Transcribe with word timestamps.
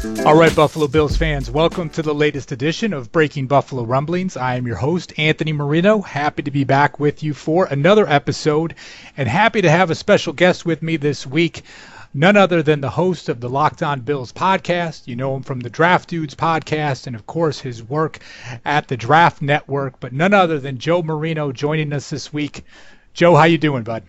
All 0.00 0.34
right, 0.34 0.54
Buffalo 0.56 0.88
Bills 0.88 1.14
fans, 1.14 1.50
welcome 1.50 1.90
to 1.90 2.00
the 2.00 2.14
latest 2.14 2.52
edition 2.52 2.94
of 2.94 3.12
Breaking 3.12 3.46
Buffalo 3.46 3.84
Rumblings. 3.84 4.34
I 4.34 4.54
am 4.54 4.66
your 4.66 4.76
host, 4.76 5.12
Anthony 5.18 5.52
Marino. 5.52 6.00
Happy 6.00 6.42
to 6.42 6.50
be 6.50 6.64
back 6.64 6.98
with 6.98 7.22
you 7.22 7.34
for 7.34 7.66
another 7.66 8.08
episode, 8.08 8.76
and 9.18 9.28
happy 9.28 9.60
to 9.60 9.70
have 9.70 9.90
a 9.90 9.94
special 9.94 10.32
guest 10.32 10.64
with 10.64 10.80
me 10.80 10.96
this 10.96 11.26
week. 11.26 11.64
None 12.14 12.38
other 12.38 12.62
than 12.62 12.80
the 12.80 12.88
host 12.88 13.28
of 13.28 13.40
the 13.40 13.50
Locked 13.50 13.82
On 13.82 14.00
Bills 14.00 14.32
podcast. 14.32 15.06
You 15.06 15.16
know 15.16 15.36
him 15.36 15.42
from 15.42 15.60
the 15.60 15.68
Draft 15.68 16.08
Dudes 16.08 16.34
podcast, 16.34 17.06
and 17.06 17.14
of 17.14 17.26
course 17.26 17.60
his 17.60 17.82
work 17.82 18.20
at 18.64 18.88
the 18.88 18.96
Draft 18.96 19.42
Network. 19.42 20.00
But 20.00 20.14
none 20.14 20.32
other 20.32 20.58
than 20.58 20.78
Joe 20.78 21.02
Marino 21.02 21.52
joining 21.52 21.92
us 21.92 22.08
this 22.08 22.32
week. 22.32 22.64
Joe, 23.12 23.34
how 23.34 23.44
you 23.44 23.58
doing, 23.58 23.82
bud? 23.82 24.04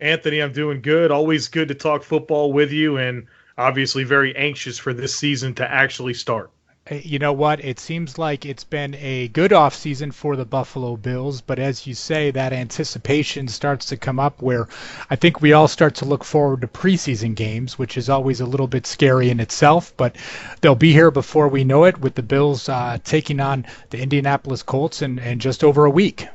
Anthony, 0.00 0.40
I'm 0.40 0.52
doing 0.52 0.80
good. 0.80 1.10
Always 1.10 1.48
good 1.48 1.66
to 1.68 1.74
talk 1.74 2.04
football 2.04 2.52
with 2.52 2.70
you, 2.70 2.98
and 2.98 3.26
obviously 3.56 4.04
very 4.04 4.34
anxious 4.36 4.78
for 4.78 4.92
this 4.92 5.14
season 5.14 5.54
to 5.54 5.70
actually 5.70 6.14
start. 6.14 6.50
You 6.90 7.18
know 7.18 7.32
what? 7.32 7.64
It 7.64 7.80
seems 7.80 8.18
like 8.18 8.44
it's 8.44 8.62
been 8.62 8.94
a 8.96 9.28
good 9.28 9.52
offseason 9.52 10.12
for 10.12 10.36
the 10.36 10.44
Buffalo 10.44 10.98
Bills, 10.98 11.40
but 11.40 11.58
as 11.58 11.86
you 11.86 11.94
say, 11.94 12.30
that 12.32 12.52
anticipation 12.52 13.48
starts 13.48 13.86
to 13.86 13.96
come 13.96 14.20
up 14.20 14.42
where 14.42 14.68
I 15.08 15.16
think 15.16 15.40
we 15.40 15.54
all 15.54 15.66
start 15.66 15.94
to 15.94 16.04
look 16.04 16.24
forward 16.24 16.60
to 16.60 16.66
preseason 16.66 17.34
games, 17.34 17.78
which 17.78 17.96
is 17.96 18.10
always 18.10 18.40
a 18.40 18.46
little 18.46 18.66
bit 18.66 18.86
scary 18.86 19.30
in 19.30 19.40
itself, 19.40 19.94
but 19.96 20.14
they'll 20.60 20.74
be 20.74 20.92
here 20.92 21.10
before 21.10 21.48
we 21.48 21.64
know 21.64 21.84
it 21.84 22.02
with 22.02 22.16
the 22.16 22.22
Bills 22.22 22.68
uh, 22.68 22.98
taking 23.02 23.40
on 23.40 23.64
the 23.88 24.02
Indianapolis 24.02 24.62
Colts 24.62 25.00
in, 25.00 25.18
in 25.20 25.38
just 25.38 25.64
over 25.64 25.86
a 25.86 25.90
week. 25.90 26.28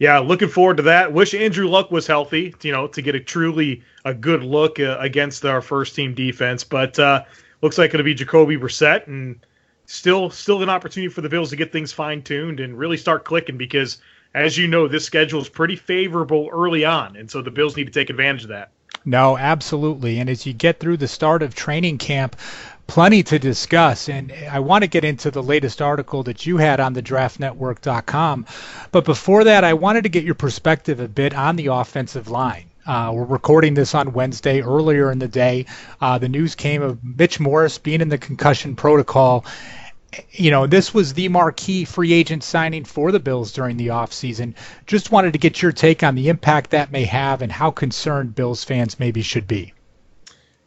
Yeah, 0.00 0.18
looking 0.18 0.48
forward 0.48 0.78
to 0.78 0.82
that. 0.84 1.12
Wish 1.12 1.34
Andrew 1.34 1.68
Luck 1.68 1.90
was 1.90 2.06
healthy, 2.06 2.54
you 2.62 2.72
know, 2.72 2.86
to 2.88 3.02
get 3.02 3.14
a 3.14 3.20
truly 3.20 3.82
a 4.06 4.14
good 4.14 4.42
look 4.42 4.80
uh, 4.80 4.96
against 4.98 5.44
our 5.44 5.60
first 5.60 5.94
team 5.94 6.14
defense. 6.14 6.64
But 6.64 6.98
uh, 6.98 7.24
looks 7.60 7.76
like 7.76 7.92
it'll 7.92 8.02
be 8.02 8.14
Jacoby 8.14 8.56
Brissett, 8.56 9.06
and 9.08 9.44
still 9.84 10.30
still 10.30 10.62
an 10.62 10.70
opportunity 10.70 11.12
for 11.12 11.20
the 11.20 11.28
Bills 11.28 11.50
to 11.50 11.56
get 11.56 11.70
things 11.70 11.92
fine 11.92 12.22
tuned 12.22 12.60
and 12.60 12.78
really 12.78 12.96
start 12.96 13.26
clicking 13.26 13.58
because, 13.58 13.98
as 14.32 14.56
you 14.56 14.66
know, 14.66 14.88
this 14.88 15.04
schedule 15.04 15.42
is 15.42 15.50
pretty 15.50 15.76
favorable 15.76 16.48
early 16.50 16.82
on, 16.82 17.14
and 17.16 17.30
so 17.30 17.42
the 17.42 17.50
Bills 17.50 17.76
need 17.76 17.84
to 17.84 17.92
take 17.92 18.08
advantage 18.08 18.44
of 18.44 18.48
that. 18.48 18.70
No, 19.04 19.36
absolutely. 19.36 20.18
And 20.18 20.30
as 20.30 20.46
you 20.46 20.54
get 20.54 20.80
through 20.80 20.96
the 20.96 21.08
start 21.08 21.42
of 21.42 21.54
training 21.54 21.98
camp, 21.98 22.36
plenty 22.90 23.22
to 23.22 23.38
discuss. 23.38 24.08
And 24.08 24.32
I 24.50 24.58
want 24.58 24.82
to 24.82 24.88
get 24.88 25.04
into 25.04 25.30
the 25.30 25.44
latest 25.44 25.80
article 25.80 26.24
that 26.24 26.44
you 26.44 26.56
had 26.56 26.80
on 26.80 26.92
the 26.92 27.02
draftnetwork.com. 27.02 28.46
But 28.90 29.04
before 29.04 29.44
that, 29.44 29.62
I 29.62 29.74
wanted 29.74 30.02
to 30.02 30.08
get 30.08 30.24
your 30.24 30.34
perspective 30.34 30.98
a 30.98 31.06
bit 31.06 31.32
on 31.32 31.54
the 31.54 31.68
offensive 31.68 32.26
line. 32.26 32.64
Uh, 32.84 33.12
we're 33.14 33.24
recording 33.24 33.74
this 33.74 33.94
on 33.94 34.12
Wednesday. 34.12 34.60
Earlier 34.60 35.12
in 35.12 35.20
the 35.20 35.28
day, 35.28 35.66
uh, 36.00 36.18
the 36.18 36.28
news 36.28 36.56
came 36.56 36.82
of 36.82 36.98
Mitch 37.04 37.38
Morse 37.38 37.78
being 37.78 38.00
in 38.00 38.08
the 38.08 38.18
concussion 38.18 38.74
protocol. 38.74 39.44
You 40.32 40.50
know, 40.50 40.66
this 40.66 40.92
was 40.92 41.14
the 41.14 41.28
marquee 41.28 41.84
free 41.84 42.12
agent 42.12 42.42
signing 42.42 42.84
for 42.84 43.12
the 43.12 43.20
Bills 43.20 43.52
during 43.52 43.76
the 43.76 43.88
offseason. 43.88 44.54
Just 44.88 45.12
wanted 45.12 45.34
to 45.34 45.38
get 45.38 45.62
your 45.62 45.70
take 45.70 46.02
on 46.02 46.16
the 46.16 46.28
impact 46.28 46.70
that 46.70 46.90
may 46.90 47.04
have 47.04 47.40
and 47.40 47.52
how 47.52 47.70
concerned 47.70 48.34
Bills 48.34 48.64
fans 48.64 48.98
maybe 48.98 49.22
should 49.22 49.46
be. 49.46 49.74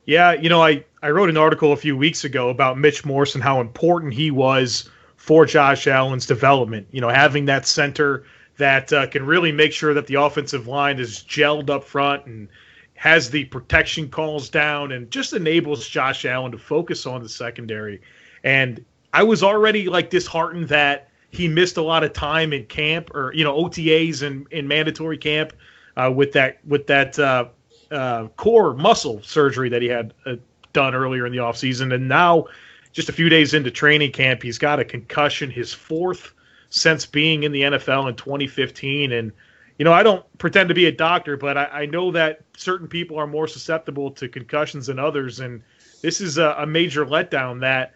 Yeah, 0.06 0.31
you 0.33 0.47
know, 0.47 0.62
I, 0.63 0.85
I 1.03 1.09
wrote 1.09 1.30
an 1.30 1.36
article 1.36 1.74
a 1.74 1.75
few 1.75 1.97
weeks 1.97 2.24
ago 2.24 2.47
about 2.47 2.80
Mitch 2.80 3.03
Morse 3.03 3.36
and 3.36 3.44
how 3.44 3.59
important 3.59 4.14
he 4.14 4.31
was 4.31 4.90
for 5.18 5.46
Josh 5.46 5.86
Allen's 5.86 6.25
development. 6.25 6.88
You 6.91 7.02
know, 7.02 7.09
having 7.09 7.44
that 7.47 7.68
center 7.68 8.24
that 8.56 8.94
uh, 8.94 9.08
can 9.08 9.25
really 9.25 9.52
make 9.52 9.74
sure 9.74 9.94
that 9.94 10.08
the 10.08 10.16
offensive 10.16 10.66
line 10.66 11.00
is 11.00 11.25
gelled 11.28 11.69
up 11.69 11.84
front 11.84 12.25
and 12.25 12.47
has 12.94 13.30
the 13.30 13.44
protection 13.46 14.08
calls 14.08 14.50
down 14.50 14.94
and 14.94 15.12
just 15.12 15.34
enables 15.34 15.90
Josh 15.90 16.24
Allen 16.24 16.53
to 16.53 16.58
focus 16.58 17.06
on 17.06 17.22
the 17.22 17.28
secondary. 17.28 18.00
And 18.46 18.86
I 19.12 19.24
was 19.24 19.44
already 19.44 19.90
like 19.90 20.09
disheartened 20.09 20.69
that 20.69 21.09
he 21.31 21.50
missed 21.50 21.75
a 21.75 21.81
lot 21.81 22.06
of 22.06 22.13
time 22.13 22.53
in 22.53 22.66
camp 22.68 23.13
or 23.13 23.34
you 23.34 23.44
know 23.44 23.62
OTAs 23.62 24.22
and 24.22 24.47
in 24.52 24.69
mandatory 24.69 25.18
camp 25.18 25.52
uh, 25.97 26.09
with 26.16 26.31
that 26.31 26.59
with 26.66 26.88
that 26.88 27.19
uh, 27.19 27.50
uh, 27.92 28.28
core 28.38 28.74
muscle 28.74 29.22
surgery 29.22 29.68
that 29.68 29.81
he 29.81 29.90
had 29.90 30.13
uh, 30.25 30.36
done 30.73 30.95
earlier 30.95 31.25
in 31.25 31.31
the 31.31 31.39
offseason. 31.39 31.94
And 31.94 32.07
now, 32.07 32.45
just 32.91 33.09
a 33.09 33.13
few 33.13 33.29
days 33.29 33.53
into 33.53 33.72
training 33.72 34.11
camp, 34.11 34.44
he's 34.44 34.57
got 34.57 34.79
a 34.79 34.85
concussion, 34.85 35.50
his 35.50 35.73
fourth 35.73 36.34
since 36.69 37.06
being 37.06 37.44
in 37.44 37.51
the 37.51 37.61
NFL 37.61 38.09
in 38.09 38.16
2015. 38.16 39.12
And, 39.12 39.31
you 39.78 39.85
know, 39.85 39.94
I 39.94 40.03
don't 40.03 40.25
pretend 40.38 40.69
to 40.69 40.75
be 40.75 40.85
a 40.85 40.91
doctor, 40.91 41.38
but 41.38 41.57
I, 41.57 41.66
I 41.66 41.85
know 41.85 42.12
that 42.12 42.41
certain 42.57 42.88
people 42.88 43.17
are 43.17 43.28
more 43.28 43.47
susceptible 43.47 44.12
to 44.12 44.28
concussions 44.28 44.88
than 44.88 45.00
others. 45.00 45.39
And 45.39 45.62
this 46.01 46.19
is 46.19 46.38
a, 46.38 46.56
a 46.57 46.66
major 46.66 47.06
letdown 47.06 47.59
that 47.62 47.94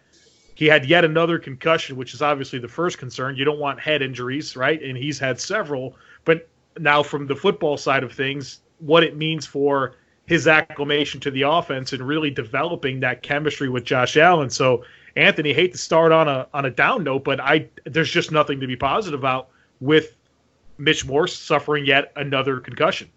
he 0.54 0.66
had 0.66 0.86
yet 0.86 1.04
another 1.04 1.38
concussion, 1.38 1.96
which 1.96 2.14
is 2.14 2.22
obviously 2.22 2.58
the 2.58 2.68
first 2.68 2.98
concern. 2.98 3.36
You 3.36 3.44
don't 3.44 3.60
want 3.60 3.78
head 3.78 4.02
injuries, 4.02 4.56
right? 4.56 4.82
And 4.82 4.96
he's 4.96 5.18
had 5.18 5.40
several. 5.40 5.96
But 6.24 6.48
now, 6.78 7.02
from 7.02 7.26
the 7.26 7.36
football 7.36 7.76
side 7.76 8.02
of 8.02 8.12
things, 8.12 8.60
what 8.78 9.04
it 9.04 9.16
means 9.16 9.46
for 9.46 9.94
his 10.28 10.46
acclimation 10.46 11.20
to 11.20 11.30
the 11.30 11.42
offense 11.42 11.94
and 11.94 12.06
really 12.06 12.30
developing 12.30 13.00
that 13.00 13.22
chemistry 13.22 13.68
with 13.70 13.84
Josh 13.84 14.16
Allen. 14.18 14.50
So, 14.50 14.84
Anthony, 15.16 15.54
hate 15.54 15.72
to 15.72 15.78
start 15.78 16.12
on 16.12 16.28
a 16.28 16.46
on 16.52 16.66
a 16.66 16.70
down 16.70 17.02
note, 17.02 17.24
but 17.24 17.40
I 17.40 17.68
there's 17.84 18.10
just 18.10 18.30
nothing 18.30 18.60
to 18.60 18.66
be 18.66 18.76
positive 18.76 19.18
about 19.18 19.48
with 19.80 20.14
Mitch 20.76 21.06
Morse 21.06 21.36
suffering 21.36 21.86
yet 21.86 22.12
another 22.14 22.60
concussion. 22.60 23.08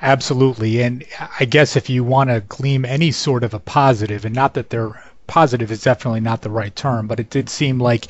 Absolutely, 0.00 0.80
and 0.82 1.04
I 1.38 1.44
guess 1.44 1.76
if 1.76 1.90
you 1.90 2.04
want 2.04 2.30
to 2.30 2.40
glean 2.42 2.84
any 2.84 3.10
sort 3.10 3.42
of 3.42 3.52
a 3.52 3.58
positive, 3.58 4.24
and 4.24 4.34
not 4.34 4.54
that 4.54 4.70
they're 4.70 5.02
positive 5.26 5.70
is 5.70 5.82
definitely 5.82 6.20
not 6.20 6.42
the 6.42 6.50
right 6.50 6.74
term, 6.74 7.06
but 7.08 7.20
it 7.20 7.28
did 7.28 7.50
seem 7.50 7.80
like 7.80 8.06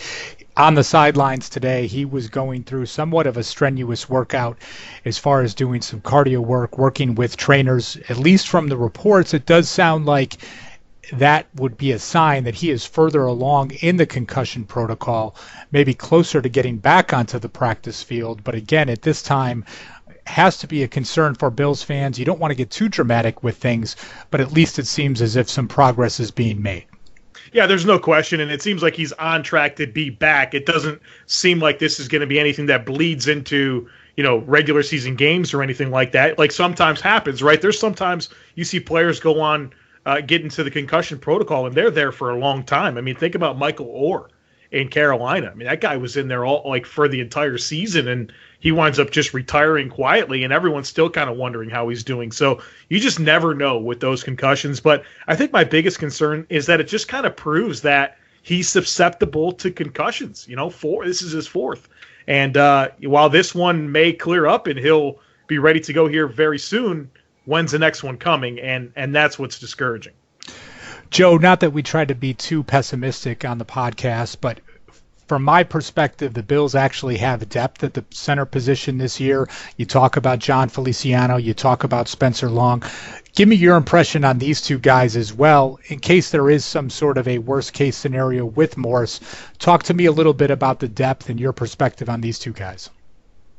on 0.56 0.74
the 0.74 0.84
sidelines 0.84 1.48
today, 1.48 1.86
he 1.86 2.04
was 2.04 2.28
going 2.28 2.65
through 2.65 2.86
somewhat 2.86 3.27
of 3.27 3.36
a 3.36 3.42
strenuous 3.42 4.09
workout 4.09 4.59
as 5.04 5.19
far 5.19 5.42
as 5.42 5.54
doing 5.54 5.80
some 5.80 6.01
cardio 6.01 6.41
work, 6.41 6.77
working 6.77 7.15
with 7.15 7.36
trainers. 7.36 7.97
At 8.09 8.19
least 8.19 8.48
from 8.48 8.69
the 8.69 8.77
reports, 8.77 9.33
it 9.33 9.47
does 9.47 9.69
sound 9.69 10.07
like 10.07 10.39
that 11.13 11.47
would 11.54 11.77
be 11.77 11.92
a 11.92 11.98
sign 11.98 12.45
that 12.45 12.54
he 12.54 12.71
is 12.71 12.84
further 12.86 13.24
along 13.24 13.72
in 13.80 13.97
the 13.97 14.07
concussion 14.07 14.65
protocol, 14.65 15.34
maybe 15.72 15.95
closer 15.95 16.41
to 16.41 16.48
getting 16.48 16.77
back 16.77 17.13
onto 17.13 17.39
the 17.39 17.48
practice 17.48 18.03
field. 18.03 18.45
But 18.45 18.54
again, 18.54 18.89
at 18.89 19.03
this 19.03 19.22
time, 19.22 19.65
has 20.27 20.59
to 20.59 20.66
be 20.66 20.83
a 20.83 20.89
concern 20.89 21.34
for 21.34 21.51
Bills 21.51 21.83
fans. 21.83 22.19
You 22.19 22.24
don't 22.24 22.39
want 22.39 22.53
to 22.53 22.57
get 22.57 22.71
too 22.71 22.89
dramatic 22.89 23.42
with 23.42 23.57
things, 23.57 23.97
but 24.30 24.41
at 24.41 24.53
least 24.53 24.78
it 24.78 24.86
seems 24.86 25.21
as 25.21 25.36
if 25.36 25.48
some 25.48 25.66
progress 25.69 26.21
is 26.21 26.30
being 26.30 26.63
made. 26.63 26.84
Yeah, 27.52 27.66
there's 27.66 27.84
no 27.84 27.98
question, 27.98 28.41
and 28.41 28.50
it 28.50 28.62
seems 28.62 28.82
like 28.82 28.94
he's 28.94 29.12
on 29.12 29.42
track 29.42 29.76
to 29.76 29.86
be 29.86 30.10
back. 30.10 30.54
It 30.54 30.66
doesn't 30.66 31.02
seem 31.26 31.58
like 31.58 31.78
this 31.80 31.98
is 31.98 32.06
going 32.06 32.20
to 32.20 32.26
be 32.26 32.38
anything 32.38 32.66
that 32.66 32.86
bleeds 32.86 33.26
into 33.26 33.88
you 34.16 34.22
know 34.22 34.38
regular 34.41 34.82
season 34.82 35.16
games 35.16 35.52
or 35.52 35.62
anything 35.62 35.91
like 35.91 36.12
that. 36.12 36.38
Like 36.38 36.52
sometimes 36.52 37.00
happens, 37.00 37.42
right? 37.42 37.60
There's 37.60 37.78
sometimes 37.78 38.28
you 38.54 38.64
see 38.64 38.78
players 38.78 39.18
go 39.18 39.41
on 39.41 39.72
uh, 40.06 40.20
get 40.20 40.42
into 40.42 40.62
the 40.62 40.70
concussion 40.70 41.18
protocol 41.18 41.66
and 41.66 41.74
they're 41.74 41.91
there 41.91 42.12
for 42.12 42.30
a 42.30 42.38
long 42.38 42.62
time. 42.62 42.97
I 42.97 43.00
mean, 43.00 43.16
think 43.16 43.34
about 43.34 43.58
Michael 43.58 43.86
Oher 43.86 44.28
in 44.72 44.89
Carolina. 44.89 45.51
I 45.51 45.55
mean, 45.55 45.67
that 45.67 45.81
guy 45.81 45.97
was 45.97 46.17
in 46.17 46.28
there 46.28 46.45
all 46.45 46.69
like 46.69 46.87
for 46.87 47.09
the 47.09 47.21
entire 47.21 47.59
season, 47.59 48.07
and 48.09 48.33
he 48.61 48.71
winds 48.72 48.99
up 48.99 49.11
just 49.11 49.34
retiring 49.34 49.89
quietly, 49.89 50.45
and 50.45 50.53
everyone's 50.53 50.89
still 50.89 51.11
kind 51.11 51.28
of 51.28 51.37
wondering 51.37 51.71
how 51.71 51.89
he's 51.89 52.05
doing. 52.05 52.31
So 52.31 52.61
you 52.89 53.01
just 53.01 53.19
never 53.19 53.55
know 53.55 53.78
with 53.78 54.01
those 54.01 54.22
concussions. 54.22 54.81
But 54.81 55.05
I 55.27 55.34
think 55.34 55.53
my 55.53 55.65
biggest 55.65 55.99
concern 55.99 56.47
is 56.49 56.67
that 56.67 56.81
it 56.81 56.89
just 56.89 57.09
kind 57.09 57.27
of 57.27 57.37
proves 57.37 57.83
that 57.83 58.19
he's 58.43 58.69
susceptible 58.69 59.53
to 59.53 59.71
concussions. 59.71 60.47
You 60.49 60.57
know, 60.57 60.71
four 60.71 61.05
this 61.05 61.22
is 61.22 61.33
his 61.33 61.49
fourth, 61.49 61.89
and 62.28 62.57
uh, 62.57 62.91
while 63.03 63.28
this 63.28 63.55
one 63.55 63.91
may 63.91 64.13
clear 64.13 64.47
up 64.47 64.67
and 64.69 64.78
he'll 64.78 65.19
be 65.49 65.59
ready 65.59 65.81
to 65.81 65.93
go 65.93 66.07
here 66.07 66.28
very 66.28 66.59
soon, 66.59 67.11
when's 67.45 67.72
the 67.72 67.78
next 67.78 68.05
one 68.05 68.17
coming? 68.17 68.61
And 68.61 68.93
and 68.95 69.13
that's 69.15 69.37
what's 69.37 69.59
discouraging. 69.59 70.13
Joe, 71.10 71.36
not 71.36 71.60
that 71.60 71.72
we 71.72 71.83
try 71.83 72.04
to 72.04 72.15
be 72.15 72.34
too 72.34 72.62
pessimistic 72.62 73.45
on 73.45 73.59
the 73.59 73.65
podcast, 73.65 74.36
but 74.41 74.60
from 75.27 75.42
my 75.42 75.62
perspective, 75.62 76.34
the 76.34 76.42
Bills 76.42 76.74
actually 76.74 77.16
have 77.18 77.48
depth 77.48 77.84
at 77.84 77.95
the 77.95 78.04
center 78.10 78.45
position 78.45 78.98
this 78.98 79.21
year. 79.21 79.48
You 79.77 79.86
talk 79.86 80.16
about 80.16 80.39
John 80.39 80.68
Feliciano, 80.68 81.36
you 81.36 81.54
talk 81.54 81.84
about 81.84 82.09
Spencer 82.09 82.48
Long. 82.48 82.83
Give 83.34 83.48
me 83.48 83.57
your 83.57 83.77
impression 83.77 84.24
on 84.24 84.39
these 84.39 84.60
two 84.60 84.78
guys 84.78 85.16
as 85.16 85.33
well, 85.33 85.78
in 85.86 86.01
case 86.01 86.30
there 86.30 86.51
is 86.51 86.65
some 86.65 86.91
sort 86.91 87.18
of 87.18 87.28
a 87.28 87.39
worst 87.39 87.72
case 87.72 87.97
scenario 87.97 88.45
with 88.45 88.77
Morse. 88.77 89.21
Talk 89.59 89.84
to 89.84 89.95
me 89.95 90.07
a 90.07 90.12
little 90.12 90.34
bit 90.34 90.51
about 90.51 90.80
the 90.80 90.89
depth 90.89 91.28
and 91.28 91.39
your 91.39 91.53
perspective 91.53 92.09
on 92.09 92.21
these 92.21 92.39
two 92.39 92.53
guys. 92.53 92.91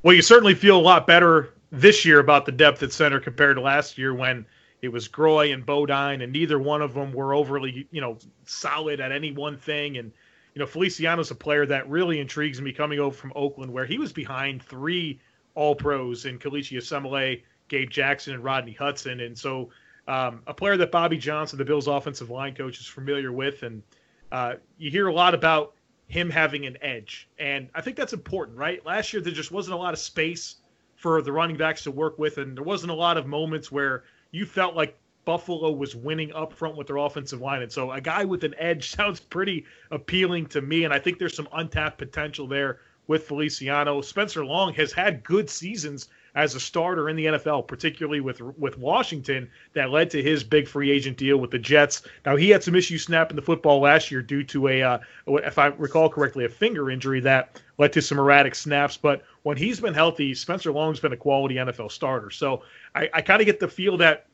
Well, 0.03 0.15
you 0.15 0.21
certainly 0.21 0.56
feel 0.56 0.77
a 0.77 0.81
lot 0.81 1.07
better 1.07 1.53
this 1.71 2.06
year 2.06 2.19
about 2.19 2.45
the 2.45 2.51
depth 2.51 2.83
at 2.83 2.92
center 2.92 3.19
compared 3.19 3.57
to 3.57 3.62
last 3.62 3.98
year 3.98 4.13
when 4.13 4.45
it 4.81 4.89
was 4.89 5.07
Groy 5.07 5.54
and 5.54 5.66
Bodine, 5.66 6.22
and 6.22 6.33
neither 6.33 6.60
one 6.60 6.81
of 6.81 6.94
them 6.94 7.13
were 7.13 7.33
overly, 7.33 7.88
you 7.92 8.01
know, 8.01 8.18
solid 8.45 9.00
at 9.00 9.12
any 9.12 9.31
one 9.31 9.57
thing. 9.57 9.98
And 9.98 10.12
you 10.56 10.60
know, 10.60 10.66
Feliciano's 10.66 11.31
a 11.31 11.36
player 11.36 11.66
that 11.66 11.89
really 11.89 12.19
intrigues 12.19 12.62
me 12.62 12.74
coming 12.74 13.00
over 13.00 13.16
from 13.16 13.31
Oakland, 13.36 13.72
where 13.72 13.86
he 13.86 13.98
was 13.98 14.12
behind 14.12 14.62
three 14.63 15.19
All 15.56 15.75
Pros 15.75 16.25
in 16.25 16.39
Kelechi 16.39 16.78
Osemele, 16.78 17.44
Gabe 17.68 17.89
Jackson, 17.89 18.33
and 18.33 18.44
Rodney 18.44 18.74
Hudson. 18.74 19.22
And 19.22 19.38
so, 19.38 19.69
um, 20.07 20.42
a 20.48 20.54
player 20.54 20.78
that 20.78 20.92
Bobby 20.92 21.18
Johnson, 21.18 21.57
the 21.57 21.66
Bills' 21.66 21.88
offensive 21.88 22.30
line 22.30 22.56
coach, 22.56 22.80
is 22.80 22.88
familiar 22.88 23.31
with, 23.31 23.63
and 23.63 23.84
uh, 24.31 24.56
you 24.77 24.89
hear 24.89 25.07
a 25.07 25.13
lot 25.13 25.34
about 25.34 25.74
him 26.07 26.30
having 26.30 26.66
an 26.66 26.77
edge, 26.81 27.30
and 27.39 27.69
I 27.74 27.81
think 27.81 27.95
that's 27.95 28.13
important, 28.13 28.57
right? 28.57 28.86
Last 28.86 29.13
year 29.13 29.22
there 29.22 29.31
just 29.31 29.51
wasn't 29.51 29.75
a 29.75 29.77
lot 29.77 29.94
of 29.94 30.00
space 30.00 30.56
for 30.95 31.22
the 31.22 31.31
running 31.31 31.56
backs 31.56 31.84
to 31.84 31.92
work 31.92 32.19
with, 32.19 32.38
and 32.38 32.57
there 32.57 32.63
wasn't 32.63 32.92
a 32.92 32.95
lot 32.95 33.16
of 33.16 33.25
moments 33.25 33.72
where 33.72 34.04
you 34.31 34.45
felt 34.45 34.75
like 34.75 34.98
Buffalo 35.25 35.72
was 35.72 35.95
winning 35.95 36.33
up 36.33 36.54
front 36.54 36.75
with 36.75 36.88
their 36.88 36.98
offensive 36.98 37.42
line. 37.42 37.62
And 37.62 37.72
so 37.72 37.92
a 37.92 38.01
guy 38.01 38.25
with 38.25 38.44
an 38.44 38.56
edge 38.57 38.89
sounds 38.95 39.19
pretty 39.19 39.66
appealing 39.92 40.48
to 40.48 40.62
me. 40.62 40.83
And 40.83 40.94
I 40.94 41.00
think 41.00 41.19
there's 41.19 41.36
some 41.36 41.50
untapped 41.54 41.98
potential 41.98 42.48
there 42.48 42.80
with 43.07 43.28
Feliciano. 43.28 44.01
Spencer 44.01 44.45
Long 44.45 44.74
has 44.74 44.92
had 44.94 45.24
good 45.24 45.50
seasons 45.50 46.10
as 46.36 46.56
a 46.56 46.60
starter 46.60 47.10
in 47.10 47.16
the 47.16 47.25
NFL, 47.25 47.68
particularly 47.68 48.22
with 48.22 48.42
with 48.57 48.78
Washington, 48.78 49.50
that 49.74 49.89
led 49.89 50.10
to 50.12 50.24
his 50.24 50.44
big 50.44 50.68
free 50.68 50.92
agent 50.92 51.18
deal 51.18 51.38
with 51.38 51.51
the 51.51 51.60
Jets. 51.60 52.04
Now 52.25 52.36
he 52.36 52.50
had 52.50 52.63
some 52.63 52.75
issues 52.75 53.04
snapping 53.04 53.36
the 53.36 53.42
football 53.42 53.81
last 53.81 54.12
year 54.12 54.22
due 54.22 54.44
to 54.45 54.68
a, 54.69 54.81
uh, 54.81 55.00
if 55.28 55.57
I 55.57 55.68
recall 55.68 56.10
correctly, 56.10 56.45
a 56.45 56.50
finger 56.50 56.89
injury 56.89 57.19
that 57.22 57.62
led 57.78 57.94
to 57.94 58.01
some 58.01 58.19
erratic 58.19 58.56
snaps. 58.56 58.98
But 58.98 59.24
when 59.44 59.57
he's 59.57 59.80
been 59.80 59.94
healthy, 59.94 60.33
Spencer 60.33 60.72
Long's 60.72 61.00
been 61.00 61.13
a 61.13 61.18
quality 61.18 61.56
NFL 61.56 61.92
starter. 61.92 62.30
So 62.30 62.63
I, 62.95 63.10
I 63.13 63.22
kind 63.22 63.42
of 63.42 63.45
get 63.45 63.60
the 63.60 63.68
feel 63.68 63.98
that 63.98 64.27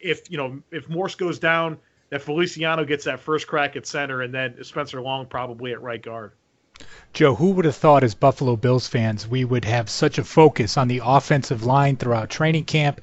if 0.00 0.30
you 0.30 0.36
know 0.36 0.60
if 0.70 0.88
Morse 0.88 1.14
goes 1.14 1.38
down, 1.38 1.78
that 2.10 2.22
Feliciano 2.22 2.84
gets 2.84 3.04
that 3.04 3.20
first 3.20 3.46
crack 3.46 3.76
at 3.76 3.86
center, 3.86 4.22
and 4.22 4.34
then 4.34 4.62
Spencer 4.62 5.00
Long 5.00 5.26
probably 5.26 5.72
at 5.72 5.82
right 5.82 6.02
guard. 6.02 6.32
Joe, 7.12 7.34
who 7.36 7.50
would 7.52 7.64
have 7.64 7.76
thought 7.76 8.02
as 8.02 8.14
Buffalo 8.14 8.56
Bills 8.56 8.88
fans 8.88 9.28
we 9.28 9.44
would 9.44 9.64
have 9.64 9.88
such 9.88 10.18
a 10.18 10.24
focus 10.24 10.76
on 10.76 10.88
the 10.88 11.00
offensive 11.04 11.64
line 11.64 11.96
throughout 11.96 12.28
training 12.28 12.64
camp? 12.64 13.00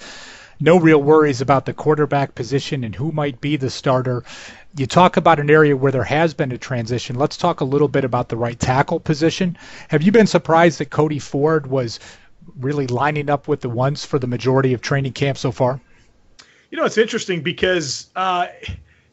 No 0.59 0.77
real 0.77 1.01
worries 1.01 1.41
about 1.41 1.65
the 1.65 1.73
quarterback 1.73 2.35
position 2.35 2.83
and 2.83 2.93
who 2.93 3.11
might 3.11 3.41
be 3.41 3.55
the 3.55 3.69
starter. 3.69 4.23
You 4.77 4.85
talk 4.85 5.17
about 5.17 5.39
an 5.39 5.49
area 5.49 5.75
where 5.75 5.91
there 5.91 6.03
has 6.03 6.33
been 6.33 6.51
a 6.51 6.57
transition. 6.57 7.15
Let's 7.15 7.35
talk 7.35 7.61
a 7.61 7.65
little 7.65 7.87
bit 7.87 8.03
about 8.03 8.29
the 8.29 8.37
right 8.37 8.59
tackle 8.59 8.99
position. 8.99 9.57
Have 9.87 10.03
you 10.03 10.11
been 10.11 10.27
surprised 10.27 10.79
that 10.79 10.91
Cody 10.91 11.19
Ford 11.19 11.65
was 11.67 11.99
really 12.59 12.87
lining 12.87 13.29
up 13.29 13.47
with 13.47 13.61
the 13.61 13.69
ones 13.69 14.05
for 14.05 14.19
the 14.19 14.27
majority 14.27 14.73
of 14.73 14.81
training 14.81 15.13
camp 15.13 15.37
so 15.37 15.51
far? 15.51 15.81
You 16.69 16.77
know, 16.77 16.85
it's 16.85 16.97
interesting 16.97 17.41
because 17.41 18.11
uh, 18.15 18.47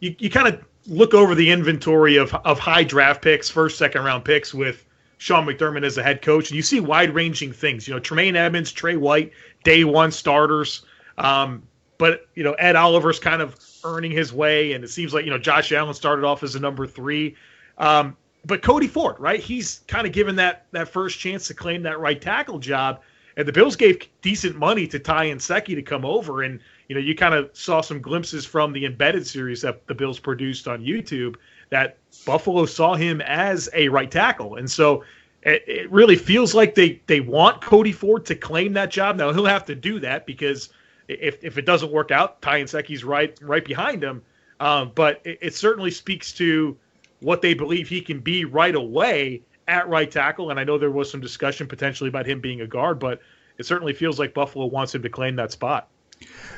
you, 0.01 0.15
you 0.19 0.31
kind 0.31 0.49
of 0.49 0.65
look 0.89 1.15
over 1.15 1.35
the 1.35 1.51
inventory 1.51 2.17
of, 2.17 2.35
of 2.35 2.59
high 2.59 2.83
draft 2.83 3.23
picks, 3.23 3.49
first, 3.49 3.79
second 3.79 4.03
round 4.05 4.25
picks 4.25 4.53
with 4.53 4.85
Sean 5.19 5.47
McDermott 5.47 5.85
as 5.85 5.95
the 5.95 6.03
head 6.03 6.23
coach, 6.23 6.51
and 6.51 6.57
you 6.57 6.63
see 6.63 6.81
wide 6.81 7.15
ranging 7.15 7.53
things. 7.53 7.87
You 7.87 7.95
know, 7.95 8.01
Tremaine 8.01 8.37
Edmunds, 8.37 8.73
Trey 8.73 8.97
White, 8.97 9.33
day 9.65 9.85
one 9.85 10.11
starters. 10.11 10.83
Um, 11.19 11.63
but, 11.99 12.29
you 12.35 12.45
know, 12.45 12.53
Ed 12.55 12.77
Oliver's 12.77 13.19
kind 13.19 13.43
of 13.43 13.57
earning 13.85 14.13
his 14.13 14.33
way, 14.33 14.73
and 14.73 14.85
it 14.85 14.89
seems 14.89 15.13
like, 15.13 15.25
you 15.25 15.31
know, 15.31 15.39
Josh 15.39 15.73
Allen 15.73 15.95
started 15.95 16.25
off 16.25 16.43
as 16.43 16.55
a 16.55 16.61
number 16.61 16.87
three. 16.87 17.35
Um, 17.79 18.17
but 18.47 18.63
Cody 18.63 18.87
Ford, 18.87 19.19
right? 19.19 19.41
He's 19.41 19.81
kind 19.89 20.07
of 20.07 20.13
given 20.13 20.37
that 20.37 20.67
that 20.71 20.89
first 20.89 21.19
chance 21.19 21.49
to 21.49 21.55
claim 21.55 21.83
that 21.83 21.99
right 21.99 22.21
tackle 22.21 22.59
job. 22.59 23.01
And 23.37 23.47
the 23.47 23.53
Bills 23.53 23.77
gave 23.77 24.09
decent 24.23 24.57
money 24.57 24.87
to 24.87 24.99
Ty 24.99 25.27
Nsekhe 25.27 25.75
to 25.75 25.83
come 25.83 26.05
over. 26.05 26.43
And 26.43 26.61
you 26.89 26.95
know, 26.95 27.01
you 27.01 27.15
kind 27.15 27.35
of 27.35 27.51
saw 27.53 27.83
some 27.83 28.01
glimpses 28.01 28.47
from 28.47 28.73
the 28.73 28.87
embedded 28.87 29.27
series 29.27 29.61
that 29.63 29.87
the 29.87 29.95
Bills 29.95 30.19
produced 30.19 30.67
on 30.67 30.83
YouTube 30.83 31.37
that 31.71 31.99
Buffalo 32.25 32.65
saw 32.65 32.95
him 32.95 33.21
as 33.21 33.69
a 33.75 33.89
right 33.89 34.11
tackle. 34.11 34.57
And 34.57 34.71
so 34.71 35.05
it, 35.43 35.63
it 35.67 35.93
really 35.93 36.17
feels 36.17 36.55
like 36.55 36.75
they, 36.75 37.01
they 37.07 37.21
want 37.21 37.61
Cody 37.61 37.93
Ford 37.93 38.25
to 38.27 38.35
claim 38.35 38.73
that 38.73 38.91
job. 38.91 39.17
Now 39.17 39.33
he'll 39.33 39.45
have 39.45 39.67
to 39.67 39.75
do 39.75 40.01
that 40.01 40.25
because 40.27 40.71
if, 41.09 41.45
if 41.45 41.59
it 41.59 41.67
doesn't 41.67 41.93
work 41.93 42.11
out, 42.11 42.41
Ty 42.41 42.59
and 42.59 42.69
Nsekhe's 42.69 43.05
right 43.05 43.39
right 43.43 43.65
behind 43.65 44.03
him. 44.03 44.23
Um, 44.61 44.93
but 44.95 45.21
it, 45.25 45.39
it 45.43 45.55
certainly 45.55 45.91
speaks 45.91 46.33
to 46.35 46.77
what 47.21 47.43
they 47.43 47.53
believe 47.53 47.89
he 47.89 48.01
can 48.01 48.21
be 48.21 48.47
right 48.47 48.75
away 48.75 49.43
at 49.67 49.87
right 49.89 50.11
tackle. 50.11 50.51
And 50.51 50.59
I 50.59 50.65
know 50.65 50.79
there 50.79 50.91
was 50.91 51.11
some 51.11 51.21
discussion 51.21 51.67
potentially 51.67 52.09
about 52.09 52.27
him 52.27 52.41
being 52.41 52.63
a 52.63 52.67
guard, 52.67 52.99
but 52.99 53.21
it 53.59 53.67
certainly 53.67 53.93
feels 53.93 54.19
like 54.19 54.33
Buffalo 54.33 54.67
wants 54.67 54.95
him 54.95 55.03
to 55.03 55.11
claim 55.11 55.37
that 55.37 55.53
spot. 55.53 55.89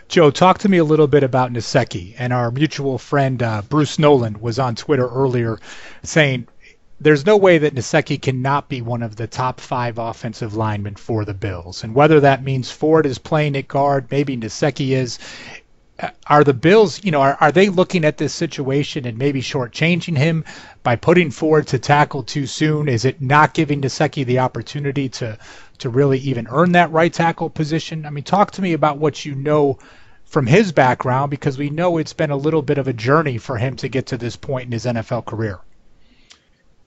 Joe, 0.09 0.31
talk 0.31 0.59
to 0.59 0.69
me 0.69 0.79
a 0.79 0.85
little 0.85 1.07
bit 1.07 1.23
about 1.23 1.53
Nsekhe. 1.53 2.15
And 2.19 2.33
our 2.33 2.51
mutual 2.51 2.99
friend 2.99 3.41
uh, 3.43 3.63
Bruce 3.63 3.99
Nolan 3.99 4.41
was 4.41 4.59
on 4.59 4.75
Twitter 4.75 5.07
earlier 5.07 5.61
saying 6.03 6.49
there's 7.01 7.25
no 7.25 7.37
way 7.37 7.59
that 7.59 7.75
Nsekhe 7.75 8.21
cannot 8.21 8.69
be 8.69 8.83
one 8.83 9.03
of 9.03 9.17
the 9.17 9.27
top 9.27 9.61
five 9.61 9.99
offensive 9.99 10.55
linemen 10.55 10.97
for 10.97 11.25
the 11.25 11.33
Bills. 11.33 11.83
And 11.83 11.95
whether 11.95 12.21
that 12.21 12.45
means 12.45 12.71
Ford 12.71 13.07
is 13.07 13.19
playing 13.19 13.57
at 13.57 13.69
guard, 13.69 14.09
maybe 14.11 14.37
Nsekhe 14.37 14.91
is. 14.91 15.19
Uh, 15.99 16.11
are 16.27 16.45
the 16.45 16.55
Bills, 16.55 17.05
you 17.05 17.11
know, 17.11 17.21
are, 17.21 17.37
are 17.41 17.53
they 17.53 17.69
looking 17.69 18.05
at 18.05 18.17
this 18.17 18.33
situation 18.33 19.07
and 19.07 19.19
maybe 19.19 19.43
shortchanging 19.43 20.17
him 20.17 20.45
by 20.83 20.97
putting 20.97 21.31
Ford 21.31 21.67
to 21.69 21.79
tackle 21.79 22.23
too 22.23 22.47
soon? 22.47 22.89
Is 22.89 23.05
it 23.05 23.21
not 23.21 23.55
giving 23.55 23.83
Nsekhe 23.83 24.25
the 24.25 24.39
opportunity 24.39 25.09
to 25.11 25.39
to 25.81 25.91
really 25.91 26.19
even 26.19 26.47
earn 26.51 26.73
that 26.73 26.91
right 26.93 27.13
tackle 27.13 27.51
position? 27.51 28.07
I 28.07 28.11
mean, 28.11 28.25
talk 28.25 28.53
to 28.53 28.63
me 28.63 28.73
about 28.73 28.99
what 28.99 29.25
you 29.25 29.35
know 29.35 29.79
from 30.25 30.47
his 30.47 30.71
background 30.73 31.31
because 31.31 31.59
we 31.59 31.71
know 31.71 31.99
it's 31.99 32.13
been 32.13 32.31
a 32.31 32.37
little 32.37 32.63
bit 32.63 32.79
of 32.79 32.87
a 32.87 32.93
journey 32.93 33.37
for 33.37 33.57
him 33.57 33.77
to 33.77 33.89
get 33.89 34.07
to 34.07 34.17
this 34.17 34.37
point 34.37 34.67
in 34.67 34.73
his 34.73 34.87
NFL 34.87 35.27
career. 35.27 35.59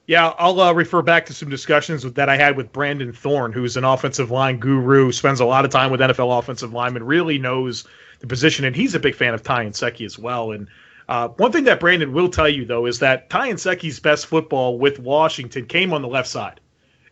Yeah, 0.08 0.34
I'll 0.38 0.60
uh, 0.60 0.74
refer 0.74 1.02
back 1.02 1.26
to 1.28 1.34
some 1.34 1.50
discussions 1.50 2.04
that 2.04 2.30
I 2.30 2.36
had 2.36 2.58
with 2.58 2.74
Brandon 2.74 3.14
Thorn, 3.14 3.54
who's 3.54 3.78
an 3.78 3.86
offensive 3.86 4.32
line 4.32 4.60
guru, 4.60 5.12
spends 5.12 5.40
a 5.40 5.46
lot 5.46 5.64
of 5.64 5.72
time 5.72 5.92
with 5.92 6.02
NFL 6.02 6.40
offensive 6.40 6.74
linemen, 6.74 7.04
really 7.04 7.38
knows 7.38 7.86
the 8.20 8.28
position, 8.28 8.66
and 8.66 8.76
he's 8.76 8.96
a 8.96 9.00
big 9.00 9.16
fan 9.16 9.34
of 9.34 9.44
Ty 9.44 9.66
Nsekhe 9.66 10.06
as 10.06 10.20
well. 10.20 10.52
And 10.52 10.68
uh, 11.08 11.30
one 11.30 11.52
thing 11.52 11.66
that 11.66 11.80
Brandon 11.80 12.14
will 12.14 12.30
tell 12.30 12.50
you 12.50 12.66
though 12.66 12.86
is 12.86 13.00
that 13.00 13.30
Ty 13.30 13.52
Nsekhe's 13.52 14.00
best 14.00 14.26
football 14.26 14.78
with 14.80 15.00
Washington 15.00 15.66
came 15.66 15.94
on 15.94 16.02
the 16.02 16.08
left 16.08 16.30
side 16.30 16.60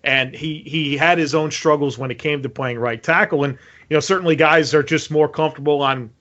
and 0.03 0.35
he 0.35 0.63
he 0.65 0.97
had 0.97 1.17
his 1.17 1.35
own 1.35 1.51
struggles 1.51 1.97
when 1.97 2.11
it 2.11 2.19
came 2.19 2.41
to 2.43 2.49
playing 2.49 2.79
right 2.79 3.01
tackle. 3.01 3.43
And 3.43 3.57
you 3.89 3.95
know, 3.95 3.99
certainly 3.99 4.35
guys 4.35 4.73
are 4.73 4.83
just 4.83 5.11
more 5.11 5.27
comfortable 5.27 5.81
on 5.81 6.11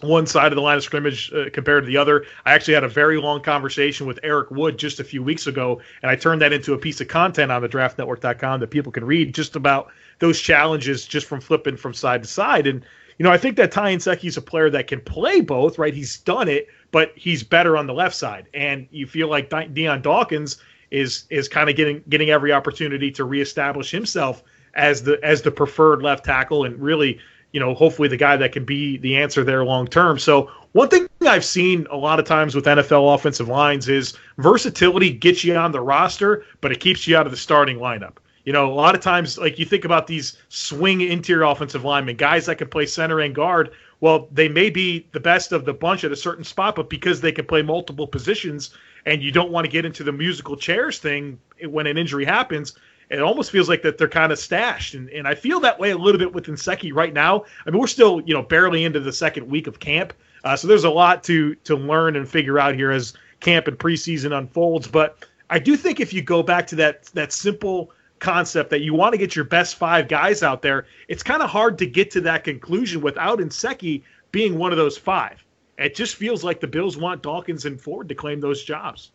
one 0.00 0.26
side 0.26 0.52
of 0.52 0.56
the 0.56 0.62
line 0.62 0.76
of 0.76 0.82
scrimmage 0.82 1.32
uh, 1.32 1.50
compared 1.52 1.84
to 1.84 1.86
the 1.86 1.96
other. 1.96 2.24
I 2.44 2.52
actually 2.52 2.74
had 2.74 2.84
a 2.84 2.88
very 2.88 3.20
long 3.20 3.42
conversation 3.42 4.06
with 4.06 4.18
Eric 4.22 4.50
Wood 4.50 4.78
just 4.78 5.00
a 5.00 5.04
few 5.04 5.22
weeks 5.22 5.46
ago, 5.46 5.80
and 6.02 6.10
I 6.10 6.16
turned 6.16 6.40
that 6.42 6.52
into 6.52 6.74
a 6.74 6.78
piece 6.78 7.00
of 7.00 7.08
content 7.08 7.50
on 7.50 7.62
the 7.62 7.68
draftnetwork.com 7.68 8.60
that 8.60 8.70
people 8.70 8.92
can 8.92 9.04
read 9.04 9.34
just 9.34 9.56
about 9.56 9.90
those 10.18 10.40
challenges 10.40 11.04
just 11.04 11.26
from 11.26 11.40
flipping 11.40 11.76
from 11.76 11.94
side 11.94 12.22
to 12.22 12.28
side. 12.28 12.66
And, 12.66 12.84
you 13.18 13.24
know, 13.24 13.32
I 13.32 13.38
think 13.38 13.56
that 13.56 13.72
Ty 13.72 13.96
Nsekhe's 13.96 14.36
a 14.36 14.42
player 14.42 14.70
that 14.70 14.86
can 14.86 15.00
play 15.00 15.40
both, 15.40 15.78
right? 15.78 15.94
He's 15.94 16.18
done 16.18 16.48
it, 16.48 16.68
but 16.90 17.12
he's 17.16 17.42
better 17.42 17.76
on 17.76 17.86
the 17.86 17.94
left 17.94 18.14
side. 18.14 18.48
And 18.54 18.86
you 18.90 19.06
feel 19.06 19.28
like 19.28 19.50
Dion 19.74 20.02
Dawkins 20.02 20.58
is 20.90 21.24
is 21.30 21.48
kind 21.48 21.68
of 21.68 21.76
getting 21.76 22.02
getting 22.08 22.30
every 22.30 22.52
opportunity 22.52 23.10
to 23.12 23.24
reestablish 23.24 23.90
himself 23.90 24.42
as 24.74 25.02
the 25.02 25.18
as 25.22 25.42
the 25.42 25.50
preferred 25.50 26.02
left 26.02 26.24
tackle 26.24 26.64
and 26.64 26.80
really 26.80 27.18
you 27.52 27.60
know 27.60 27.74
hopefully 27.74 28.08
the 28.08 28.16
guy 28.16 28.36
that 28.36 28.52
can 28.52 28.64
be 28.64 28.96
the 28.98 29.16
answer 29.16 29.44
there 29.44 29.64
long 29.64 29.86
term. 29.86 30.18
So 30.18 30.50
one 30.72 30.88
thing 30.88 31.08
I've 31.22 31.44
seen 31.44 31.86
a 31.90 31.96
lot 31.96 32.18
of 32.18 32.24
times 32.24 32.54
with 32.54 32.66
NFL 32.66 33.14
offensive 33.14 33.48
lines 33.48 33.88
is 33.88 34.14
versatility 34.36 35.10
gets 35.10 35.44
you 35.44 35.56
on 35.56 35.72
the 35.72 35.80
roster, 35.80 36.44
but 36.60 36.72
it 36.72 36.80
keeps 36.80 37.06
you 37.06 37.16
out 37.16 37.26
of 37.26 37.32
the 37.32 37.38
starting 37.38 37.78
lineup. 37.78 38.16
You 38.44 38.52
know, 38.52 38.70
a 38.70 38.72
lot 38.72 38.94
of 38.94 39.02
times, 39.02 39.36
like 39.36 39.58
you 39.58 39.66
think 39.66 39.84
about 39.84 40.06
these 40.06 40.38
swing 40.48 41.02
interior 41.02 41.42
offensive 41.42 41.84
linemen, 41.84 42.16
guys 42.16 42.46
that 42.46 42.56
can 42.56 42.68
play 42.68 42.86
center 42.86 43.20
and 43.20 43.34
guard. 43.34 43.72
Well, 44.00 44.28
they 44.32 44.48
may 44.48 44.70
be 44.70 45.06
the 45.12 45.20
best 45.20 45.52
of 45.52 45.64
the 45.64 45.74
bunch 45.74 46.04
at 46.04 46.12
a 46.12 46.16
certain 46.16 46.44
spot, 46.44 46.76
but 46.76 46.88
because 46.88 47.20
they 47.20 47.32
can 47.32 47.44
play 47.44 47.60
multiple 47.60 48.06
positions 48.06 48.70
and 49.08 49.22
you 49.22 49.32
don't 49.32 49.50
want 49.50 49.64
to 49.64 49.70
get 49.70 49.86
into 49.86 50.04
the 50.04 50.12
musical 50.12 50.54
chairs 50.54 50.98
thing 50.98 51.40
when 51.64 51.86
an 51.86 51.96
injury 51.96 52.26
happens, 52.26 52.74
it 53.08 53.20
almost 53.20 53.50
feels 53.50 53.66
like 53.66 53.80
that 53.80 53.96
they're 53.96 54.06
kind 54.06 54.30
of 54.30 54.38
stashed. 54.38 54.92
And, 54.92 55.08
and 55.08 55.26
I 55.26 55.34
feel 55.34 55.60
that 55.60 55.78
way 55.80 55.90
a 55.92 55.96
little 55.96 56.18
bit 56.18 56.34
with 56.34 56.44
Nsekhe 56.44 56.94
right 56.94 57.14
now. 57.14 57.46
I 57.66 57.70
mean, 57.70 57.80
we're 57.80 57.86
still, 57.86 58.20
you 58.20 58.34
know, 58.34 58.42
barely 58.42 58.84
into 58.84 59.00
the 59.00 59.12
second 59.12 59.48
week 59.48 59.66
of 59.66 59.80
camp. 59.80 60.12
Uh, 60.44 60.56
so 60.56 60.68
there's 60.68 60.84
a 60.84 60.90
lot 60.90 61.24
to 61.24 61.54
to 61.54 61.74
learn 61.74 62.16
and 62.16 62.28
figure 62.28 62.58
out 62.58 62.74
here 62.74 62.90
as 62.90 63.14
camp 63.40 63.66
and 63.66 63.78
preseason 63.78 64.36
unfolds. 64.36 64.86
But 64.86 65.24
I 65.48 65.58
do 65.58 65.74
think 65.74 66.00
if 66.00 66.12
you 66.12 66.20
go 66.20 66.42
back 66.42 66.66
to 66.66 66.76
that 66.76 67.04
that 67.14 67.32
simple 67.32 67.90
concept 68.18 68.68
that 68.70 68.82
you 68.82 68.92
want 68.92 69.14
to 69.14 69.18
get 69.18 69.34
your 69.34 69.46
best 69.46 69.76
five 69.76 70.06
guys 70.06 70.42
out 70.42 70.60
there, 70.60 70.84
it's 71.08 71.22
kind 71.22 71.42
of 71.42 71.48
hard 71.48 71.78
to 71.78 71.86
get 71.86 72.10
to 72.10 72.20
that 72.20 72.44
conclusion 72.44 73.00
without 73.00 73.38
Nsekhe 73.38 74.02
being 74.32 74.58
one 74.58 74.70
of 74.70 74.76
those 74.76 74.98
five. 74.98 75.42
It 75.78 75.94
just 75.94 76.16
feels 76.16 76.42
like 76.42 76.58
the 76.58 76.66
Bills 76.66 76.96
want 76.96 77.22
Dawkins 77.22 77.64
and 77.64 77.80
Ford 77.80 78.08
to 78.08 78.14
claim 78.16 78.40
those 78.40 78.64
jobs. 78.64 79.12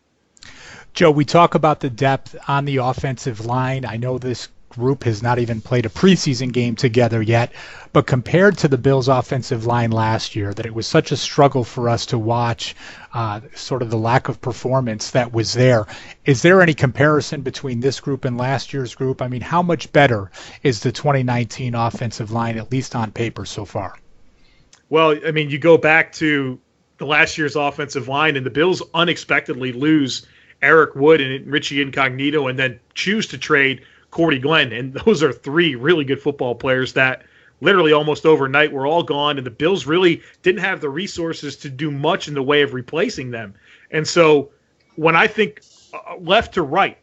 Joe, 0.94 1.10
we 1.10 1.24
talk 1.26 1.54
about 1.54 1.80
the 1.80 1.90
depth 1.90 2.36
on 2.48 2.64
the 2.64 2.78
offensive 2.78 3.44
line. 3.44 3.84
I 3.84 3.98
know 3.98 4.16
this 4.16 4.48
group 4.70 5.04
has 5.04 5.22
not 5.22 5.38
even 5.38 5.60
played 5.60 5.86
a 5.86 5.90
preseason 5.90 6.52
game 6.52 6.74
together 6.74 7.20
yet, 7.20 7.52
but 7.92 8.06
compared 8.06 8.58
to 8.58 8.68
the 8.68 8.78
Bills' 8.78 9.08
offensive 9.08 9.66
line 9.66 9.90
last 9.90 10.34
year, 10.34 10.54
that 10.54 10.66
it 10.66 10.74
was 10.74 10.86
such 10.86 11.12
a 11.12 11.16
struggle 11.16 11.64
for 11.64 11.88
us 11.88 12.06
to 12.06 12.18
watch, 12.18 12.74
uh, 13.12 13.40
sort 13.54 13.82
of 13.82 13.90
the 13.90 13.98
lack 13.98 14.28
of 14.28 14.40
performance 14.40 15.10
that 15.10 15.32
was 15.32 15.52
there. 15.52 15.86
Is 16.24 16.42
there 16.42 16.62
any 16.62 16.74
comparison 16.74 17.42
between 17.42 17.80
this 17.80 18.00
group 18.00 18.24
and 18.24 18.38
last 18.38 18.72
year's 18.72 18.94
group? 18.94 19.20
I 19.20 19.28
mean, 19.28 19.42
how 19.42 19.62
much 19.62 19.92
better 19.92 20.30
is 20.62 20.80
the 20.80 20.92
2019 20.92 21.74
offensive 21.74 22.32
line, 22.32 22.56
at 22.56 22.72
least 22.72 22.96
on 22.96 23.12
paper 23.12 23.44
so 23.44 23.64
far? 23.64 23.96
Well, 24.94 25.18
I 25.26 25.32
mean, 25.32 25.50
you 25.50 25.58
go 25.58 25.76
back 25.76 26.12
to 26.12 26.56
the 26.98 27.04
last 27.04 27.36
year's 27.36 27.56
offensive 27.56 28.06
line, 28.06 28.36
and 28.36 28.46
the 28.46 28.50
Bills 28.50 28.80
unexpectedly 28.94 29.72
lose 29.72 30.24
Eric 30.62 30.94
Wood 30.94 31.20
and 31.20 31.44
Richie 31.48 31.82
Incognito, 31.82 32.46
and 32.46 32.56
then 32.56 32.78
choose 32.94 33.26
to 33.26 33.36
trade 33.36 33.84
Cordy 34.12 34.38
Glenn. 34.38 34.72
And 34.72 34.94
those 34.94 35.20
are 35.24 35.32
three 35.32 35.74
really 35.74 36.04
good 36.04 36.22
football 36.22 36.54
players 36.54 36.92
that 36.92 37.24
literally 37.60 37.92
almost 37.92 38.24
overnight 38.24 38.70
were 38.70 38.86
all 38.86 39.02
gone. 39.02 39.36
And 39.36 39.44
the 39.44 39.50
Bills 39.50 39.84
really 39.84 40.22
didn't 40.42 40.60
have 40.60 40.80
the 40.80 40.90
resources 40.90 41.56
to 41.56 41.68
do 41.68 41.90
much 41.90 42.28
in 42.28 42.34
the 42.34 42.42
way 42.44 42.62
of 42.62 42.72
replacing 42.72 43.32
them. 43.32 43.52
And 43.90 44.06
so 44.06 44.52
when 44.94 45.16
I 45.16 45.26
think 45.26 45.60
uh, 45.92 46.18
left 46.20 46.54
to 46.54 46.62
right, 46.62 46.98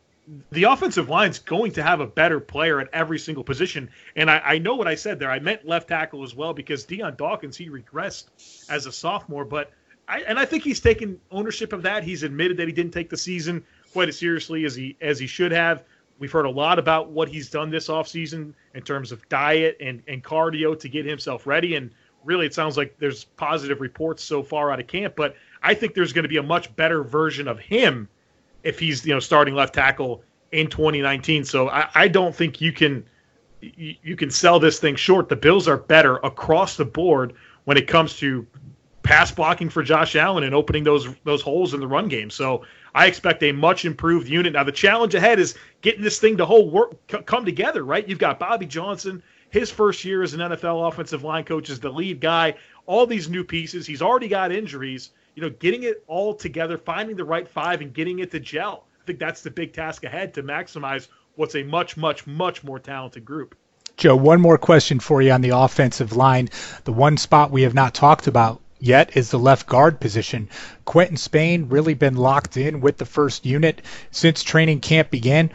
the 0.51 0.63
offensive 0.63 1.09
line's 1.09 1.39
going 1.39 1.71
to 1.73 1.83
have 1.83 1.99
a 1.99 2.07
better 2.07 2.39
player 2.39 2.79
at 2.79 2.89
every 2.93 3.19
single 3.19 3.43
position. 3.43 3.89
And 4.15 4.29
I, 4.29 4.41
I, 4.43 4.57
know 4.59 4.75
what 4.75 4.87
I 4.87 4.95
said 4.95 5.19
there. 5.19 5.31
I 5.31 5.39
meant 5.39 5.67
left 5.67 5.89
tackle 5.89 6.23
as 6.23 6.35
well 6.35 6.53
because 6.53 6.83
Dion 6.85 7.15
Dawkins, 7.15 7.57
he 7.57 7.69
regressed 7.69 8.25
as 8.69 8.85
a 8.85 8.91
sophomore. 8.91 9.45
But 9.45 9.71
I, 10.07 10.21
and 10.21 10.39
I 10.39 10.45
think 10.45 10.63
he's 10.63 10.79
taken 10.79 11.19
ownership 11.31 11.73
of 11.73 11.83
that. 11.83 12.03
He's 12.03 12.23
admitted 12.23 12.57
that 12.57 12.67
he 12.67 12.73
didn't 12.73 12.93
take 12.93 13.09
the 13.09 13.17
season 13.17 13.63
quite 13.91 14.09
as 14.09 14.17
seriously 14.17 14.65
as 14.65 14.75
he 14.75 14.95
as 15.01 15.19
he 15.19 15.27
should 15.27 15.51
have. 15.51 15.83
We've 16.19 16.31
heard 16.31 16.45
a 16.45 16.51
lot 16.51 16.77
about 16.77 17.09
what 17.09 17.27
he's 17.27 17.49
done 17.49 17.71
this 17.71 17.87
offseason 17.87 18.53
in 18.75 18.83
terms 18.83 19.11
of 19.11 19.27
diet 19.27 19.77
and, 19.81 20.03
and 20.07 20.23
cardio 20.23 20.79
to 20.79 20.87
get 20.87 21.03
himself 21.03 21.47
ready. 21.47 21.75
And 21.75 21.89
really, 22.23 22.45
it 22.45 22.53
sounds 22.53 22.77
like 22.77 22.95
there's 22.99 23.23
positive 23.23 23.81
reports 23.81 24.23
so 24.23 24.43
far 24.43 24.71
out 24.71 24.79
of 24.79 24.85
camp. 24.85 25.15
But 25.15 25.35
I 25.63 25.73
think 25.73 25.95
there's 25.95 26.13
going 26.13 26.23
to 26.23 26.29
be 26.29 26.37
a 26.37 26.43
much 26.43 26.73
better 26.75 27.03
version 27.03 27.47
of 27.47 27.59
him 27.59 28.07
if 28.63 28.79
he's 28.79 29.05
you 29.05 29.13
know 29.13 29.19
starting 29.19 29.55
left 29.55 29.73
tackle 29.73 30.23
in 30.51 30.67
2019. 30.67 31.45
So 31.45 31.69
I, 31.69 31.89
I 31.93 32.07
don't 32.07 32.35
think 32.35 32.61
you 32.61 32.71
can 32.71 33.05
you, 33.61 33.95
you 34.03 34.15
can 34.15 34.29
sell 34.29 34.59
this 34.59 34.79
thing 34.79 34.95
short. 34.95 35.29
The 35.29 35.35
Bills 35.35 35.67
are 35.67 35.77
better 35.77 36.17
across 36.17 36.77
the 36.77 36.85
board 36.85 37.33
when 37.65 37.77
it 37.77 37.87
comes 37.87 38.17
to 38.17 38.45
pass 39.03 39.31
blocking 39.31 39.69
for 39.69 39.83
Josh 39.83 40.15
Allen 40.15 40.43
and 40.43 40.53
opening 40.53 40.83
those 40.83 41.07
those 41.23 41.41
holes 41.41 41.73
in 41.73 41.79
the 41.79 41.87
run 41.87 42.07
game. 42.07 42.29
So 42.29 42.63
I 42.93 43.07
expect 43.07 43.41
a 43.43 43.51
much 43.51 43.85
improved 43.85 44.27
unit. 44.27 44.53
Now 44.53 44.63
the 44.63 44.71
challenge 44.71 45.15
ahead 45.15 45.39
is 45.39 45.55
getting 45.81 46.01
this 46.01 46.19
thing 46.19 46.37
to 46.37 46.45
whole 46.45 46.69
work 46.69 46.95
come 47.25 47.45
together, 47.45 47.83
right? 47.83 48.07
You've 48.07 48.19
got 48.19 48.39
Bobby 48.39 48.65
Johnson, 48.65 49.23
his 49.49 49.71
first 49.71 50.03
year 50.05 50.23
as 50.23 50.33
an 50.33 50.39
NFL 50.39 50.87
offensive 50.87 51.23
line 51.23 51.43
coach 51.43 51.69
is 51.69 51.79
the 51.79 51.89
lead 51.89 52.19
guy. 52.19 52.55
All 52.85 53.05
these 53.05 53.29
new 53.29 53.43
pieces, 53.43 53.85
he's 53.85 54.01
already 54.01 54.27
got 54.27 54.51
injuries. 54.51 55.11
You 55.35 55.43
know, 55.43 55.49
getting 55.49 55.83
it 55.83 56.03
all 56.07 56.33
together, 56.33 56.77
finding 56.77 57.15
the 57.15 57.23
right 57.23 57.47
five, 57.47 57.81
and 57.81 57.93
getting 57.93 58.19
it 58.19 58.31
to 58.31 58.39
gel. 58.39 58.85
I 59.01 59.05
think 59.05 59.19
that's 59.19 59.41
the 59.41 59.51
big 59.51 59.73
task 59.73 60.03
ahead 60.03 60.33
to 60.35 60.43
maximize 60.43 61.07
what's 61.35 61.55
a 61.55 61.63
much, 61.63 61.97
much, 61.97 62.27
much 62.27 62.63
more 62.63 62.79
talented 62.79 63.25
group. 63.25 63.55
Joe, 63.97 64.15
one 64.15 64.41
more 64.41 64.57
question 64.57 64.99
for 64.99 65.21
you 65.21 65.31
on 65.31 65.41
the 65.41 65.49
offensive 65.49 66.15
line. 66.15 66.49
The 66.83 66.93
one 66.93 67.17
spot 67.17 67.51
we 67.51 67.63
have 67.63 67.73
not 67.73 67.93
talked 67.93 68.27
about 68.27 68.61
yet 68.79 69.15
is 69.15 69.29
the 69.29 69.39
left 69.39 69.67
guard 69.67 69.99
position. 69.99 70.49
Quinton 70.85 71.17
Spain 71.17 71.67
really 71.69 71.93
been 71.93 72.15
locked 72.15 72.57
in 72.57 72.81
with 72.81 72.97
the 72.97 73.05
first 73.05 73.45
unit 73.45 73.81
since 74.09 74.43
training 74.43 74.79
camp 74.79 75.11
began. 75.11 75.51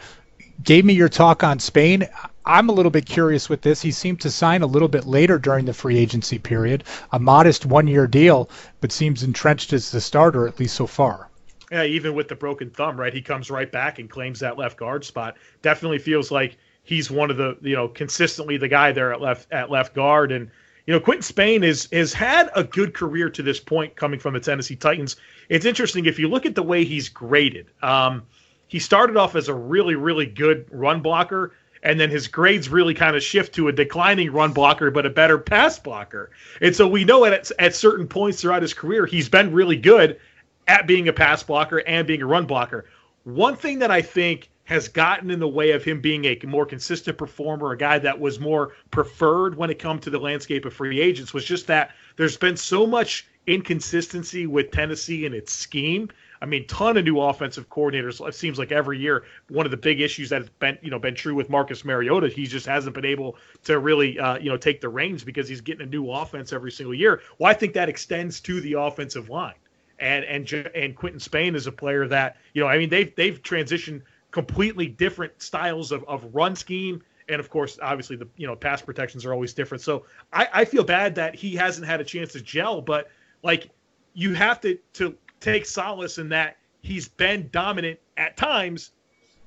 Gave 0.63 0.85
me 0.85 0.93
your 0.93 1.09
talk 1.09 1.43
on 1.43 1.59
Spain. 1.59 2.07
I'm 2.47 2.69
a 2.69 2.71
little 2.71 2.89
bit 2.91 3.05
curious 3.05 3.49
with 3.49 3.61
this. 3.61 3.81
He 3.81 3.91
seemed 3.91 4.21
to 4.21 4.31
sign 4.31 4.61
a 4.61 4.67
little 4.67 4.87
bit 4.87 5.05
later 5.05 5.37
during 5.37 5.65
the 5.65 5.73
free 5.73 5.97
agency 5.97 6.39
period, 6.39 6.85
a 7.11 7.19
modest 7.19 7.65
one 7.65 7.87
year 7.87 8.07
deal, 8.07 8.49
but 8.79 8.91
seems 8.91 9.21
entrenched 9.21 9.73
as 9.73 9.91
the 9.91 9.99
starter, 9.99 10.47
at 10.47 10.59
least 10.59 10.75
so 10.75 10.87
far. 10.87 11.29
Yeah, 11.71 11.83
even 11.83 12.15
with 12.15 12.29
the 12.29 12.35
broken 12.35 12.69
thumb, 12.69 12.97
right? 12.97 13.13
He 13.13 13.21
comes 13.21 13.51
right 13.51 13.69
back 13.69 13.99
and 13.99 14.09
claims 14.09 14.39
that 14.39 14.57
left 14.57 14.77
guard 14.77 15.03
spot. 15.03 15.35
Definitely 15.61 15.99
feels 15.99 16.31
like 16.31 16.57
he's 16.83 17.11
one 17.11 17.29
of 17.29 17.35
the, 17.35 17.57
you 17.61 17.75
know, 17.75 17.89
consistently 17.89 18.55
the 18.55 18.69
guy 18.69 18.93
there 18.93 19.11
at 19.11 19.19
left 19.19 19.51
at 19.51 19.69
left 19.69 19.93
guard. 19.93 20.31
And 20.31 20.49
you 20.85 20.93
know, 20.93 21.01
Quinton 21.01 21.23
Spain 21.23 21.65
is 21.65 21.89
has 21.91 22.13
had 22.13 22.49
a 22.55 22.63
good 22.63 22.93
career 22.93 23.29
to 23.29 23.43
this 23.43 23.59
point 23.59 23.97
coming 23.97 24.19
from 24.19 24.33
the 24.33 24.39
Tennessee 24.39 24.77
Titans. 24.77 25.17
It's 25.49 25.65
interesting 25.65 26.05
if 26.05 26.17
you 26.17 26.29
look 26.29 26.45
at 26.45 26.55
the 26.55 26.63
way 26.63 26.85
he's 26.85 27.09
graded. 27.09 27.67
Um, 27.83 28.23
he 28.67 28.79
started 28.79 29.17
off 29.17 29.35
as 29.35 29.49
a 29.49 29.53
really, 29.53 29.95
really 29.95 30.25
good 30.25 30.65
run 30.71 31.01
blocker, 31.01 31.53
and 31.83 31.99
then 31.99 32.09
his 32.09 32.27
grades 32.27 32.69
really 32.69 32.93
kind 32.93 33.15
of 33.15 33.23
shift 33.23 33.53
to 33.55 33.67
a 33.67 33.71
declining 33.71 34.31
run 34.31 34.53
blocker, 34.53 34.91
but 34.91 35.05
a 35.05 35.09
better 35.09 35.37
pass 35.37 35.79
blocker. 35.79 36.31
And 36.61 36.75
so 36.75 36.87
we 36.87 37.03
know 37.03 37.25
at 37.25 37.51
at 37.59 37.75
certain 37.75 38.07
points 38.07 38.41
throughout 38.41 38.61
his 38.61 38.73
career, 38.73 39.05
he's 39.05 39.29
been 39.29 39.53
really 39.53 39.77
good 39.77 40.19
at 40.67 40.87
being 40.87 41.07
a 41.07 41.13
pass 41.13 41.43
blocker 41.43 41.79
and 41.87 42.07
being 42.07 42.21
a 42.21 42.25
run 42.25 42.45
blocker. 42.45 42.85
One 43.23 43.55
thing 43.55 43.79
that 43.79 43.91
I 43.91 44.01
think 44.01 44.49
has 44.67 44.89
gotten 44.89 45.31
in 45.31 45.39
the 45.39 45.47
way 45.47 45.71
of 45.71 45.83
him 45.83 46.01
being 46.01 46.25
a 46.25 46.37
more 46.45 46.65
consistent 46.65 47.17
performer, 47.17 47.71
a 47.71 47.77
guy 47.77 47.99
that 47.99 48.19
was 48.19 48.37
more 48.37 48.73
preferred 48.91 49.55
when 49.55 49.69
it 49.69 49.79
come 49.79 49.97
to 49.99 50.09
the 50.09 50.19
landscape 50.19 50.65
of 50.65 50.73
free 50.73 50.99
agents, 50.99 51.33
was 51.33 51.45
just 51.45 51.67
that 51.67 51.91
there's 52.17 52.35
been 52.35 52.57
so 52.57 52.85
much 52.85 53.27
inconsistency 53.47 54.45
with 54.45 54.71
Tennessee 54.71 55.25
and 55.25 55.33
its 55.33 55.53
scheme. 55.53 56.09
I 56.41 56.45
mean, 56.45 56.67
ton 56.67 56.97
of 56.97 57.05
new 57.05 57.19
offensive 57.19 57.69
coordinators. 57.69 58.25
It 58.25 58.35
seems 58.35 58.59
like 58.59 58.71
every 58.71 58.99
year, 58.99 59.23
one 59.49 59.65
of 59.65 59.71
the 59.71 59.77
big 59.77 60.01
issues 60.01 60.29
that 60.29 60.41
has 60.41 60.49
been, 60.59 60.77
you 60.81 60.89
know, 60.89 60.99
been 60.99 61.15
true 61.15 61.35
with 61.35 61.49
Marcus 61.49 61.83
Mariota, 61.83 62.27
he 62.27 62.45
just 62.45 62.65
hasn't 62.65 62.95
been 62.95 63.05
able 63.05 63.37
to 63.63 63.79
really, 63.79 64.19
uh, 64.19 64.37
you 64.37 64.49
know, 64.49 64.57
take 64.57 64.81
the 64.81 64.89
reins 64.89 65.23
because 65.23 65.47
he's 65.47 65.61
getting 65.61 65.87
a 65.87 65.89
new 65.89 66.11
offense 66.11 66.53
every 66.53 66.71
single 66.71 66.93
year. 66.93 67.21
Well, 67.39 67.49
I 67.49 67.53
think 67.53 67.73
that 67.73 67.89
extends 67.89 68.39
to 68.41 68.61
the 68.61 68.73
offensive 68.73 69.29
line, 69.29 69.55
and 69.99 70.23
and 70.25 70.51
and 70.75 70.95
Quinton 70.95 71.19
Spain 71.19 71.55
is 71.55 71.67
a 71.67 71.71
player 71.71 72.07
that, 72.07 72.37
you 72.53 72.61
know, 72.61 72.67
I 72.67 72.77
mean, 72.77 72.89
they've 72.89 73.13
they've 73.15 73.41
transitioned 73.41 74.01
completely 74.31 74.87
different 74.87 75.41
styles 75.41 75.91
of, 75.91 76.03
of 76.07 76.35
run 76.35 76.55
scheme. 76.55 77.01
And 77.29 77.39
of 77.39 77.49
course, 77.49 77.77
obviously 77.81 78.15
the 78.15 78.27
you 78.37 78.47
know 78.47 78.55
pass 78.55 78.81
protections 78.81 79.25
are 79.25 79.33
always 79.33 79.53
different. 79.53 79.81
So 79.81 80.05
I, 80.31 80.47
I 80.53 80.65
feel 80.65 80.83
bad 80.83 81.15
that 81.15 81.35
he 81.35 81.55
hasn't 81.55 81.87
had 81.87 81.99
a 81.99 82.03
chance 82.03 82.33
to 82.33 82.41
gel, 82.41 82.81
but 82.81 83.09
like 83.43 83.69
you 84.13 84.33
have 84.33 84.61
to 84.61 84.77
to 84.93 85.17
take 85.39 85.65
solace 85.65 86.17
in 86.17 86.29
that 86.29 86.57
he's 86.81 87.07
been 87.07 87.49
dominant 87.51 87.99
at 88.17 88.37
times 88.37 88.91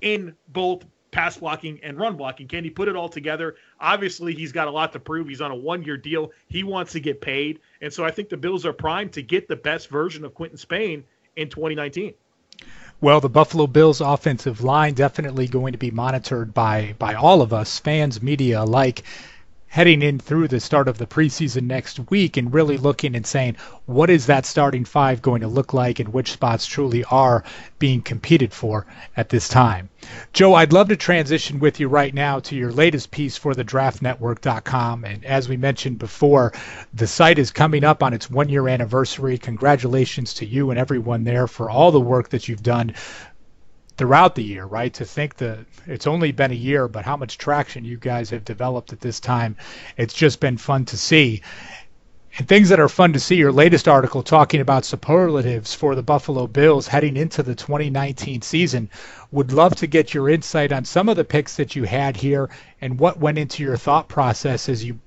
in 0.00 0.34
both 0.48 0.84
pass 1.10 1.38
blocking 1.38 1.80
and 1.82 1.98
run 1.98 2.16
blocking. 2.16 2.46
Can 2.46 2.64
he 2.64 2.70
put 2.70 2.88
it 2.88 2.96
all 2.96 3.08
together? 3.08 3.56
Obviously, 3.80 4.34
he's 4.34 4.52
got 4.52 4.68
a 4.68 4.70
lot 4.70 4.92
to 4.92 5.00
prove. 5.00 5.28
He's 5.28 5.40
on 5.40 5.50
a 5.50 5.56
one 5.56 5.82
year 5.82 5.96
deal. 5.96 6.30
He 6.48 6.62
wants 6.62 6.92
to 6.92 7.00
get 7.00 7.20
paid. 7.20 7.60
And 7.80 7.92
so 7.92 8.04
I 8.04 8.10
think 8.10 8.28
the 8.28 8.36
Bills 8.36 8.64
are 8.64 8.72
primed 8.72 9.12
to 9.14 9.22
get 9.22 9.48
the 9.48 9.56
best 9.56 9.88
version 9.88 10.24
of 10.24 10.34
Quinton 10.34 10.58
Spain 10.58 11.04
in 11.36 11.48
2019. 11.48 12.14
Well, 13.00 13.20
the 13.20 13.30
Buffalo 13.30 13.66
Bills 13.66 14.02
offensive 14.02 14.62
line 14.62 14.92
definitely 14.92 15.48
going 15.48 15.72
to 15.72 15.78
be 15.78 15.90
monitored 15.90 16.52
by 16.52 16.94
by 16.98 17.14
all 17.14 17.40
of 17.40 17.52
us, 17.52 17.78
fans, 17.78 18.20
media 18.20 18.62
alike. 18.62 19.02
Heading 19.70 20.02
in 20.02 20.18
through 20.18 20.48
the 20.48 20.58
start 20.58 20.88
of 20.88 20.98
the 20.98 21.06
preseason 21.06 21.62
next 21.62 22.10
week 22.10 22.36
and 22.36 22.52
really 22.52 22.76
looking 22.76 23.14
and 23.14 23.24
saying, 23.24 23.56
what 23.86 24.10
is 24.10 24.26
that 24.26 24.44
starting 24.44 24.84
five 24.84 25.22
going 25.22 25.40
to 25.40 25.46
look 25.46 25.72
like 25.72 26.00
and 26.00 26.12
which 26.12 26.32
spots 26.32 26.66
truly 26.66 27.04
are 27.04 27.44
being 27.78 28.02
competed 28.02 28.52
for 28.52 28.84
at 29.16 29.28
this 29.28 29.48
time? 29.48 29.88
Joe, 30.32 30.54
I'd 30.54 30.72
love 30.72 30.88
to 30.88 30.96
transition 30.96 31.60
with 31.60 31.78
you 31.78 31.86
right 31.86 32.12
now 32.12 32.40
to 32.40 32.56
your 32.56 32.72
latest 32.72 33.12
piece 33.12 33.36
for 33.36 33.54
the 33.54 33.64
draftnetwork.com. 33.64 35.04
And 35.04 35.24
as 35.24 35.48
we 35.48 35.56
mentioned 35.56 35.98
before, 35.98 36.52
the 36.92 37.06
site 37.06 37.38
is 37.38 37.52
coming 37.52 37.84
up 37.84 38.02
on 38.02 38.12
its 38.12 38.28
one 38.28 38.48
year 38.48 38.66
anniversary. 38.66 39.38
Congratulations 39.38 40.34
to 40.34 40.46
you 40.46 40.70
and 40.70 40.80
everyone 40.80 41.22
there 41.22 41.46
for 41.46 41.70
all 41.70 41.92
the 41.92 42.00
work 42.00 42.30
that 42.30 42.48
you've 42.48 42.62
done 42.62 42.92
throughout 44.00 44.34
the 44.34 44.42
year, 44.42 44.64
right? 44.64 44.94
To 44.94 45.04
think 45.04 45.34
that 45.36 45.58
it's 45.86 46.06
only 46.06 46.32
been 46.32 46.52
a 46.52 46.54
year, 46.54 46.88
but 46.88 47.04
how 47.04 47.18
much 47.18 47.36
traction 47.36 47.84
you 47.84 47.98
guys 47.98 48.30
have 48.30 48.46
developed 48.46 48.94
at 48.94 49.00
this 49.00 49.20
time, 49.20 49.58
it's 49.98 50.14
just 50.14 50.40
been 50.40 50.56
fun 50.56 50.86
to 50.86 50.96
see. 50.96 51.42
And 52.38 52.48
things 52.48 52.70
that 52.70 52.80
are 52.80 52.88
fun 52.88 53.12
to 53.12 53.20
see, 53.20 53.34
your 53.34 53.52
latest 53.52 53.88
article 53.88 54.22
talking 54.22 54.62
about 54.62 54.86
superlatives 54.86 55.74
for 55.74 55.94
the 55.94 56.02
Buffalo 56.02 56.46
Bills 56.46 56.88
heading 56.88 57.18
into 57.18 57.42
the 57.42 57.54
2019 57.54 58.40
season. 58.40 58.88
Would 59.32 59.52
love 59.52 59.76
to 59.76 59.86
get 59.86 60.14
your 60.14 60.30
insight 60.30 60.72
on 60.72 60.86
some 60.86 61.10
of 61.10 61.18
the 61.18 61.24
picks 61.24 61.56
that 61.56 61.76
you 61.76 61.84
had 61.84 62.16
here 62.16 62.48
and 62.80 62.98
what 62.98 63.20
went 63.20 63.36
into 63.36 63.62
your 63.62 63.76
thought 63.76 64.08
process 64.08 64.70
as 64.70 64.82
you 64.82 64.98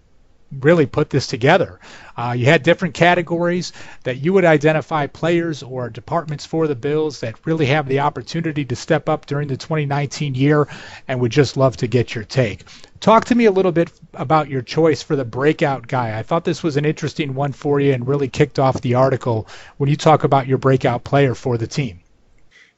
really 0.61 0.85
put 0.85 1.09
this 1.09 1.27
together. 1.27 1.79
Uh, 2.15 2.33
you 2.37 2.45
had 2.45 2.63
different 2.63 2.93
categories 2.93 3.73
that 4.03 4.17
you 4.17 4.33
would 4.33 4.45
identify 4.45 5.07
players 5.07 5.63
or 5.63 5.89
departments 5.89 6.45
for 6.45 6.67
the 6.67 6.75
Bills 6.75 7.19
that 7.21 7.45
really 7.45 7.65
have 7.65 7.87
the 7.87 7.99
opportunity 7.99 8.65
to 8.65 8.75
step 8.75 9.09
up 9.09 9.25
during 9.25 9.47
the 9.47 9.57
2019 9.57 10.35
year, 10.35 10.67
and 11.07 11.19
would 11.19 11.31
just 11.31 11.57
love 11.57 11.77
to 11.77 11.87
get 11.87 12.13
your 12.13 12.23
take. 12.23 12.65
Talk 12.99 13.25
to 13.25 13.35
me 13.35 13.45
a 13.45 13.51
little 13.51 13.71
bit 13.71 13.91
about 14.13 14.49
your 14.49 14.61
choice 14.61 15.01
for 15.01 15.15
the 15.15 15.25
breakout 15.25 15.87
guy. 15.87 16.17
I 16.17 16.23
thought 16.23 16.45
this 16.45 16.63
was 16.63 16.77
an 16.77 16.85
interesting 16.85 17.33
one 17.33 17.51
for 17.51 17.79
you 17.79 17.93
and 17.93 18.07
really 18.07 18.29
kicked 18.29 18.59
off 18.59 18.81
the 18.81 18.95
article 18.95 19.47
when 19.77 19.89
you 19.89 19.97
talk 19.97 20.23
about 20.23 20.47
your 20.47 20.57
breakout 20.57 21.03
player 21.03 21.35
for 21.35 21.57
the 21.57 21.67
team. 21.67 21.99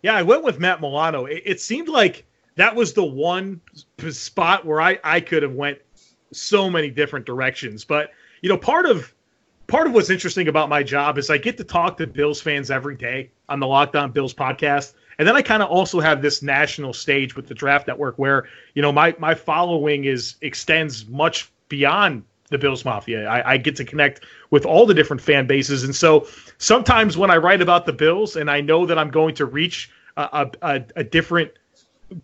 Yeah, 0.02 0.16
I 0.16 0.24
went 0.24 0.44
with 0.44 0.60
Matt 0.60 0.82
Milano. 0.82 1.26
It, 1.26 1.44
it 1.46 1.62
seemed 1.62 1.90
like 1.90 2.26
that 2.56 2.76
was 2.76 2.94
the 2.94 3.04
one 3.04 3.62
spot 4.10 4.66
where 4.66 4.82
I, 4.82 5.00
I 5.04 5.20
could 5.20 5.44
have 5.44 5.54
went 5.54 5.80
so 6.36 6.70
many 6.70 6.90
different 6.90 7.26
directions. 7.26 7.84
But 7.84 8.12
you 8.42 8.50
know, 8.50 8.58
part 8.58 8.86
of 8.86 9.14
part 9.68 9.88
of 9.88 9.94
what's 9.94 10.10
interesting 10.10 10.48
about 10.48 10.70
my 10.70 10.84
job 10.84 11.18
is 11.18 11.30
I 11.30 11.38
get 11.38 11.58
to 11.58 11.64
talk 11.64 11.98
to 11.98 12.08
Bills 12.08 12.42
fans 12.42 12.70
every 12.70 12.96
day 12.96 13.32
on 13.50 13.60
the 13.60 13.68
Locked 13.68 13.96
On 13.96 14.12
Bills 14.12 14.34
podcast. 14.34 14.94
And 15.18 15.28
then 15.28 15.36
I 15.36 15.42
kind 15.42 15.64
of 15.64 15.70
also 15.70 16.00
have 16.00 16.22
this 16.22 16.42
national 16.42 16.94
stage 16.94 17.36
with 17.36 17.48
the 17.48 17.54
Draft 17.54 17.88
Network 17.88 18.20
where, 18.20 18.48
you 18.74 18.82
know, 18.82 18.92
my 18.92 19.16
my 19.18 19.34
following 19.34 20.06
is 20.06 20.36
extends 20.42 21.08
much 21.08 21.52
beyond 21.70 22.24
the 22.50 22.58
Bills 22.58 22.86
Mafia. 22.86 23.28
I, 23.28 23.54
I, 23.54 23.58
get 23.58 23.76
to 23.78 23.84
connect 23.84 24.24
with 24.52 24.68
all 24.68 24.86
the 24.86 24.94
different 24.94 25.20
fan 25.20 25.48
bases. 25.48 25.84
And 25.84 25.96
so 25.96 26.28
sometimes 26.60 27.18
when 27.18 27.32
I 27.32 27.38
write 27.38 27.60
about 27.60 27.88
the 27.88 27.94
Bills 27.94 28.36
and 28.36 28.52
I 28.52 28.62
know 28.62 28.86
that 28.86 29.00
I'm 29.00 29.10
going 29.10 29.34
to 29.36 29.46
reach 29.46 29.90
a, 30.16 30.48
a, 30.62 30.84
a 30.96 31.04
different 31.04 31.52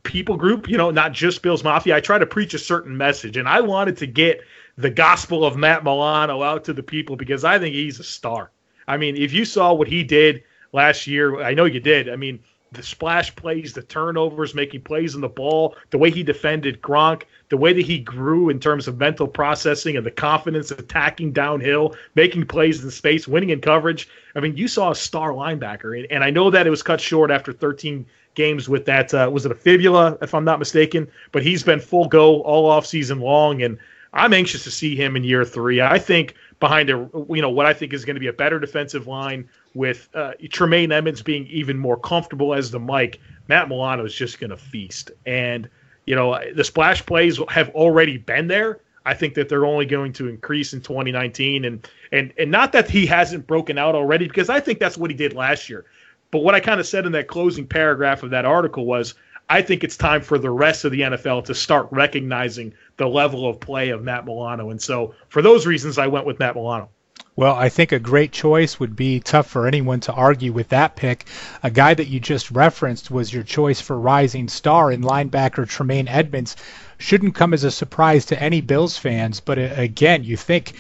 people 0.04 0.38
group, 0.38 0.70
you 0.70 0.78
know, 0.78 0.92
not 0.92 1.12
just 1.12 1.42
Bills 1.42 1.64
Mafia. 1.64 1.96
I 1.96 2.00
try 2.00 2.18
to 2.18 2.26
preach 2.26 2.54
a 2.54 2.60
certain 2.60 2.96
message, 2.96 3.38
and 3.38 3.48
I 3.48 3.62
wanted 3.62 3.98
to 3.98 4.08
get 4.08 4.42
the 4.78 4.90
gospel 4.90 5.44
of 5.46 5.58
Matt 5.58 5.84
Milano 5.84 6.44
out 6.44 6.64
to 6.66 6.74
the 6.74 6.84
people 6.84 7.16
because 7.16 7.44
I 7.44 7.60
think 7.60 7.76
he's 7.76 8.00
a 8.00 8.04
star. 8.04 8.52
I 8.88 8.98
mean, 8.98 9.16
if 9.16 9.34
you 9.34 9.46
saw 9.46 9.74
what 9.74 9.88
he 9.88 10.04
did 10.04 10.44
last 10.72 11.08
year, 11.08 11.42
I 11.42 11.54
know 11.54 11.66
you 11.66 11.80
did. 11.80 12.10
I 12.10 12.16
mean, 12.16 12.40
the 12.72 12.84
splash 12.84 13.36
plays, 13.36 13.74
the 13.74 13.82
turnovers, 13.82 14.56
making 14.56 14.82
plays 14.82 15.14
on 15.14 15.22
the 15.22 15.28
ball, 15.28 15.76
the 15.90 15.98
way 15.98 16.10
he 16.10 16.24
defended 16.24 16.82
Gronk, 16.82 17.24
the 17.50 17.58
way 17.58 17.74
that 17.74 17.86
he 17.86 18.00
grew 18.00 18.50
in 18.50 18.62
terms 18.62 18.88
of 18.88 18.98
mental 18.98 19.28
processing 19.28 19.98
and 19.98 20.06
the 20.06 20.12
confidence 20.12 20.72
attacking 20.72 21.34
downhill, 21.34 21.96
making 22.16 22.46
plays 22.46 22.82
in 22.82 22.90
space, 22.90 23.28
winning 23.28 23.50
in 23.50 23.60
coverage. 23.60 24.08
I 24.36 24.40
mean, 24.40 24.56
you 24.56 24.70
saw 24.70 24.92
a 24.92 24.96
star 24.96 25.32
linebacker, 25.32 26.08
and 26.10 26.24
I 26.24 26.30
know 26.30 26.50
that 26.50 26.66
it 26.66 26.70
was 26.70 26.82
cut 26.82 27.02
short 27.02 27.30
after 27.30 27.52
13 27.52 28.06
games 28.36 28.70
with 28.70 28.86
that. 28.86 29.14
Uh, 29.14 29.30
was 29.32 29.46
it 29.46 29.52
a 29.52 29.56
fibula, 29.56 30.18
if 30.22 30.34
I'm 30.34 30.46
not 30.46 30.60
mistaken? 30.60 31.08
But 31.32 31.44
he's 31.44 31.64
been 31.64 31.80
full 31.80 32.08
go 32.08 32.42
all 32.42 32.70
off 32.70 32.86
season 32.86 33.20
long, 33.20 33.62
and 33.62 33.78
I'm 34.14 34.34
anxious 34.34 34.64
to 34.66 34.72
see 34.72 34.96
him 34.96 35.16
in 35.16 35.24
year 35.24 35.46
three. 35.46 35.82
I 35.82 36.00
think 36.00 36.36
behind 36.60 36.90
a 36.90 37.10
you 37.30 37.42
know 37.42 37.50
what 37.50 37.66
I 37.66 37.74
think 37.74 37.94
is 37.94 38.06
going 38.06 38.16
to 38.16 38.20
be 38.20 38.28
a 38.28 38.34
better 38.34 38.60
defensive 38.60 39.08
line 39.08 39.50
with 39.74 40.10
uh, 40.14 40.34
Tremaine 40.50 40.92
Edmunds 40.92 41.22
being 41.22 41.48
even 41.48 41.78
more 41.78 41.98
comfortable 41.98 42.54
as 42.54 42.72
the 42.72 42.80
Mike. 42.80 43.20
Matt 43.48 43.68
Milano 43.68 44.06
is 44.06 44.14
just 44.14 44.40
going 44.40 44.52
to 44.52 44.58
feast, 44.58 45.12
and 45.26 45.70
you 46.06 46.16
know 46.16 46.40
the 46.54 46.64
splash 46.64 47.06
plays 47.06 47.40
have 47.50 47.70
already 47.70 48.18
been 48.18 48.48
there. 48.48 48.80
I 49.04 49.16
think 49.16 49.34
that 49.34 49.50
they're 49.50 49.66
only 49.66 49.86
going 49.86 50.14
to 50.14 50.28
increase 50.28 50.74
in 50.74 50.82
2019, 50.82 51.66
and 51.66 51.88
and 52.12 52.34
and 52.38 52.52
not 52.52 52.72
that 52.74 52.90
he 52.90 53.06
hasn't 53.06 53.48
broken 53.48 53.78
out 53.78 53.96
already, 53.96 54.28
because 54.28 54.50
I 54.50 54.60
think 54.60 54.80
that's 54.80 54.98
what 54.98 55.10
he 55.10 55.16
did 55.16 55.34
last 55.34 55.70
year. 55.70 55.86
But 56.32 56.40
what 56.40 56.56
I 56.56 56.62
kind 56.62 56.80
of 56.80 56.88
said 56.88 57.06
in 57.06 57.12
that 57.12 57.28
closing 57.28 57.68
paragraph 57.68 58.24
of 58.24 58.30
that 58.30 58.46
article 58.46 58.86
was 58.86 59.16
I 59.50 59.62
think 59.62 59.84
it's 59.84 59.98
time 59.98 60.22
for 60.22 60.38
the 60.38 60.50
rest 60.50 60.86
of 60.86 60.94
the 60.94 61.02
NFL 61.02 61.44
to 61.46 61.54
start 61.54 61.90
recognizing 61.92 62.74
the 62.96 63.08
level 63.08 63.50
of 63.50 63.60
play 63.60 63.90
of 63.90 64.02
Matt 64.02 64.26
Milano. 64.26 64.70
And 64.70 64.82
so 64.82 65.14
for 65.28 65.42
those 65.42 65.68
reasons, 65.68 65.98
I 65.98 66.08
went 66.08 66.26
with 66.26 66.40
Matt 66.40 66.56
Milano. 66.56 66.88
Well, 67.36 67.56
I 67.56 67.68
think 67.68 67.92
a 67.92 68.00
great 68.00 68.32
choice 68.32 68.80
would 68.80 68.96
be 68.96 69.20
tough 69.20 69.48
for 69.48 69.68
anyone 69.68 70.00
to 70.02 70.14
argue 70.14 70.54
with 70.54 70.70
that 70.70 70.96
pick. 70.96 71.26
A 71.64 71.70
guy 71.70 71.94
that 71.94 72.08
you 72.08 72.22
just 72.22 72.50
referenced 72.50 73.12
was 73.12 73.34
your 73.34 73.44
choice 73.44 73.82
for 73.82 74.00
rising 74.00 74.48
star 74.48 74.90
in 74.90 75.02
linebacker 75.02 75.68
Tremaine 75.68 76.08
Edmunds. 76.08 76.56
Shouldn't 76.98 77.36
come 77.36 77.54
as 77.54 77.66
a 77.66 77.72
surprise 77.72 78.26
to 78.28 78.42
any 78.42 78.62
Bills 78.62 78.98
fans, 78.98 79.42
but 79.42 79.60
uh, 79.60 79.70
again, 79.76 80.24
you 80.24 80.38
think 80.38 80.74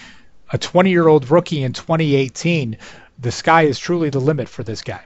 a 0.53 0.57
20 0.57 0.89
year 0.89 1.09
old 1.09 1.29
rookie 1.29 1.63
in 1.63 1.73
2018, 1.73 2.77
the 3.19 3.31
sky 3.31 3.63
is 3.63 3.77
truly 3.77 4.09
the 4.09 4.19
limit 4.19 4.47
for 4.47 4.63
this 4.63 4.81
guy. 4.81 5.01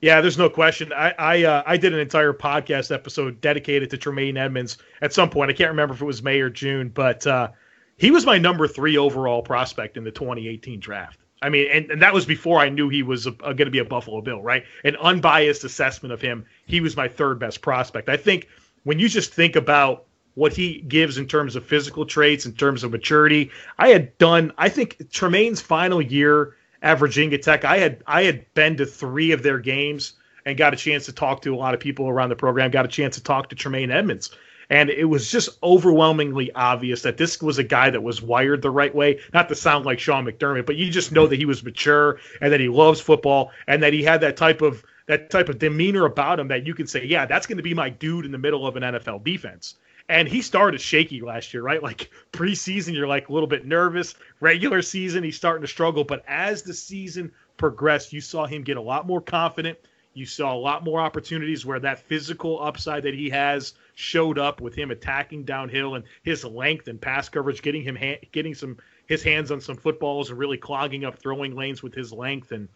Yeah, 0.00 0.20
there's 0.20 0.38
no 0.38 0.48
question. 0.48 0.92
I 0.92 1.14
I, 1.18 1.44
uh, 1.44 1.62
I 1.66 1.76
did 1.76 1.92
an 1.92 2.00
entire 2.00 2.32
podcast 2.32 2.92
episode 2.92 3.40
dedicated 3.40 3.90
to 3.90 3.98
Tremaine 3.98 4.36
Edmunds 4.36 4.78
at 5.02 5.12
some 5.12 5.28
point. 5.28 5.50
I 5.50 5.54
can't 5.54 5.70
remember 5.70 5.94
if 5.94 6.00
it 6.00 6.06
was 6.06 6.22
May 6.22 6.40
or 6.40 6.50
June, 6.50 6.88
but 6.88 7.26
uh, 7.26 7.50
he 7.96 8.10
was 8.10 8.24
my 8.24 8.38
number 8.38 8.66
three 8.66 8.96
overall 8.96 9.42
prospect 9.42 9.96
in 9.96 10.04
the 10.04 10.10
2018 10.10 10.80
draft. 10.80 11.20
I 11.42 11.48
mean, 11.48 11.68
and, 11.70 11.90
and 11.90 12.02
that 12.02 12.12
was 12.12 12.26
before 12.26 12.58
I 12.58 12.68
knew 12.68 12.88
he 12.88 13.02
was 13.02 13.26
going 13.26 13.56
to 13.56 13.70
be 13.70 13.78
a 13.78 13.84
Buffalo 13.84 14.20
Bill, 14.20 14.42
right? 14.42 14.64
An 14.84 14.96
unbiased 14.96 15.64
assessment 15.64 16.12
of 16.12 16.20
him, 16.20 16.44
he 16.66 16.80
was 16.80 16.96
my 16.96 17.08
third 17.08 17.38
best 17.38 17.62
prospect. 17.62 18.08
I 18.08 18.16
think 18.16 18.48
when 18.84 18.98
you 18.98 19.08
just 19.08 19.32
think 19.32 19.56
about 19.56 20.04
what 20.34 20.52
he 20.52 20.80
gives 20.82 21.18
in 21.18 21.26
terms 21.26 21.56
of 21.56 21.64
physical 21.64 22.06
traits, 22.06 22.46
in 22.46 22.52
terms 22.52 22.84
of 22.84 22.90
maturity, 22.90 23.50
I 23.78 23.88
had 23.88 24.16
done. 24.18 24.52
I 24.58 24.68
think 24.68 25.10
Tremaine's 25.10 25.60
final 25.60 26.00
year 26.00 26.56
at 26.82 26.98
Virginia 26.98 27.38
Tech. 27.38 27.64
I 27.64 27.78
had 27.78 28.02
I 28.06 28.24
had 28.24 28.52
been 28.54 28.76
to 28.76 28.86
three 28.86 29.32
of 29.32 29.42
their 29.42 29.58
games 29.58 30.14
and 30.46 30.56
got 30.56 30.72
a 30.72 30.76
chance 30.76 31.06
to 31.06 31.12
talk 31.12 31.42
to 31.42 31.54
a 31.54 31.56
lot 31.56 31.74
of 31.74 31.80
people 31.80 32.08
around 32.08 32.30
the 32.30 32.36
program. 32.36 32.70
Got 32.70 32.84
a 32.84 32.88
chance 32.88 33.16
to 33.16 33.22
talk 33.22 33.50
to 33.50 33.56
Tremaine 33.56 33.90
Edmunds, 33.90 34.30
And 34.70 34.88
it 34.88 35.04
was 35.04 35.30
just 35.30 35.50
overwhelmingly 35.62 36.50
obvious 36.52 37.02
that 37.02 37.16
this 37.16 37.42
was 37.42 37.58
a 37.58 37.64
guy 37.64 37.90
that 37.90 38.02
was 38.02 38.22
wired 38.22 38.62
the 38.62 38.70
right 38.70 38.94
way. 38.94 39.20
Not 39.34 39.48
to 39.48 39.54
sound 39.54 39.84
like 39.84 39.98
Sean 39.98 40.24
McDermott, 40.24 40.66
but 40.66 40.76
you 40.76 40.90
just 40.90 41.12
know 41.12 41.26
that 41.26 41.36
he 41.36 41.44
was 41.44 41.62
mature 41.62 42.18
and 42.40 42.52
that 42.52 42.60
he 42.60 42.68
loves 42.68 43.00
football 43.00 43.50
and 43.66 43.82
that 43.82 43.92
he 43.92 44.02
had 44.02 44.20
that 44.22 44.36
type 44.36 44.62
of 44.62 44.84
that 45.06 45.28
type 45.28 45.48
of 45.48 45.58
demeanor 45.58 46.04
about 46.06 46.38
him 46.38 46.48
that 46.48 46.66
you 46.66 46.72
can 46.72 46.86
say, 46.86 47.04
yeah, 47.04 47.26
that's 47.26 47.46
going 47.46 47.56
to 47.56 47.64
be 47.64 47.74
my 47.74 47.90
dude 47.90 48.24
in 48.24 48.30
the 48.30 48.38
middle 48.38 48.64
of 48.64 48.76
an 48.76 48.84
NFL 48.84 49.24
defense. 49.24 49.74
And 50.10 50.26
he 50.26 50.42
started 50.42 50.80
shaky 50.80 51.20
last 51.20 51.54
year, 51.54 51.62
right? 51.62 51.80
Like 51.80 52.10
preseason, 52.32 52.94
you're 52.94 53.06
like 53.06 53.28
a 53.28 53.32
little 53.32 53.46
bit 53.46 53.64
nervous. 53.64 54.16
Regular 54.40 54.82
season, 54.82 55.22
he's 55.22 55.36
starting 55.36 55.62
to 55.62 55.68
struggle. 55.68 56.02
But 56.02 56.24
as 56.26 56.62
the 56.62 56.74
season 56.74 57.30
progressed, 57.58 58.12
you 58.12 58.20
saw 58.20 58.44
him 58.44 58.64
get 58.64 58.76
a 58.76 58.82
lot 58.82 59.06
more 59.06 59.20
confident. 59.20 59.78
You 60.14 60.26
saw 60.26 60.52
a 60.52 60.58
lot 60.58 60.82
more 60.82 61.00
opportunities 61.00 61.64
where 61.64 61.78
that 61.78 62.00
physical 62.00 62.60
upside 62.60 63.04
that 63.04 63.14
he 63.14 63.30
has 63.30 63.74
showed 63.94 64.36
up 64.36 64.60
with 64.60 64.74
him 64.74 64.90
attacking 64.90 65.44
downhill 65.44 65.94
and 65.94 66.04
his 66.24 66.44
length 66.44 66.88
and 66.88 67.00
pass 67.00 67.28
coverage, 67.28 67.62
getting 67.62 67.84
him 67.84 67.94
ha- 67.94 68.18
getting 68.32 68.52
some 68.52 68.78
his 69.06 69.22
hands 69.22 69.52
on 69.52 69.60
some 69.60 69.76
footballs 69.76 70.30
and 70.30 70.40
really 70.40 70.58
clogging 70.58 71.04
up 71.04 71.20
throwing 71.20 71.54
lanes 71.54 71.84
with 71.84 71.94
his 71.94 72.12
length. 72.12 72.50
And 72.50 72.68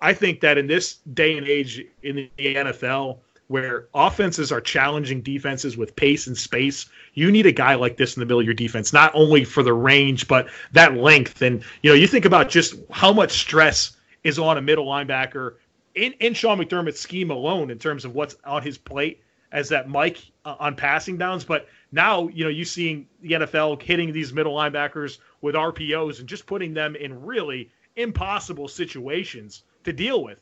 I 0.00 0.14
think 0.14 0.40
that 0.42 0.56
in 0.56 0.68
this 0.68 0.98
day 1.12 1.36
and 1.36 1.48
age 1.48 1.84
in 2.04 2.14
the 2.14 2.30
NFL, 2.38 3.18
where 3.48 3.88
offenses 3.94 4.52
are 4.52 4.60
challenging 4.60 5.22
defenses 5.22 5.76
with 5.76 5.96
pace 5.96 6.26
and 6.26 6.36
space, 6.36 6.86
you 7.14 7.30
need 7.30 7.46
a 7.46 7.52
guy 7.52 7.74
like 7.74 7.96
this 7.96 8.16
in 8.16 8.20
the 8.20 8.26
middle 8.26 8.40
of 8.40 8.44
your 8.44 8.54
defense, 8.54 8.92
not 8.92 9.10
only 9.14 9.44
for 9.44 9.62
the 9.62 9.72
range, 9.72 10.28
but 10.28 10.48
that 10.72 10.94
length. 10.94 11.42
And, 11.42 11.62
you 11.82 11.90
know, 11.90 11.96
you 11.96 12.06
think 12.06 12.26
about 12.26 12.50
just 12.50 12.74
how 12.90 13.12
much 13.12 13.32
stress 13.32 13.96
is 14.22 14.38
on 14.38 14.58
a 14.58 14.62
middle 14.62 14.86
linebacker 14.86 15.54
in, 15.94 16.12
in 16.20 16.34
Sean 16.34 16.58
McDermott's 16.58 17.00
scheme 17.00 17.30
alone 17.30 17.70
in 17.70 17.78
terms 17.78 18.04
of 18.04 18.14
what's 18.14 18.36
on 18.44 18.62
his 18.62 18.78
plate 18.78 19.22
as 19.50 19.70
that 19.70 19.88
Mike 19.88 20.18
uh, 20.44 20.56
on 20.60 20.76
passing 20.76 21.16
downs. 21.16 21.44
But 21.44 21.68
now, 21.90 22.28
you 22.28 22.44
know, 22.44 22.50
you 22.50 22.64
seeing 22.64 23.06
the 23.22 23.32
NFL 23.32 23.80
hitting 23.80 24.12
these 24.12 24.32
middle 24.32 24.54
linebackers 24.54 25.18
with 25.40 25.54
RPOs 25.54 26.20
and 26.20 26.28
just 26.28 26.46
putting 26.46 26.74
them 26.74 26.96
in 26.96 27.24
really 27.24 27.70
impossible 27.96 28.68
situations 28.68 29.62
to 29.84 29.92
deal 29.92 30.22
with. 30.22 30.40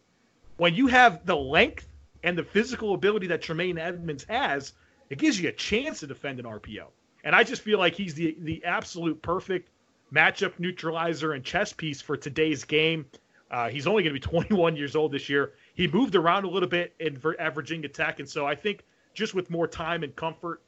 When 0.57 0.75
you 0.75 0.89
have 0.89 1.25
the 1.25 1.37
length 1.37 1.87
and 2.27 2.37
the 2.37 2.43
physical 2.43 2.93
ability 2.93 3.29
that 3.29 3.41
Tremaine 3.41 3.79
Edmunds 3.79 4.25
has, 4.25 4.73
it 5.11 5.19
gives 5.19 5.41
you 5.41 5.49
a 5.49 5.53
chance 5.53 6.01
to 6.01 6.09
defend 6.09 6.41
an 6.41 6.45
RPO. 6.45 6.87
And 7.23 7.37
I 7.37 7.45
just 7.45 7.63
feel 7.63 7.79
like 7.79 7.95
he's 7.95 8.15
the 8.15 8.37
the 8.41 8.65
absolute 8.65 9.23
perfect 9.23 9.71
matchup 10.13 10.59
neutralizer 10.59 11.33
and 11.33 11.45
chess 11.45 11.73
piece 11.73 12.01
for 12.01 12.17
today's 12.17 12.65
game. 12.65 13.07
Uh, 13.49 13.69
he's 13.69 13.87
only 13.87 14.03
going 14.03 14.13
to 14.13 14.21
be 14.21 14.39
21 14.49 14.75
years 14.77 14.97
old 14.97 15.13
this 15.13 15.29
year. 15.29 15.53
He 15.75 15.87
moved 15.87 16.17
around 16.17 16.45
a 16.45 16.49
little 16.49 16.69
bit 16.69 16.95
in 16.99 17.23
at 17.39 17.55
Virginia 17.55 17.89
Tech, 17.89 18.19
and 18.19 18.29
so 18.29 18.45
I 18.45 18.57
think 18.57 18.83
just 19.15 19.33
with 19.33 19.49
more 19.49 19.69
time 19.69 20.03
and 20.03 20.15
comfort 20.17 20.63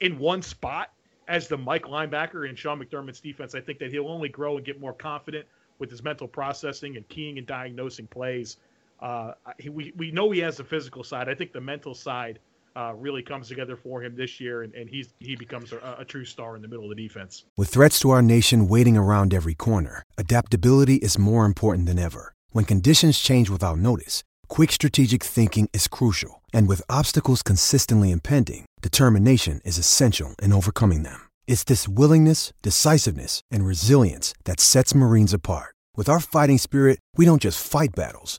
in 0.00 0.18
one 0.18 0.40
spot 0.40 0.92
as 1.28 1.46
the 1.46 1.58
Mike 1.58 1.84
linebacker 1.84 2.48
in 2.48 2.56
Sean 2.56 2.82
McDermott's 2.82 3.20
defense, 3.20 3.54
I 3.54 3.60
think 3.60 3.78
that 3.80 3.92
he'll 3.92 4.08
only 4.08 4.30
grow 4.30 4.56
and 4.56 4.64
get 4.64 4.80
more 4.80 4.94
confident 4.94 5.46
with 5.78 5.90
his 5.90 6.02
mental 6.02 6.26
processing 6.26 6.96
and 6.96 7.06
keying 7.08 7.36
and 7.36 7.46
diagnosing 7.46 8.06
plays. 8.06 8.56
Uh, 9.02 9.32
he, 9.58 9.68
we, 9.68 9.92
we 9.96 10.10
know 10.12 10.30
he 10.30 10.38
has 10.38 10.56
the 10.56 10.64
physical 10.64 11.02
side. 11.02 11.28
I 11.28 11.34
think 11.34 11.52
the 11.52 11.60
mental 11.60 11.92
side 11.92 12.38
uh, 12.76 12.94
really 12.96 13.22
comes 13.22 13.48
together 13.48 13.76
for 13.76 14.02
him 14.02 14.14
this 14.16 14.40
year, 14.40 14.62
and, 14.62 14.72
and 14.74 14.88
he's, 14.88 15.12
he 15.18 15.36
becomes 15.36 15.72
a, 15.72 15.96
a 15.98 16.04
true 16.04 16.24
star 16.24 16.56
in 16.56 16.62
the 16.62 16.68
middle 16.68 16.84
of 16.90 16.96
the 16.96 17.02
defense. 17.02 17.44
With 17.56 17.68
threats 17.68 17.98
to 18.00 18.10
our 18.10 18.22
nation 18.22 18.68
waiting 18.68 18.96
around 18.96 19.34
every 19.34 19.54
corner, 19.54 20.04
adaptability 20.16 20.96
is 20.96 21.18
more 21.18 21.44
important 21.44 21.86
than 21.86 21.98
ever. 21.98 22.32
When 22.52 22.64
conditions 22.64 23.18
change 23.18 23.50
without 23.50 23.78
notice, 23.78 24.22
quick 24.48 24.70
strategic 24.72 25.22
thinking 25.24 25.68
is 25.72 25.88
crucial. 25.88 26.40
And 26.52 26.68
with 26.68 26.82
obstacles 26.88 27.42
consistently 27.42 28.10
impending, 28.10 28.66
determination 28.80 29.60
is 29.64 29.78
essential 29.78 30.34
in 30.42 30.52
overcoming 30.52 31.02
them. 31.02 31.28
It's 31.46 31.64
this 31.64 31.88
willingness, 31.88 32.52
decisiveness, 32.62 33.42
and 33.50 33.66
resilience 33.66 34.32
that 34.44 34.60
sets 34.60 34.94
Marines 34.94 35.34
apart. 35.34 35.74
With 35.96 36.08
our 36.08 36.20
fighting 36.20 36.58
spirit, 36.58 37.00
we 37.16 37.26
don't 37.26 37.42
just 37.42 37.64
fight 37.66 37.90
battles, 37.94 38.38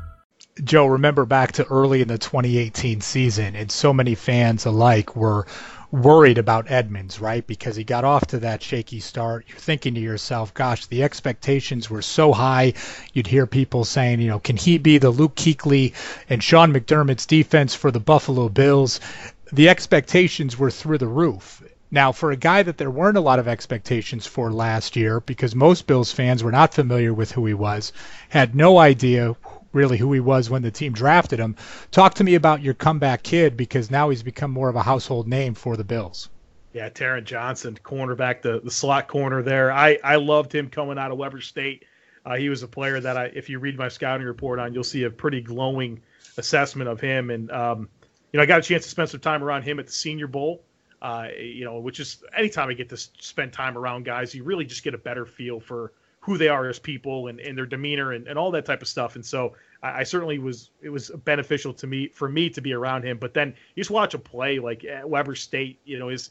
Joe, 0.63 0.85
remember 0.85 1.25
back 1.25 1.53
to 1.53 1.65
early 1.65 2.01
in 2.01 2.07
the 2.07 2.19
2018 2.19 3.01
season, 3.01 3.55
and 3.55 3.71
so 3.71 3.91
many 3.91 4.13
fans 4.13 4.65
alike 4.65 5.15
were 5.15 5.47
worried 5.91 6.37
about 6.37 6.69
Edmunds, 6.69 7.19
right? 7.19 7.45
Because 7.47 7.75
he 7.75 7.83
got 7.83 8.05
off 8.05 8.27
to 8.27 8.39
that 8.39 8.61
shaky 8.61 8.99
start. 8.99 9.45
You're 9.47 9.57
thinking 9.57 9.95
to 9.95 9.99
yourself, 9.99 10.53
gosh, 10.53 10.85
the 10.85 11.03
expectations 11.03 11.89
were 11.89 12.03
so 12.03 12.31
high. 12.31 12.73
You'd 13.13 13.25
hear 13.27 13.47
people 13.47 13.85
saying, 13.85 14.21
you 14.21 14.27
know, 14.27 14.39
can 14.39 14.55
he 14.55 14.77
be 14.77 14.99
the 14.99 15.09
Luke 15.09 15.35
Kuechly 15.35 15.93
and 16.29 16.43
Sean 16.43 16.71
McDermott's 16.71 17.25
defense 17.25 17.73
for 17.73 17.89
the 17.89 17.99
Buffalo 17.99 18.47
Bills? 18.47 18.99
The 19.51 19.67
expectations 19.67 20.59
were 20.59 20.71
through 20.71 20.99
the 20.99 21.07
roof. 21.07 21.63
Now, 21.89 22.11
for 22.11 22.31
a 22.31 22.37
guy 22.37 22.61
that 22.63 22.77
there 22.77 22.91
weren't 22.91 23.17
a 23.17 23.21
lot 23.21 23.39
of 23.39 23.47
expectations 23.47 24.27
for 24.27 24.53
last 24.53 24.95
year, 24.95 25.19
because 25.21 25.55
most 25.55 25.87
Bills 25.87 26.11
fans 26.11 26.43
were 26.43 26.51
not 26.51 26.73
familiar 26.73 27.13
with 27.13 27.31
who 27.31 27.47
he 27.47 27.53
was, 27.53 27.91
had 28.29 28.55
no 28.55 28.77
idea 28.77 29.35
really 29.73 29.97
who 29.97 30.11
he 30.13 30.19
was 30.19 30.49
when 30.49 30.61
the 30.61 30.71
team 30.71 30.93
drafted 30.93 31.39
him. 31.39 31.55
Talk 31.91 32.15
to 32.15 32.23
me 32.23 32.35
about 32.35 32.61
your 32.61 32.73
comeback 32.73 33.23
kid 33.23 33.55
because 33.57 33.91
now 33.91 34.09
he's 34.09 34.23
become 34.23 34.51
more 34.51 34.69
of 34.69 34.75
a 34.75 34.83
household 34.83 35.27
name 35.27 35.53
for 35.53 35.77
the 35.77 35.83
Bills. 35.83 36.29
Yeah, 36.73 36.89
Taron 36.89 37.25
Johnson, 37.25 37.77
cornerback, 37.83 38.41
the, 38.41 38.61
the 38.61 38.71
slot 38.71 39.07
corner 39.07 39.41
there. 39.41 39.71
I, 39.71 39.99
I 40.03 40.15
loved 40.15 40.53
him 40.53 40.69
coming 40.69 40.97
out 40.97 41.11
of 41.11 41.17
Weber 41.17 41.41
State. 41.41 41.85
Uh, 42.25 42.35
he 42.35 42.49
was 42.49 42.63
a 42.63 42.67
player 42.67 42.99
that 42.99 43.17
I, 43.17 43.25
if 43.25 43.49
you 43.49 43.59
read 43.59 43.77
my 43.77 43.89
scouting 43.89 44.25
report 44.25 44.59
on, 44.59 44.73
you'll 44.73 44.83
see 44.83 45.03
a 45.03 45.09
pretty 45.09 45.41
glowing 45.41 46.01
assessment 46.37 46.89
of 46.89 47.01
him. 47.01 47.29
And 47.29 47.51
um, 47.51 47.89
you 48.31 48.37
know, 48.37 48.43
I 48.43 48.45
got 48.45 48.59
a 48.59 48.61
chance 48.61 48.83
to 48.83 48.89
spend 48.89 49.09
some 49.09 49.19
time 49.19 49.43
around 49.43 49.63
him 49.63 49.79
at 49.79 49.87
the 49.87 49.91
Senior 49.91 50.27
Bowl. 50.27 50.63
Uh, 51.01 51.29
you 51.37 51.65
know, 51.65 51.79
which 51.79 51.99
is 51.99 52.23
anytime 52.37 52.69
I 52.69 52.73
get 52.73 52.89
to 52.89 52.97
spend 52.97 53.53
time 53.53 53.75
around 53.75 54.05
guys, 54.05 54.35
you 54.35 54.43
really 54.43 54.65
just 54.65 54.83
get 54.83 54.93
a 54.93 54.99
better 54.99 55.25
feel 55.25 55.59
for 55.59 55.93
who 56.21 56.37
they 56.37 56.47
are 56.47 56.69
as 56.69 56.79
people 56.79 57.27
and, 57.27 57.39
and 57.39 57.57
their 57.57 57.65
demeanor 57.65 58.13
and, 58.13 58.27
and 58.27 58.37
all 58.37 58.51
that 58.51 58.65
type 58.65 58.81
of 58.81 58.87
stuff. 58.87 59.15
And 59.15 59.25
so 59.25 59.53
I, 59.83 59.99
I, 59.99 60.03
certainly 60.03 60.37
was 60.37 60.69
it 60.81 60.89
was 60.89 61.09
beneficial 61.25 61.73
to 61.73 61.87
me 61.87 62.07
for 62.07 62.29
me 62.29 62.49
to 62.51 62.61
be 62.61 62.73
around 62.73 63.03
him. 63.03 63.17
But 63.17 63.33
then 63.33 63.49
you 63.75 63.81
just 63.81 63.89
watch 63.89 64.13
him 64.13 64.21
play 64.21 64.59
like 64.59 64.85
at 64.85 65.09
Weber 65.09 65.35
State, 65.35 65.79
you 65.83 65.97
know, 65.99 66.09
is 66.09 66.29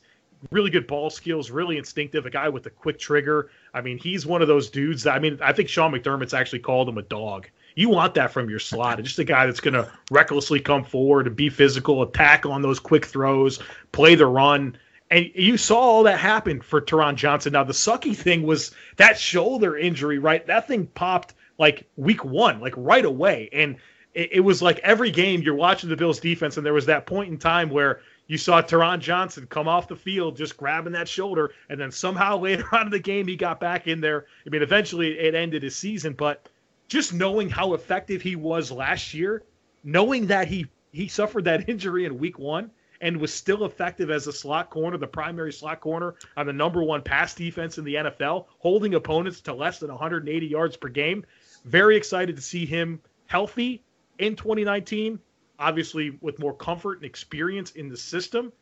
really 0.50 0.70
good 0.70 0.86
ball 0.86 1.10
skills, 1.10 1.50
really 1.50 1.76
instinctive, 1.76 2.24
a 2.24 2.30
guy 2.30 2.48
with 2.48 2.66
a 2.66 2.70
quick 2.70 2.98
trigger. 2.98 3.50
I 3.74 3.80
mean, 3.80 3.98
he's 3.98 4.24
one 4.24 4.42
of 4.42 4.48
those 4.48 4.70
dudes 4.70 5.02
that 5.02 5.14
I 5.14 5.18
mean, 5.18 5.38
I 5.42 5.52
think 5.52 5.68
Sean 5.68 5.92
McDermott's 5.92 6.34
actually 6.34 6.60
called 6.60 6.88
him 6.88 6.98
a 6.98 7.02
dog. 7.02 7.48
You 7.74 7.88
want 7.88 8.14
that 8.14 8.32
from 8.32 8.48
your 8.48 8.58
slot. 8.58 8.98
It's 8.98 9.08
just 9.08 9.18
a 9.18 9.24
guy 9.24 9.46
that's 9.46 9.60
going 9.60 9.74
to 9.74 9.90
recklessly 10.10 10.60
come 10.60 10.84
forward 10.84 11.26
and 11.26 11.36
be 11.36 11.48
physical, 11.48 12.02
attack 12.02 12.44
on 12.46 12.62
those 12.62 12.78
quick 12.78 13.06
throws, 13.06 13.60
play 13.92 14.14
the 14.14 14.26
run. 14.26 14.76
And 15.10 15.30
you 15.34 15.56
saw 15.56 15.78
all 15.78 16.02
that 16.04 16.20
happen 16.20 16.60
for 16.60 16.80
Taron 16.80 17.16
Johnson. 17.16 17.52
Now 17.52 17.64
the 17.64 17.72
sucky 17.72 18.16
thing 18.16 18.44
was 18.44 18.70
that 18.96 19.18
shoulder 19.18 19.76
injury, 19.76 20.18
right? 20.18 20.46
That 20.46 20.68
thing 20.68 20.86
popped 20.86 21.34
like 21.58 21.88
week 21.96 22.24
one, 22.24 22.60
like 22.60 22.74
right 22.76 23.04
away. 23.04 23.48
And 23.52 23.76
it, 24.14 24.30
it, 24.32 24.40
was 24.40 24.62
like 24.62 24.78
every 24.80 25.10
game 25.10 25.42
you're 25.42 25.54
watching 25.54 25.90
the 25.90 25.96
Bills 25.96 26.20
defense, 26.20 26.56
and 26.56 26.66
there 26.66 26.72
was 26.72 26.86
that 26.86 27.06
point 27.06 27.30
in 27.30 27.38
time 27.38 27.70
where 27.70 28.00
you 28.28 28.38
saw 28.38 28.62
Taron 28.62 29.00
Johnson 29.00 29.46
come 29.48 29.68
off 29.68 29.88
the 29.88 29.96
field 29.96 30.36
just 30.36 30.56
grabbing 30.56 30.92
that 30.92 31.08
shoulder, 31.08 31.52
and 31.68 31.80
then 31.80 31.90
somehow 31.90 32.38
later 32.40 32.64
on 32.72 32.86
in 32.86 32.90
the 32.90 32.98
game 32.98 33.26
he 33.26 33.36
got 33.36 33.60
back 33.60 33.86
in 33.86 34.00
there. 34.00 34.26
I 34.46 34.50
mean, 34.50 34.62
eventually 34.62 35.18
it 35.18 35.34
ended 35.34 35.62
his 35.62 35.76
season, 35.76 36.12
but 36.12 36.48
just 36.88 37.12
knowing 37.12 37.48
how 37.48 37.74
effective 37.74 38.22
he 38.22 38.36
was 38.36 38.70
last 38.70 39.12
year, 39.14 39.42
knowing 39.84 40.26
that 40.28 40.48
he 40.48 40.66
he 40.92 41.08
suffered 41.08 41.44
that 41.44 41.68
injury 41.68 42.04
in 42.04 42.18
week 42.18 42.38
one 42.38 42.70
and 43.00 43.16
was 43.16 43.32
still 43.32 43.64
effective 43.64 44.10
as 44.10 44.26
a 44.26 44.32
slot 44.32 44.70
corner, 44.70 44.98
the 44.98 45.06
primary 45.06 45.52
slot 45.52 45.80
corner 45.80 46.14
on 46.36 46.46
the 46.46 46.52
number 46.52 46.82
one 46.82 47.02
pass 47.02 47.34
defense 47.34 47.78
in 47.78 47.84
the 47.84 47.94
NFL, 47.94 48.46
holding 48.58 48.94
opponents 48.94 49.40
to 49.42 49.54
less 49.54 49.78
than 49.78 49.90
180 49.90 50.46
yards 50.46 50.76
per 50.76 50.88
game. 50.88 51.24
Very 51.64 51.96
excited 51.96 52.36
to 52.36 52.42
see 52.42 52.66
him 52.66 53.00
healthy 53.26 53.82
in 54.18 54.36
2019, 54.36 55.18
obviously 55.58 56.18
with 56.20 56.38
more 56.38 56.54
comfort 56.54 56.98
and 56.98 57.04
experience 57.04 57.72
in 57.72 57.88
the 57.88 57.96
system 57.96 58.52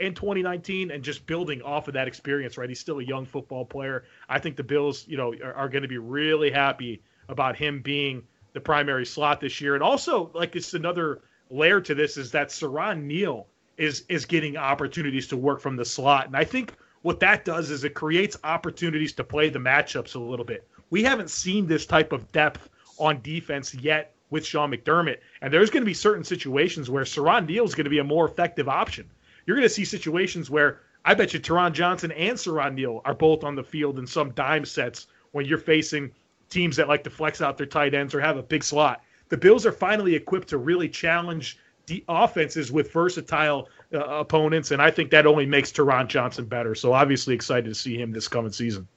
in 0.00 0.14
2019 0.14 0.90
and 0.90 1.04
just 1.04 1.24
building 1.26 1.62
off 1.62 1.86
of 1.86 1.94
that 1.94 2.08
experience, 2.08 2.58
right? 2.58 2.68
He's 2.68 2.80
still 2.80 2.98
a 2.98 3.04
young 3.04 3.26
football 3.26 3.64
player. 3.64 4.04
I 4.28 4.40
think 4.40 4.56
the 4.56 4.64
Bills, 4.64 5.06
you 5.06 5.16
know, 5.16 5.34
are, 5.42 5.54
are 5.54 5.68
going 5.68 5.82
to 5.82 5.88
be 5.88 5.98
really 5.98 6.50
happy 6.50 7.02
about 7.28 7.56
him 7.56 7.80
being 7.80 8.24
the 8.54 8.60
primary 8.60 9.06
slot 9.06 9.40
this 9.40 9.60
year. 9.60 9.74
And 9.74 9.82
also, 9.82 10.30
like 10.34 10.56
it's 10.56 10.74
another 10.74 11.20
layer 11.50 11.80
to 11.80 11.94
this 11.94 12.16
is 12.16 12.32
that 12.32 12.48
Siran 12.48 13.04
Neal 13.04 13.46
is 13.76 14.04
is 14.08 14.24
getting 14.24 14.56
opportunities 14.56 15.26
to 15.28 15.36
work 15.36 15.60
from 15.60 15.76
the 15.76 15.84
slot. 15.84 16.26
And 16.26 16.36
I 16.36 16.44
think 16.44 16.74
what 17.02 17.20
that 17.20 17.44
does 17.44 17.70
is 17.70 17.84
it 17.84 17.94
creates 17.94 18.36
opportunities 18.44 19.12
to 19.14 19.24
play 19.24 19.48
the 19.48 19.58
matchups 19.58 20.14
a 20.14 20.18
little 20.18 20.44
bit. 20.44 20.66
We 20.90 21.02
haven't 21.02 21.30
seen 21.30 21.66
this 21.66 21.86
type 21.86 22.12
of 22.12 22.30
depth 22.32 22.68
on 22.98 23.20
defense 23.22 23.74
yet 23.74 24.14
with 24.30 24.46
Sean 24.46 24.70
McDermott. 24.70 25.18
And 25.42 25.52
there's 25.52 25.70
going 25.70 25.82
to 25.82 25.86
be 25.86 25.94
certain 25.94 26.24
situations 26.24 26.90
where 26.90 27.04
Siran 27.04 27.46
Neal 27.46 27.64
is 27.64 27.74
going 27.74 27.84
to 27.84 27.90
be 27.90 27.98
a 27.98 28.04
more 28.04 28.26
effective 28.26 28.68
option. 28.68 29.08
You're 29.46 29.56
going 29.56 29.68
to 29.68 29.74
see 29.74 29.84
situations 29.84 30.50
where 30.50 30.80
I 31.04 31.14
bet 31.14 31.34
you 31.34 31.40
Taron 31.40 31.72
Johnson 31.72 32.12
and 32.12 32.36
Siran 32.38 32.74
Neal 32.74 33.02
are 33.04 33.14
both 33.14 33.44
on 33.44 33.54
the 33.54 33.62
field 33.62 33.98
in 33.98 34.06
some 34.06 34.30
dime 34.30 34.64
sets 34.64 35.06
when 35.32 35.44
you're 35.44 35.58
facing 35.58 36.10
teams 36.48 36.76
that 36.76 36.88
like 36.88 37.04
to 37.04 37.10
flex 37.10 37.42
out 37.42 37.58
their 37.58 37.66
tight 37.66 37.92
ends 37.92 38.14
or 38.14 38.20
have 38.20 38.38
a 38.38 38.42
big 38.42 38.64
slot. 38.64 39.02
The 39.28 39.36
Bills 39.36 39.66
are 39.66 39.72
finally 39.72 40.14
equipped 40.14 40.48
to 40.48 40.58
really 40.58 40.88
challenge 40.88 41.58
the 41.86 42.04
offenses 42.08 42.72
with 42.72 42.92
versatile 42.92 43.68
uh, 43.92 43.98
opponents, 43.98 44.70
and 44.70 44.80
I 44.80 44.90
think 44.90 45.10
that 45.10 45.26
only 45.26 45.46
makes 45.46 45.70
Taron 45.72 46.08
Johnson 46.08 46.46
better. 46.46 46.74
So 46.74 46.92
obviously 46.92 47.34
excited 47.34 47.66
to 47.66 47.74
see 47.74 47.96
him 47.96 48.12
this 48.12 48.28
coming 48.28 48.52
season. 48.52 48.88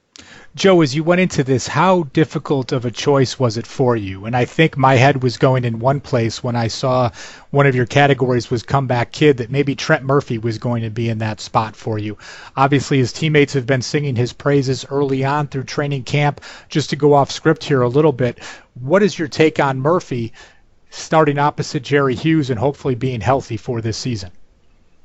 Joe, 0.55 0.81
as 0.81 0.95
you 0.95 1.03
went 1.03 1.21
into 1.21 1.43
this, 1.43 1.67
how 1.67 2.03
difficult 2.11 2.71
of 2.71 2.85
a 2.85 2.89
choice 2.89 3.37
was 3.37 3.57
it 3.57 3.67
for 3.67 3.95
you? 3.95 4.25
And 4.25 4.35
I 4.35 4.45
think 4.45 4.75
my 4.75 4.95
head 4.95 5.21
was 5.21 5.37
going 5.37 5.63
in 5.63 5.77
one 5.77 5.99
place 5.99 6.43
when 6.43 6.55
I 6.55 6.69
saw 6.69 7.11
one 7.51 7.67
of 7.67 7.75
your 7.75 7.85
categories 7.85 8.49
was 8.49 8.63
comeback 8.63 9.11
kid 9.11 9.37
that 9.37 9.51
maybe 9.51 9.75
Trent 9.75 10.03
Murphy 10.03 10.39
was 10.39 10.57
going 10.57 10.81
to 10.81 10.89
be 10.89 11.09
in 11.09 11.19
that 11.19 11.39
spot 11.39 11.75
for 11.75 11.99
you. 11.99 12.17
Obviously, 12.55 12.97
his 12.97 13.13
teammates 13.13 13.53
have 13.53 13.67
been 13.67 13.83
singing 13.83 14.15
his 14.15 14.33
praises 14.33 14.83
early 14.89 15.23
on 15.23 15.47
through 15.47 15.65
training 15.65 16.03
camp. 16.03 16.41
Just 16.67 16.89
to 16.89 16.95
go 16.95 17.13
off 17.13 17.29
script 17.29 17.63
here 17.63 17.83
a 17.83 17.87
little 17.87 18.11
bit, 18.11 18.39
what 18.73 19.03
is 19.03 19.19
your 19.19 19.27
take 19.27 19.59
on 19.59 19.79
Murphy 19.79 20.33
starting 20.89 21.37
opposite 21.37 21.83
Jerry 21.83 22.15
Hughes 22.15 22.49
and 22.49 22.59
hopefully 22.59 22.95
being 22.95 23.21
healthy 23.21 23.57
for 23.57 23.81
this 23.81 23.97
season? 23.97 24.31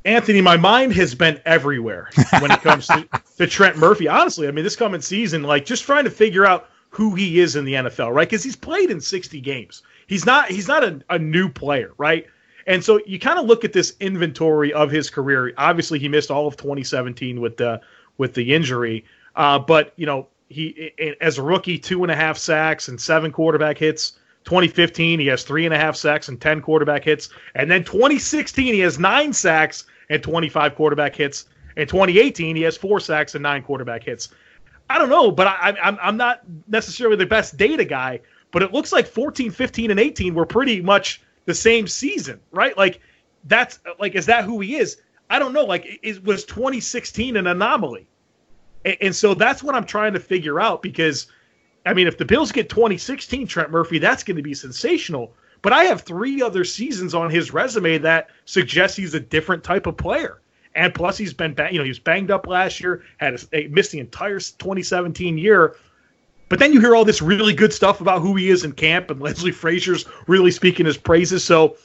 Anthony, 0.05 0.41
my 0.41 0.57
mind 0.57 0.93
has 0.95 1.15
been 1.15 1.41
everywhere 1.45 2.11
when 2.41 2.51
it 2.51 2.61
comes 2.63 2.89
to, 2.89 3.07
to 3.39 3.47
Trent 3.47 3.77
Murphy. 3.77 4.09
Honestly, 4.09 4.49
I 4.49 4.51
mean, 4.51 4.65
this 4.65 4.77
coming 4.77 5.01
season, 5.01 5.43
like 5.43 5.65
just 5.65 5.85
trying 5.85 6.05
to 6.05 6.11
figure 6.11 6.45
out 6.45 6.69
who 6.91 7.15
he 7.15 7.41
is 7.41 7.57
in 7.57 7.65
the 7.65 7.75
NFL, 7.75 8.13
right? 8.13 8.29
Because 8.29 8.43
he's 8.43 8.57
played 8.57 8.91
in 8.91 9.01
60 9.01 9.41
games. 9.41 9.83
He's 10.07 10.27
not 10.27 10.51
he's 10.51 10.69
not 10.69 10.85
a, 10.85 11.01
a 11.09 11.19
new 11.19 11.49
player, 11.49 11.93
right? 11.97 12.27
And 12.67 12.85
so 12.85 13.01
you 13.07 13.19
kind 13.19 13.39
of 13.39 13.47
look 13.47 13.65
at 13.65 13.73
this 13.73 13.95
inventory 14.01 14.73
of 14.73 14.91
his 14.91 15.11
career. 15.11 15.53
Obviously, 15.57 15.99
he 15.99 16.09
missed 16.09 16.31
all 16.31 16.47
of 16.47 16.57
2017 16.57 17.41
with 17.41 17.57
the 17.57 17.81
with 18.19 18.35
the 18.35 18.55
injury, 18.55 19.05
uh, 19.37 19.59
but 19.59 19.93
you 19.97 20.07
know 20.07 20.29
he 20.49 20.93
as 21.21 21.39
a 21.39 21.43
rookie, 21.43 21.79
two 21.79 22.05
and 22.05 22.11
a 22.11 22.17
half 22.17 22.37
sacks 22.37 22.89
and 22.89 23.01
seven 23.01 23.33
quarterback 23.33 23.79
hits. 23.79 24.15
2015, 24.45 25.21
he 25.21 25.27
has 25.27 25.45
three 25.45 25.65
and 25.65 25.75
a 25.75 25.79
half 25.79 25.97
sacks 25.97 26.29
and 26.29 26.41
10 26.41 26.61
quarterback 26.61 27.05
hits. 27.05 27.29
And 27.55 27.71
then 27.71 27.85
2016, 27.85 28.75
he 28.75 28.81
has 28.81 28.99
nine 28.99 29.33
sacks 29.33 29.85
and 30.11 30.23
25 30.23 30.75
quarterback 30.75 31.15
hits. 31.15 31.47
In 31.77 31.87
2018, 31.87 32.57
he 32.57 32.63
has 32.63 32.77
four 32.77 33.01
sacks 33.01 33.35
and 33.35 33.43
nine 33.43 33.63
quarterback 33.63 34.05
hits. 34.05 34.29
I 34.91 34.99
don't 34.99 35.09
know, 35.09 35.31
but 35.31 35.47
I, 35.47 35.75
I'm 35.83 35.99
I'm 36.03 36.17
not 36.19 36.43
necessarily 36.69 37.17
the 37.17 37.25
best 37.25 37.57
data 37.57 37.85
guy, 37.85 38.21
but 38.51 38.63
it 38.63 38.73
looks 38.73 38.93
like 38.93 39.07
14, 39.07 39.51
15, 39.51 39.91
and 39.91 39.99
18 39.99 40.35
were 40.35 40.45
pretty 40.45 40.83
much 40.83 41.23
the 41.47 41.55
same 41.55 41.87
season, 41.87 42.41
right? 42.51 42.77
Like 42.77 43.01
that's 43.45 43.81
like 43.99 44.15
is 44.15 44.27
that 44.27 44.45
who 44.45 44.61
he 44.61 44.77
is? 44.77 45.01
I 45.31 45.39
don't 45.39 45.55
know. 45.55 45.65
Like 45.65 45.99
it 46.03 46.23
was 46.23 46.45
2016 46.45 47.39
an 47.39 47.47
anomaly, 47.47 48.07
and, 48.85 48.97
and 49.01 49.17
so 49.17 49.33
that's 49.33 49.63
what 49.63 49.75
I'm 49.75 49.87
trying 49.87 50.13
to 50.13 50.21
figure 50.21 50.61
out 50.61 50.83
because, 50.83 51.27
I 51.85 51.95
mean, 51.95 52.07
if 52.07 52.19
the 52.19 52.25
Bills 52.25 52.53
get 52.53 52.69
2016 52.69 53.47
Trent 53.47 53.71
Murphy, 53.71 53.99
that's 53.99 54.23
going 54.23 54.37
to 54.37 54.43
be 54.43 54.55
sensational. 54.55 55.35
But 55.63 55.73
I 55.73 55.85
have 55.85 56.03
three 56.03 56.43
other 56.43 56.65
seasons 56.65 57.15
on 57.15 57.31
his 57.31 57.53
resume 57.53 57.99
that 57.99 58.31
suggest 58.45 58.97
he's 58.97 59.15
a 59.15 59.21
different 59.21 59.63
type 59.63 59.87
of 59.87 59.97
player. 59.97 60.41
And 60.75 60.95
plus, 60.95 61.19
he's 61.19 61.35
been, 61.35 61.55
you 61.71 61.79
know, 61.79 61.85
he 61.85 61.91
was 61.91 61.99
banged 61.99 62.31
up 62.31 62.47
last 62.47 62.81
year, 62.81 63.03
had 63.19 63.35
a, 63.35 63.39
a, 63.53 63.69
missed 63.69 63.93
the 63.93 63.99
entire 63.99 64.39
2017 64.39 65.39
year. 65.39 65.77
But 66.49 66.59
then 66.59 66.73
you 66.73 66.81
hear 66.81 66.97
all 66.97 67.05
this 67.05 67.23
really 67.23 67.55
good 67.55 67.73
stuff 67.73 68.01
about 68.01 68.21
who 68.23 68.35
he 68.37 68.51
is 68.51 68.65
in 68.65 68.73
camp, 68.73 69.11
and 69.11 69.21
Leslie 69.21 69.53
Frazier's 69.53 70.07
really 70.27 70.51
speaking 70.51 70.87
his 70.87 70.97
praises. 70.97 71.45
So 71.45 71.77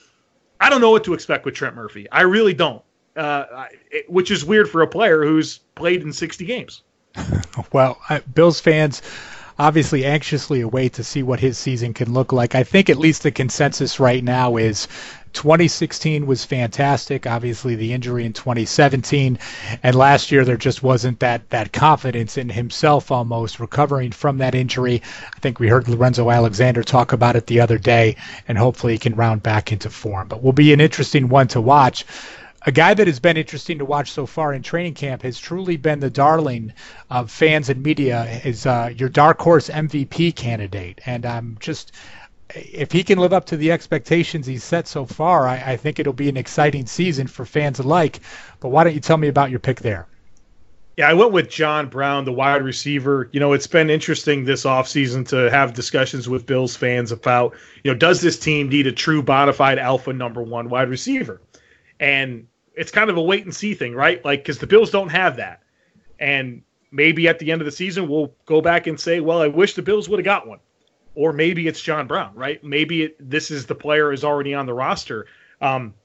I 0.60 0.70
don't 0.70 0.82
know 0.82 0.92
what 0.92 1.04
to 1.06 1.14
expect 1.14 1.46
with 1.46 1.54
Trent 1.54 1.76
Murphy. 1.76 2.10
I 2.12 2.22
really 2.22 2.54
don't, 2.54 2.82
uh, 3.16 3.66
it, 3.92 4.10
which 4.10 4.32
is 4.32 4.44
weird 4.44 4.70
for 4.70 4.82
a 4.82 4.88
player 4.88 5.24
who's 5.24 5.60
played 5.76 6.02
in 6.02 6.12
60 6.12 6.46
games. 6.46 6.84
well, 7.74 8.00
I, 8.10 8.20
Bills 8.20 8.60
fans 8.60 9.02
obviously 9.60 10.06
anxiously 10.06 10.62
await 10.62 10.94
to 10.94 11.04
see 11.04 11.24
what 11.24 11.40
his 11.40 11.58
season 11.58 11.94
can 11.94 12.14
look 12.14 12.32
like. 12.32 12.56
I 12.56 12.64
think 12.64 12.90
at 12.90 12.98
least 12.98 13.24
the 13.24 13.32
consensus 13.32 14.00
right 14.00 14.24
now 14.24 14.58
is 14.58 14.88
2016 15.34 16.26
was 16.26 16.46
fantastic. 16.46 17.28
Obviously, 17.28 17.76
the 17.76 17.94
injury 17.94 18.26
in 18.26 18.34
2017, 18.34 19.38
and 19.84 19.96
last 19.96 20.32
year 20.32 20.44
there 20.44 20.58
just 20.58 20.82
wasn't 20.82 21.20
that 21.20 21.48
that 21.50 21.72
confidence 21.74 22.38
in 22.38 22.50
himself 22.50 23.12
almost 23.12 23.60
recovering 23.60 24.12
from 24.12 24.40
that 24.40 24.56
injury. 24.56 25.02
I 25.36 25.40
think 25.40 25.60
we 25.60 25.68
heard 25.68 25.88
Lorenzo 25.88 26.32
Alexander 26.32 26.84
talk 26.84 27.14
about 27.14 27.36
it 27.36 27.48
the 27.48 27.60
other 27.60 27.78
day, 27.78 28.16
and 28.48 28.58
hopefully 28.58 28.94
he 28.94 29.00
can 29.00 29.16
round 29.16 29.44
back 29.44 29.72
into 29.72 29.90
form. 29.90 30.28
But 30.28 30.42
will 30.42 30.54
be 30.54 30.74
an 30.74 30.82
interesting 30.82 31.30
one 31.30 31.48
to 31.50 31.62
watch. 31.62 32.06
A 32.68 32.72
guy 32.72 32.94
that 32.94 33.08
has 33.08 33.22
been 33.22 33.38
interesting 33.38 33.78
to 33.78 33.86
watch 33.86 34.12
so 34.12 34.26
far 34.26 34.54
in 34.54 34.62
training 34.62 34.96
camp 34.96 35.22
has 35.22 35.40
truly 35.40 35.78
been 35.78 36.02
the 36.02 36.10
darling 36.10 36.74
of 37.10 37.32
fans 37.32 37.70
and 37.70 37.82
media. 37.82 38.42
Is 38.44 38.66
uh, 38.66 38.92
your 38.94 39.08
dark 39.08 39.40
horse 39.40 39.70
MVP 39.70 40.36
candidate, 40.36 41.00
and 41.06 41.26
I'm 41.26 41.56
just 41.62 41.94
if 42.54 42.92
he 42.92 43.06
can 43.06 43.20
live 43.20 43.32
up 43.32 43.46
to 43.46 43.56
the 43.56 43.72
expectations 43.72 44.46
he's 44.46 44.66
set 44.66 44.86
so 44.86 45.06
far, 45.06 45.48
I, 45.48 45.64
I, 45.66 45.78
think 45.78 45.98
it'll 45.98 46.12
be 46.12 46.28
an 46.28 46.36
exciting 46.36 46.86
season 46.88 47.28
for 47.28 47.46
fans 47.46 47.80
alike. 47.80 48.20
But 48.60 48.70
why 48.70 48.84
don't 48.84 48.94
you 48.94 49.00
tell 49.00 49.18
me 49.18 49.30
about 49.30 49.50
your 49.50 49.60
pick 49.60 49.80
there? 49.80 50.06
Yeah, 50.98 51.10
I 51.10 51.14
went 51.14 51.32
with 51.32 51.50
John 51.50 51.88
Brown, 51.88 52.26
the 52.26 52.34
wide 52.34 52.64
receiver. 52.64 53.30
You 53.32 53.40
know, 53.40 53.54
it's 53.54 53.68
been 53.68 53.90
interesting 53.90 54.44
this 54.44 54.66
offseason 54.66 55.26
to 55.30 55.50
have 55.50 55.74
discussions 55.74 56.28
with 56.28 56.46
Bills 56.46 56.76
fans 56.76 57.14
about, 57.14 57.56
you 57.86 57.92
know, 57.94 57.98
does 57.98 58.20
this 58.20 58.38
team 58.38 58.68
need 58.68 58.88
a 58.88 58.92
true 58.92 59.24
bona 59.24 59.54
fide 59.54 59.80
alpha 59.80 60.12
number 60.12 60.44
one 60.44 60.68
wide 60.68 60.90
receiver? 60.90 61.42
And 62.00 62.48
it's 62.78 62.92
kind 62.92 63.10
of 63.10 63.18
a 63.18 63.22
wait 63.22 63.44
and 63.44 63.56
see 63.56 63.74
thing, 63.74 63.94
right? 63.94 64.24
Like, 64.24 64.42
because 64.44 64.60
the 64.60 64.68
Bills 64.68 64.92
don't 64.92 65.10
have 65.10 65.36
that. 65.38 65.64
And 66.20 66.62
maybe 66.92 67.28
at 67.28 67.40
the 67.40 67.52
end 67.52 67.62
of 67.62 67.66
the 67.66 67.72
season, 67.72 68.08
we'll 68.08 68.34
go 68.46 68.62
back 68.62 68.88
and 68.88 69.00
say, 69.00 69.20
well, 69.20 69.42
I 69.42 69.48
wish 69.48 69.74
the 69.74 69.82
Bills 69.82 70.08
would 70.08 70.20
have 70.20 70.26
got 70.26 70.48
one 70.48 70.60
or 71.18 71.34
maybe 71.34 71.68
it's 71.68 71.82
John 71.82 72.06
Brown, 72.06 72.32
right? 72.36 72.64
Maybe 72.64 73.02
it, 73.02 73.30
this 73.30 73.50
is 73.50 73.66
the 73.66 73.74
player 73.74 74.14
is 74.14 74.24
already 74.24 74.54
on 74.54 74.68
the 74.68 74.74
roster. 74.74 75.26
Um, 75.62 75.96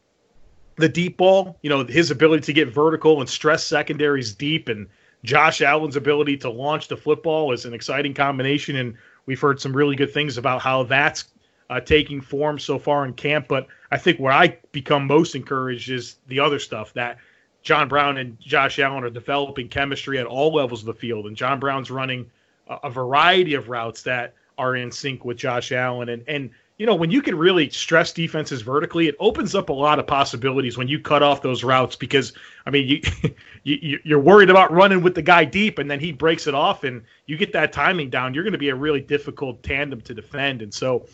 the 0.76 0.88
deep 0.88 1.18
ball, 1.18 1.58
you 1.60 1.68
know, 1.68 1.84
his 1.84 2.10
ability 2.10 2.44
to 2.44 2.52
get 2.54 2.72
vertical 2.72 3.20
and 3.20 3.28
stress 3.28 3.62
secondaries 3.62 4.32
deep, 4.32 4.70
and 4.70 4.88
Josh 5.22 5.60
Allen's 5.60 5.96
ability 5.96 6.38
to 6.38 6.50
launch 6.50 6.88
the 6.88 6.96
football 6.96 7.52
is 7.52 7.66
an 7.66 7.74
exciting 7.74 8.14
combination. 8.14 8.76
And 8.76 8.96
we've 9.26 9.38
heard 9.38 9.60
some 9.60 9.76
really 9.76 9.96
good 9.96 10.14
things 10.14 10.38
about 10.38 10.62
how 10.62 10.84
that's 10.84 11.24
uh, 11.72 11.80
taking 11.80 12.20
form 12.20 12.58
so 12.58 12.78
far 12.78 13.06
in 13.06 13.14
camp. 13.14 13.48
But 13.48 13.66
I 13.90 13.96
think 13.96 14.20
where 14.20 14.32
I 14.32 14.58
become 14.72 15.06
most 15.06 15.34
encouraged 15.34 15.90
is 15.90 16.16
the 16.28 16.38
other 16.38 16.58
stuff 16.58 16.92
that 16.92 17.16
John 17.62 17.88
Brown 17.88 18.18
and 18.18 18.38
Josh 18.40 18.78
Allen 18.78 19.04
are 19.04 19.10
developing 19.10 19.68
chemistry 19.68 20.18
at 20.18 20.26
all 20.26 20.52
levels 20.54 20.80
of 20.80 20.86
the 20.86 20.94
field, 20.94 21.26
and 21.26 21.36
John 21.36 21.58
Brown's 21.58 21.90
running 21.90 22.30
a, 22.68 22.74
a 22.84 22.90
variety 22.90 23.54
of 23.54 23.70
routes 23.70 24.02
that 24.02 24.34
are 24.58 24.76
in 24.76 24.92
sync 24.92 25.24
with 25.24 25.38
Josh 25.38 25.72
Allen. 25.72 26.10
And 26.10 26.22
and 26.28 26.50
you 26.76 26.84
know, 26.84 26.94
when 26.94 27.10
you 27.10 27.22
can 27.22 27.38
really 27.38 27.70
stress 27.70 28.12
defenses 28.12 28.60
vertically, 28.60 29.06
it 29.08 29.16
opens 29.18 29.54
up 29.54 29.70
a 29.70 29.72
lot 29.72 29.98
of 29.98 30.06
possibilities 30.06 30.76
when 30.76 30.88
you 30.88 30.98
cut 30.98 31.22
off 31.22 31.40
those 31.40 31.64
routes 31.64 31.96
because 31.96 32.34
I 32.66 32.70
mean, 32.70 32.86
you, 32.86 33.32
you 33.62 33.98
you're 34.04 34.18
worried 34.18 34.50
about 34.50 34.72
running 34.72 35.02
with 35.02 35.14
the 35.14 35.22
guy 35.22 35.46
deep 35.46 35.78
and 35.78 35.90
then 35.90 36.00
he 36.00 36.12
breaks 36.12 36.46
it 36.46 36.54
off 36.54 36.84
and 36.84 37.02
you 37.24 37.38
get 37.38 37.54
that 37.54 37.72
timing 37.72 38.10
down, 38.10 38.34
you're 38.34 38.44
going 38.44 38.52
to 38.52 38.58
be 38.58 38.68
a 38.68 38.74
really 38.74 39.00
difficult 39.00 39.62
tandem 39.62 40.02
to 40.02 40.12
defend. 40.12 40.60
And 40.60 40.74
so, 40.74 41.06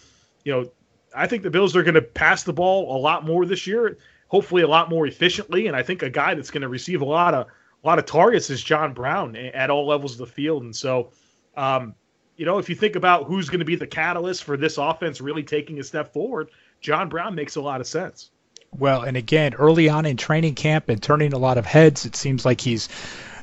you 0.44 0.53
know, 0.53 0.70
I 1.14 1.27
think 1.27 1.42
the 1.42 1.51
Bills 1.51 1.74
are 1.77 1.83
going 1.83 1.94
to 1.94 2.03
pass 2.03 2.42
the 2.42 2.53
ball 2.53 2.96
a 2.96 2.98
lot 2.98 3.24
more 3.24 3.46
this 3.46 3.66
year, 3.66 3.98
hopefully 4.29 4.62
a 4.62 4.68
lot 4.68 4.90
more 4.90 5.07
efficiently, 5.07 5.66
and 5.66 5.77
I 5.77 5.83
think 5.83 6.03
a 6.03 6.11
guy 6.11 6.35
that's 6.35 6.51
going 6.51 6.62
to 6.62 6.68
receive 6.68 7.01
a 7.01 7.07
lot 7.07 7.35
of 7.35 7.46
a 7.83 7.87
lot 7.87 7.98
of 7.98 8.07
targets 8.07 8.51
is 8.51 8.62
John 8.62 8.92
Brown 8.92 9.37
at 9.37 9.70
all 9.70 9.87
levels 9.87 10.12
of 10.12 10.18
the 10.18 10.27
field. 10.27 10.64
And 10.64 10.74
so, 10.74 11.11
um, 11.57 11.94
you 12.37 12.44
know, 12.44 12.59
if 12.59 12.68
you 12.68 12.74
think 12.74 12.96
about 12.96 13.24
who's 13.24 13.48
going 13.48 13.61
to 13.61 13.64
be 13.64 13.77
the 13.77 13.87
catalyst 13.87 14.44
for 14.44 14.57
this 14.57 14.79
offense 14.79 15.20
really 15.20 15.44
taking 15.44 15.79
a 15.79 15.85
step 15.85 16.12
forward, 16.12 16.51
John 16.81 17.09
Brown 17.09 17.37
makes 17.37 17.55
a 17.57 17.61
lot 17.61 17.81
of 17.81 17.87
sense. 17.87 18.31
Well, 18.77 19.03
and 19.03 19.16
again, 19.16 19.55
early 19.55 19.88
on 19.88 20.07
in 20.07 20.16
training 20.16 20.55
camp 20.55 20.88
and 20.88 21.03
turning 21.03 21.33
a 21.33 21.38
lot 21.38 21.57
of 21.57 21.66
heads, 21.66 22.05
it 22.05 22.16
seems 22.16 22.44
like 22.44 22.61
he's 22.61 22.88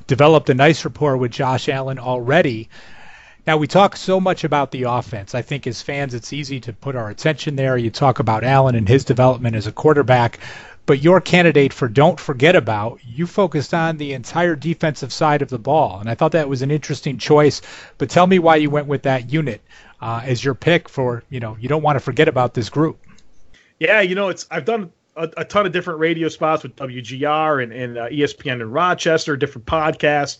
developed 0.07 0.49
a 0.49 0.53
nice 0.53 0.85
rapport 0.85 1.17
with 1.17 1.31
Josh 1.31 1.67
Allen 1.67 1.97
already. 1.97 2.69
Now, 3.47 3.57
we 3.57 3.67
talk 3.67 3.95
so 3.95 4.19
much 4.19 4.43
about 4.43 4.71
the 4.71 4.83
offense. 4.83 5.35
I 5.35 5.43
think 5.43 5.67
as 5.67 5.79
fans, 5.79 6.15
it's 6.15 6.33
easy 6.33 6.59
to 6.61 6.73
put 6.73 6.95
our 6.95 7.09
attention 7.09 7.55
there. 7.55 7.77
You 7.77 7.91
talk 7.91 8.17
about 8.17 8.43
Allen 8.43 8.73
and 8.73 8.89
his 8.89 9.05
development 9.05 9.55
as 9.55 9.67
a 9.67 9.71
quarterback, 9.71 10.39
but 10.87 11.03
your 11.03 11.21
candidate 11.21 11.71
for 11.71 11.87
don't 11.87 12.19
forget 12.19 12.55
about, 12.55 12.99
you 13.05 13.27
focused 13.27 13.75
on 13.75 13.97
the 13.97 14.13
entire 14.13 14.55
defensive 14.55 15.13
side 15.13 15.43
of 15.43 15.49
the 15.49 15.59
ball. 15.59 15.99
And 15.99 16.09
I 16.09 16.15
thought 16.15 16.31
that 16.31 16.49
was 16.49 16.63
an 16.63 16.71
interesting 16.71 17.19
choice. 17.19 17.61
But 17.99 18.09
tell 18.09 18.25
me 18.25 18.39
why 18.39 18.55
you 18.55 18.71
went 18.71 18.87
with 18.87 19.03
that 19.03 19.31
unit 19.31 19.61
uh, 20.01 20.21
as 20.23 20.43
your 20.43 20.55
pick 20.55 20.89
for, 20.89 21.23
you 21.29 21.39
know, 21.39 21.55
you 21.59 21.69
don't 21.69 21.83
want 21.83 21.97
to 21.97 21.99
forget 21.99 22.27
about 22.27 22.55
this 22.55 22.69
group. 22.69 22.97
Yeah, 23.79 24.01
you 24.01 24.15
know, 24.15 24.29
it's 24.29 24.47
I've 24.49 24.65
done 24.65 24.91
a, 25.15 25.29
a 25.37 25.45
ton 25.45 25.67
of 25.67 25.71
different 25.71 25.99
radio 25.99 26.29
spots 26.29 26.63
with 26.63 26.75
WGR 26.77 27.61
and, 27.61 27.71
and 27.71 27.97
uh, 27.97 28.09
ESPN 28.09 28.61
in 28.61 28.71
Rochester, 28.71 29.37
different 29.37 29.67
podcasts. 29.67 30.39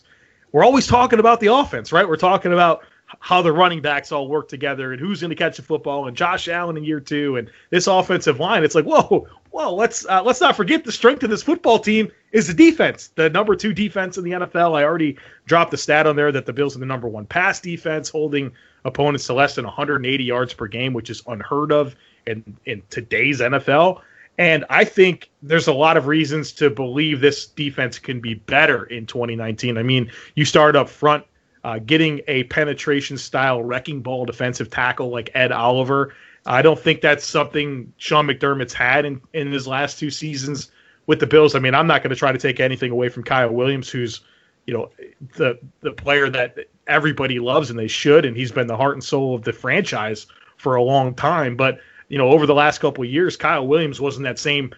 We're 0.50 0.64
always 0.64 0.88
talking 0.88 1.20
about 1.20 1.38
the 1.38 1.52
offense, 1.52 1.92
right? 1.92 2.08
We're 2.08 2.16
talking 2.16 2.52
about 2.52 2.84
how 3.26 3.42
the 3.42 3.50
running 3.50 3.80
backs 3.80 4.12
all 4.12 4.28
work 4.28 4.46
together 4.46 4.92
and 4.92 5.00
who's 5.00 5.20
going 5.20 5.30
to 5.30 5.34
catch 5.34 5.56
the 5.56 5.62
football 5.62 6.06
and 6.06 6.16
Josh 6.16 6.46
Allen 6.46 6.76
in 6.76 6.84
year 6.84 7.00
two 7.00 7.34
and 7.34 7.50
this 7.70 7.88
offensive 7.88 8.38
line. 8.38 8.62
It's 8.62 8.76
like, 8.76 8.84
whoa, 8.84 9.26
whoa, 9.50 9.74
let's 9.74 10.06
uh, 10.06 10.22
let's 10.22 10.40
not 10.40 10.54
forget 10.54 10.84
the 10.84 10.92
strength 10.92 11.24
of 11.24 11.30
this 11.30 11.42
football 11.42 11.80
team 11.80 12.12
is 12.30 12.46
the 12.46 12.54
defense, 12.54 13.08
the 13.16 13.28
number 13.28 13.56
two 13.56 13.72
defense 13.72 14.16
in 14.16 14.22
the 14.22 14.30
NFL. 14.30 14.78
I 14.78 14.84
already 14.84 15.16
dropped 15.44 15.72
the 15.72 15.76
stat 15.76 16.06
on 16.06 16.14
there 16.14 16.30
that 16.30 16.46
the 16.46 16.52
Bills 16.52 16.76
are 16.76 16.78
the 16.78 16.86
number 16.86 17.08
one 17.08 17.26
pass 17.26 17.58
defense, 17.58 18.08
holding 18.08 18.52
opponents 18.84 19.26
to 19.26 19.34
less 19.34 19.56
than 19.56 19.64
180 19.64 20.22
yards 20.22 20.54
per 20.54 20.68
game, 20.68 20.92
which 20.92 21.10
is 21.10 21.20
unheard 21.26 21.72
of 21.72 21.96
in 22.28 22.56
in 22.64 22.80
today's 22.90 23.40
NFL. 23.40 24.02
And 24.38 24.64
I 24.70 24.84
think 24.84 25.30
there's 25.42 25.66
a 25.66 25.74
lot 25.74 25.96
of 25.96 26.06
reasons 26.06 26.52
to 26.52 26.70
believe 26.70 27.20
this 27.20 27.44
defense 27.44 27.98
can 27.98 28.20
be 28.20 28.34
better 28.34 28.84
in 28.84 29.04
2019. 29.06 29.78
I 29.78 29.82
mean, 29.82 30.12
you 30.36 30.44
start 30.44 30.76
up 30.76 30.88
front, 30.88 31.24
uh, 31.66 31.78
getting 31.80 32.20
a 32.28 32.44
penetration 32.44 33.18
style 33.18 33.62
wrecking 33.62 34.00
ball 34.00 34.24
defensive 34.24 34.70
tackle 34.70 35.10
like 35.10 35.30
Ed 35.34 35.52
Oliver 35.52 36.14
I 36.46 36.62
don't 36.62 36.78
think 36.78 37.00
that's 37.00 37.26
something 37.26 37.92
Sean 37.96 38.26
McDermott's 38.26 38.72
had 38.72 39.04
in, 39.04 39.20
in 39.32 39.50
his 39.50 39.66
last 39.66 39.98
two 39.98 40.10
seasons 40.10 40.70
with 41.06 41.18
the 41.18 41.26
Bills. 41.26 41.54
I 41.54 41.58
mean, 41.58 41.74
I'm 41.74 41.88
not 41.88 42.02
going 42.02 42.10
to 42.10 42.16
try 42.16 42.32
to 42.32 42.38
take 42.38 42.60
anything 42.60 42.92
away 42.92 43.08
from 43.08 43.24
Kyle 43.24 43.50
Williams, 43.50 43.90
who's 43.90 44.20
you 44.66 44.74
know 44.74 44.90
the 45.36 45.58
the 45.80 45.92
player 45.92 46.30
that 46.30 46.56
everybody 46.86 47.40
loves 47.40 47.70
and 47.70 47.78
they 47.78 47.88
should, 47.88 48.24
and 48.24 48.36
he's 48.36 48.52
been 48.52 48.68
the 48.68 48.76
heart 48.76 48.94
and 48.94 49.02
soul 49.02 49.34
of 49.34 49.42
the 49.42 49.52
franchise 49.52 50.26
for 50.56 50.76
a 50.76 50.82
long 50.82 51.14
time. 51.14 51.56
But 51.56 51.80
you 52.08 52.16
know, 52.16 52.30
over 52.30 52.46
the 52.46 52.54
last 52.54 52.78
couple 52.78 53.02
of 53.02 53.10
years, 53.10 53.36
Kyle 53.36 53.66
Williams 53.66 54.00
wasn't 54.00 54.24
that 54.24 54.38
same 54.38 54.72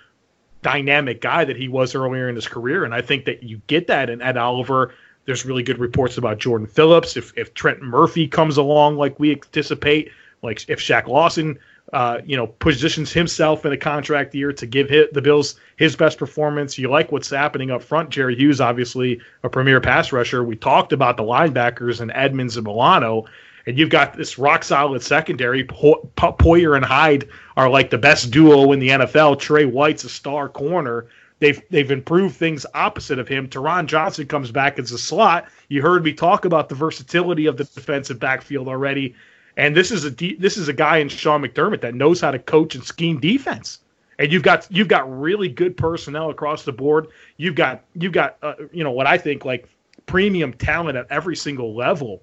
dynamic 0.62 1.20
guy 1.20 1.44
that 1.44 1.57
he 1.57 1.68
was 1.68 1.94
earlier 1.94 2.29
in 2.29 2.35
his 2.35 2.48
career, 2.48 2.85
and 2.85 2.94
I 2.94 3.03
think 3.03 3.27
that 3.27 3.42
you 3.42 3.61
get 3.66 3.87
that 3.88 4.09
in 4.09 4.22
Ed 4.22 4.38
Oliver 4.38 4.94
There's 5.29 5.45
really 5.45 5.62
good 5.62 5.79
reports 5.79 6.17
about 6.17 6.38
Jordan 6.38 6.67
Phillips. 6.67 7.14
If 7.14 7.37
if 7.37 7.53
Trent 7.53 7.83
Murphy 7.83 8.27
comes 8.27 8.57
along 8.57 8.97
like 8.97 9.21
we 9.21 9.33
anticipate, 9.33 10.11
like 10.43 10.64
if 10.71 10.81
Shaq 10.81 11.07
Lawson, 11.07 11.59
uh, 11.93 12.23
you 12.25 12.35
know, 12.35 12.47
positions 12.47 13.12
himself 13.12 13.67
in 13.67 13.73
a 13.73 13.77
contract 13.77 14.35
year 14.35 14.55
to 14.55 14.67
give 14.67 14.88
hit 14.88 15.12
the 15.12 15.21
Bills 15.21 15.61
his 15.77 15.95
best 15.97 16.17
performance. 16.17 16.79
You 16.79 16.88
like 16.88 17.12
what's 17.12 17.29
happening 17.29 17.71
up 17.71 17.83
front. 17.83 18.09
Jerry 18.09 18.37
Hughes, 18.37 18.59
obviously 18.59 19.21
a 19.43 19.51
premier 19.51 19.83
pass 19.83 20.12
rusher. 20.12 20.43
We 20.43 20.57
talked 20.57 20.95
about 20.95 21.19
the 21.19 21.25
linebackers 21.25 22.01
and 22.01 22.11
Edmunds 22.14 22.57
and 22.57 22.67
Milano 22.67 23.27
and 23.69 23.79
you've 23.79 23.91
got 23.91 24.17
this 24.17 24.38
rock 24.38 24.64
solid 24.64 25.03
secondary. 25.03 25.62
Po- 25.62 26.11
po- 26.17 26.33
Poyer 26.33 26.75
and 26.75 26.85
Hyde 26.87 27.29
are 27.55 27.69
like 27.69 27.91
the 27.91 27.99
best 27.99 28.31
duo 28.31 28.73
in 28.73 28.79
the 28.79 28.88
NFL. 28.88 29.38
Trey 29.38 29.67
White's 29.67 30.05
a 30.05 30.09
star 30.09 30.49
corner. 30.49 31.05
They've 31.40 31.62
they've 31.70 31.90
improved 31.90 32.37
things 32.37 32.66
opposite 32.74 33.18
of 33.18 33.29
him. 33.29 33.48
Taron 33.48 33.87
Johnson 33.87 34.27
comes 34.27 34.51
back 34.51 34.79
as 34.79 34.92
a 34.92 34.98
slot. 34.98 35.48
You 35.68 35.83
heard 35.83 36.05
me 36.05 36.12
talk 36.12 36.44
about 36.44 36.68
the 36.68 36.74
versatility 36.74 37.46
of 37.46 37.57
the 37.57 37.64
defensive 37.64 38.18
backfield 38.18 38.68
already, 38.68 39.14
and 39.57 39.77
this 39.77 39.90
is 39.90 40.05
a 40.05 40.11
de- 40.11 40.37
this 40.37 40.57
is 40.57 40.68
a 40.68 40.72
guy 40.72 40.98
in 40.98 41.09
Sean 41.09 41.42
McDermott 41.42 41.81
that 41.83 41.94
knows 41.94 42.20
how 42.20 42.31
to 42.31 42.38
coach 42.38 42.74
and 42.74 42.85
scheme 42.85 43.20
defense. 43.20 43.81
And 44.18 44.33
you've 44.33 44.42
got 44.42 44.66
you've 44.70 44.88
got 44.88 45.09
really 45.20 45.48
good 45.48 45.77
personnel 45.77 46.31
across 46.31 46.64
the 46.64 46.72
board. 46.72 47.09
You've 47.37 47.55
got 47.55 47.85
you've 47.94 48.12
got 48.12 48.37
uh, 48.42 48.55
you 48.72 48.83
know 48.83 48.90
what 48.90 49.07
I 49.07 49.16
think 49.16 49.44
like 49.44 49.68
premium 50.07 50.53
talent 50.55 50.96
at 50.96 51.07
every 51.11 51.37
single 51.37 51.74
level 51.74 52.22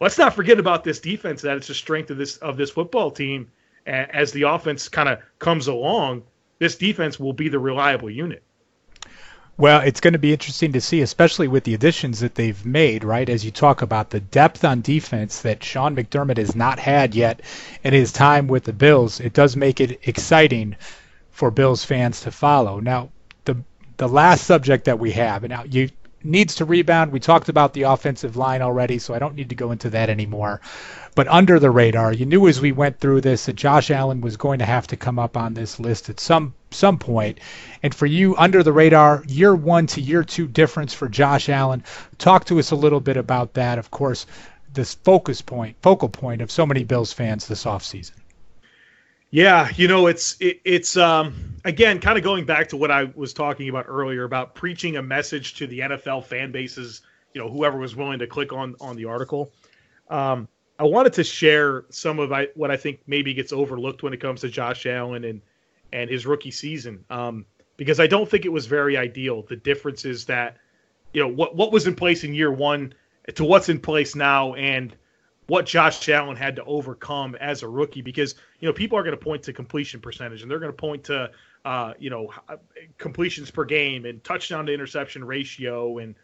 let's 0.00 0.18
not 0.18 0.34
forget 0.34 0.58
about 0.58 0.82
this 0.82 0.98
defense. 0.98 1.42
That 1.42 1.56
it's 1.56 1.68
the 1.68 1.74
strength 1.74 2.10
of 2.10 2.16
this 2.16 2.36
of 2.38 2.56
this 2.56 2.70
football 2.70 3.10
team. 3.10 3.50
As 3.86 4.30
the 4.32 4.42
offense 4.42 4.88
kind 4.88 5.08
of 5.08 5.20
comes 5.38 5.66
along, 5.66 6.22
this 6.60 6.76
defense 6.76 7.18
will 7.18 7.32
be 7.32 7.48
the 7.48 7.58
reliable 7.58 8.08
unit. 8.08 8.44
Well, 9.56 9.80
it's 9.80 10.00
going 10.00 10.12
to 10.12 10.18
be 10.18 10.32
interesting 10.32 10.72
to 10.72 10.80
see, 10.80 11.02
especially 11.02 11.48
with 11.48 11.64
the 11.64 11.74
additions 11.74 12.20
that 12.20 12.34
they've 12.34 12.64
made, 12.64 13.02
right? 13.02 13.28
As 13.28 13.44
you 13.44 13.50
talk 13.50 13.82
about 13.82 14.10
the 14.10 14.20
depth 14.20 14.64
on 14.64 14.80
defense 14.80 15.42
that 15.42 15.64
Sean 15.64 15.96
McDermott 15.96 16.38
has 16.38 16.54
not 16.54 16.78
had 16.78 17.14
yet 17.14 17.42
in 17.82 17.92
his 17.92 18.12
time 18.12 18.46
with 18.46 18.64
the 18.64 18.72
Bills, 18.72 19.20
it 19.20 19.32
does 19.32 19.56
make 19.56 19.80
it 19.80 20.00
exciting 20.04 20.76
for 21.30 21.50
Bills 21.50 21.84
fans 21.84 22.20
to 22.22 22.30
follow. 22.30 22.78
Now, 22.80 23.10
the 23.44 23.56
the 23.96 24.08
last 24.08 24.46
subject 24.46 24.84
that 24.84 24.98
we 24.98 25.10
have, 25.12 25.44
and 25.44 25.50
now 25.50 25.64
you 25.64 25.90
needs 26.22 26.54
to 26.56 26.64
rebound. 26.64 27.12
We 27.12 27.20
talked 27.20 27.48
about 27.48 27.72
the 27.72 27.82
offensive 27.82 28.36
line 28.36 28.62
already, 28.62 28.98
so 28.98 29.14
I 29.14 29.18
don't 29.18 29.34
need 29.34 29.48
to 29.48 29.54
go 29.54 29.70
into 29.70 29.90
that 29.90 30.10
anymore. 30.10 30.60
But 31.14 31.28
under 31.28 31.58
the 31.58 31.70
radar, 31.70 32.12
you 32.12 32.26
knew 32.26 32.46
as 32.46 32.60
we 32.60 32.72
went 32.72 33.00
through 33.00 33.22
this 33.22 33.46
that 33.46 33.56
Josh 33.56 33.90
Allen 33.90 34.20
was 34.20 34.36
going 34.36 34.58
to 34.60 34.64
have 34.64 34.86
to 34.88 34.96
come 34.96 35.18
up 35.18 35.36
on 35.36 35.54
this 35.54 35.80
list 35.80 36.08
at 36.08 36.20
some 36.20 36.54
some 36.70 36.98
point. 36.98 37.38
And 37.82 37.94
for 37.94 38.06
you, 38.06 38.36
under 38.36 38.62
the 38.62 38.72
radar, 38.72 39.24
year 39.26 39.54
one 39.54 39.86
to 39.88 40.00
year 40.00 40.22
two 40.22 40.46
difference 40.46 40.94
for 40.94 41.08
Josh 41.08 41.48
Allen. 41.48 41.82
Talk 42.18 42.44
to 42.44 42.58
us 42.58 42.70
a 42.70 42.76
little 42.76 43.00
bit 43.00 43.16
about 43.16 43.54
that. 43.54 43.78
Of 43.78 43.90
course, 43.90 44.26
this 44.72 44.94
focus 44.94 45.42
point, 45.42 45.76
focal 45.82 46.08
point 46.08 46.42
of 46.42 46.50
so 46.50 46.64
many 46.64 46.84
Bills 46.84 47.12
fans 47.12 47.46
this 47.48 47.64
offseason. 47.64 48.19
Yeah, 49.30 49.70
you 49.76 49.86
know, 49.86 50.06
it's 50.08 50.36
it, 50.40 50.60
it's 50.64 50.96
um 50.96 51.34
again 51.64 52.00
kind 52.00 52.18
of 52.18 52.24
going 52.24 52.44
back 52.44 52.68
to 52.70 52.76
what 52.76 52.90
I 52.90 53.04
was 53.14 53.32
talking 53.32 53.68
about 53.68 53.86
earlier 53.88 54.24
about 54.24 54.54
preaching 54.54 54.96
a 54.96 55.02
message 55.02 55.54
to 55.54 55.66
the 55.66 55.80
NFL 55.80 56.24
fan 56.24 56.50
bases, 56.50 57.02
you 57.32 57.40
know, 57.40 57.48
whoever 57.48 57.78
was 57.78 57.94
willing 57.94 58.18
to 58.18 58.26
click 58.26 58.52
on 58.52 58.74
on 58.80 58.96
the 58.96 59.04
article. 59.04 59.52
Um, 60.08 60.48
I 60.80 60.84
wanted 60.84 61.12
to 61.14 61.24
share 61.24 61.84
some 61.90 62.18
of 62.18 62.32
I, 62.32 62.48
what 62.54 62.70
I 62.70 62.76
think 62.76 63.00
maybe 63.06 63.32
gets 63.34 63.52
overlooked 63.52 64.02
when 64.02 64.12
it 64.12 64.20
comes 64.20 64.40
to 64.40 64.48
Josh 64.48 64.86
Allen 64.86 65.24
and 65.24 65.40
and 65.92 66.10
his 66.10 66.26
rookie 66.26 66.50
season, 66.50 67.04
um, 67.10 67.44
because 67.76 68.00
I 68.00 68.06
don't 68.06 68.28
think 68.28 68.44
it 68.44 68.52
was 68.52 68.66
very 68.66 68.96
ideal. 68.96 69.42
The 69.42 69.56
difference 69.56 70.04
is 70.04 70.24
that 70.24 70.56
you 71.12 71.22
know 71.22 71.28
what 71.28 71.54
what 71.54 71.70
was 71.70 71.86
in 71.86 71.94
place 71.94 72.24
in 72.24 72.34
year 72.34 72.50
one 72.50 72.94
to 73.34 73.44
what's 73.44 73.68
in 73.68 73.78
place 73.78 74.16
now, 74.16 74.54
and 74.54 74.96
what 75.50 75.66
Josh 75.66 76.08
Allen 76.08 76.36
had 76.36 76.54
to 76.56 76.64
overcome 76.64 77.34
as 77.34 77.64
a 77.64 77.68
rookie 77.68 78.02
because 78.02 78.36
you 78.60 78.68
know 78.68 78.72
people 78.72 78.96
are 78.96 79.02
going 79.02 79.18
to 79.18 79.22
point 79.22 79.42
to 79.42 79.52
completion 79.52 80.00
percentage 80.00 80.42
and 80.42 80.50
they're 80.50 80.60
going 80.60 80.70
to 80.70 80.76
point 80.76 81.02
to 81.04 81.28
uh, 81.64 81.92
you 81.98 82.08
know 82.08 82.32
completions 82.98 83.50
per 83.50 83.64
game 83.64 84.04
and 84.04 84.22
touchdown 84.22 84.64
to 84.66 84.72
interception 84.72 85.24
ratio 85.24 85.98
and 85.98 86.14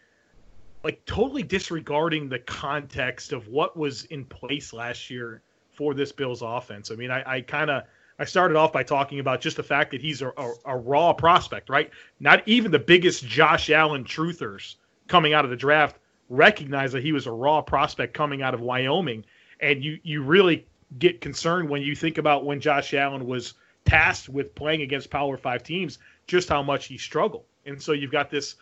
like 0.85 1.05
totally 1.07 1.43
disregarding 1.43 2.29
the 2.29 2.39
context 2.39 3.33
of 3.33 3.49
what 3.49 3.77
was 3.77 4.05
in 4.05 4.25
place 4.25 4.73
last 4.73 5.11
year 5.11 5.43
for 5.73 5.93
this 5.93 6.13
Bills 6.13 6.43
offense. 6.43 6.93
I 6.93 6.95
mean, 6.95 7.11
I, 7.11 7.25
I 7.27 7.41
kind 7.41 7.69
of 7.69 7.83
I 8.21 8.25
started 8.25 8.57
off 8.57 8.73
by 8.73 8.85
talking 8.85 9.19
about 9.19 9.41
just 9.41 9.57
the 9.57 9.65
fact 9.65 9.91
that 9.91 10.01
he's 10.01 10.23
a, 10.23 10.29
a, 10.37 10.53
a 10.67 10.77
raw 10.77 11.13
prospect, 11.13 11.69
right? 11.69 11.91
Not 12.21 12.47
even 12.47 12.71
the 12.71 12.79
biggest 12.79 13.27
Josh 13.27 13.71
Allen 13.71 14.05
truthers 14.05 14.77
coming 15.09 15.35
out 15.35 15.45
of 15.45 15.51
the 15.51 15.57
draft 15.57 15.97
recognize 16.29 16.93
that 16.93 17.03
he 17.03 17.13
was 17.13 17.27
a 17.27 17.33
raw 17.33 17.63
prospect 17.63 18.15
coming 18.15 18.43
out 18.43 18.55
of 18.55 18.61
Wyoming, 18.61 19.25
and 19.61 19.83
you 19.83 19.99
you 20.03 20.23
really 20.23 20.67
get 20.99 21.21
concerned 21.21 21.69
when 21.69 21.83
you 21.83 21.95
think 21.95 22.19
about 22.19 22.45
when 22.45 22.61
Josh 22.61 22.95
Allen 22.95 23.27
was 23.27 23.55
tasked 23.85 24.29
with 24.29 24.55
playing 24.55 24.83
against 24.83 25.11
Power 25.11 25.37
Five 25.37 25.63
teams, 25.63 25.99
just 26.27 26.49
how 26.49 26.63
much 26.63 26.87
he 26.87 26.99
struggled. 26.99 27.45
And 27.65 27.81
so 27.81 27.93
you've 27.93 28.13
got 28.13 28.31
this 28.31 28.57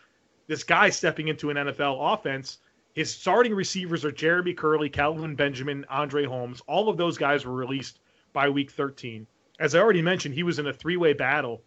this 0.47 0.63
guy 0.63 0.89
stepping 0.89 1.27
into 1.27 1.49
an 1.49 1.57
NFL 1.57 2.13
offense. 2.13 2.59
His 2.93 3.13
starting 3.13 3.53
receivers 3.53 4.05
are 4.05 4.11
Jeremy 4.11 4.53
Kerley, 4.53 4.91
Kelvin 4.91 5.35
Benjamin, 5.35 5.85
Andre 5.89 6.23
Holmes. 6.23 6.61
All 6.65 6.87
of 6.87 6.97
those 6.97 7.17
guys 7.17 7.45
were 7.45 7.53
released 7.53 7.99
by 8.31 8.47
week 8.47 8.71
13. 8.71 9.27
As 9.59 9.75
I 9.75 9.79
already 9.79 10.01
mentioned, 10.01 10.33
he 10.33 10.43
was 10.43 10.59
in 10.59 10.67
a 10.67 10.73
three 10.73 10.97
way 10.97 11.13
battle 11.13 11.61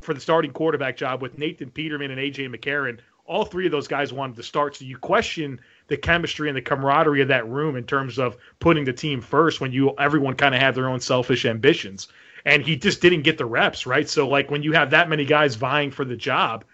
for 0.00 0.14
the 0.14 0.20
starting 0.20 0.52
quarterback 0.52 0.96
job 0.96 1.22
with 1.22 1.38
Nathan 1.38 1.70
Peterman 1.70 2.10
and 2.10 2.20
AJ 2.20 2.52
McCarron 2.54 2.98
all 3.24 3.44
three 3.44 3.66
of 3.66 3.72
those 3.72 3.88
guys 3.88 4.12
wanted 4.12 4.36
to 4.36 4.42
start. 4.42 4.76
So 4.76 4.84
you 4.84 4.96
question 4.96 5.60
the 5.88 5.96
chemistry 5.96 6.48
and 6.48 6.56
the 6.56 6.62
camaraderie 6.62 7.22
of 7.22 7.28
that 7.28 7.48
room 7.48 7.76
in 7.76 7.84
terms 7.84 8.18
of 8.18 8.36
putting 8.58 8.84
the 8.84 8.92
team 8.92 9.20
first 9.20 9.60
when 9.60 9.72
you 9.72 9.94
everyone 9.98 10.34
kind 10.34 10.54
of 10.54 10.60
had 10.60 10.74
their 10.74 10.88
own 10.88 11.00
selfish 11.00 11.44
ambitions. 11.44 12.08
And 12.44 12.62
he 12.62 12.76
just 12.76 13.00
didn't 13.00 13.22
get 13.22 13.38
the 13.38 13.46
reps, 13.46 13.86
right? 13.86 14.08
So 14.08 14.28
like 14.28 14.50
when 14.50 14.62
you 14.62 14.72
have 14.72 14.90
that 14.90 15.08
many 15.08 15.24
guys 15.24 15.54
vying 15.54 15.92
for 15.92 16.04
the 16.04 16.16
job, 16.16 16.64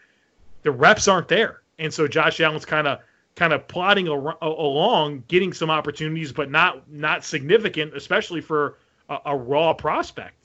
the 0.62 0.70
reps 0.70 1.08
aren't 1.08 1.28
there. 1.28 1.60
And 1.78 1.92
so 1.92 2.08
Josh 2.08 2.40
Allen's 2.40 2.64
kind 2.64 2.86
of 2.86 3.00
kind 3.34 3.52
of 3.52 3.68
plodding 3.68 4.08
along, 4.08 5.22
getting 5.28 5.52
some 5.52 5.70
opportunities, 5.70 6.32
but 6.32 6.50
not 6.50 6.90
not 6.90 7.24
significant, 7.24 7.94
especially 7.94 8.40
for 8.40 8.78
a, 9.08 9.18
a 9.26 9.36
raw 9.36 9.74
prospect 9.74 10.37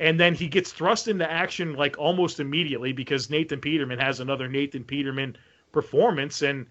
and 0.00 0.18
then 0.18 0.34
he 0.34 0.48
gets 0.48 0.72
thrust 0.72 1.08
into 1.08 1.30
action 1.30 1.74
like 1.74 1.98
almost 1.98 2.40
immediately 2.40 2.92
because 2.92 3.30
Nathan 3.30 3.60
Peterman 3.60 3.98
has 3.98 4.20
another 4.20 4.48
Nathan 4.48 4.84
Peterman 4.84 5.36
performance, 5.72 6.42
and 6.42 6.66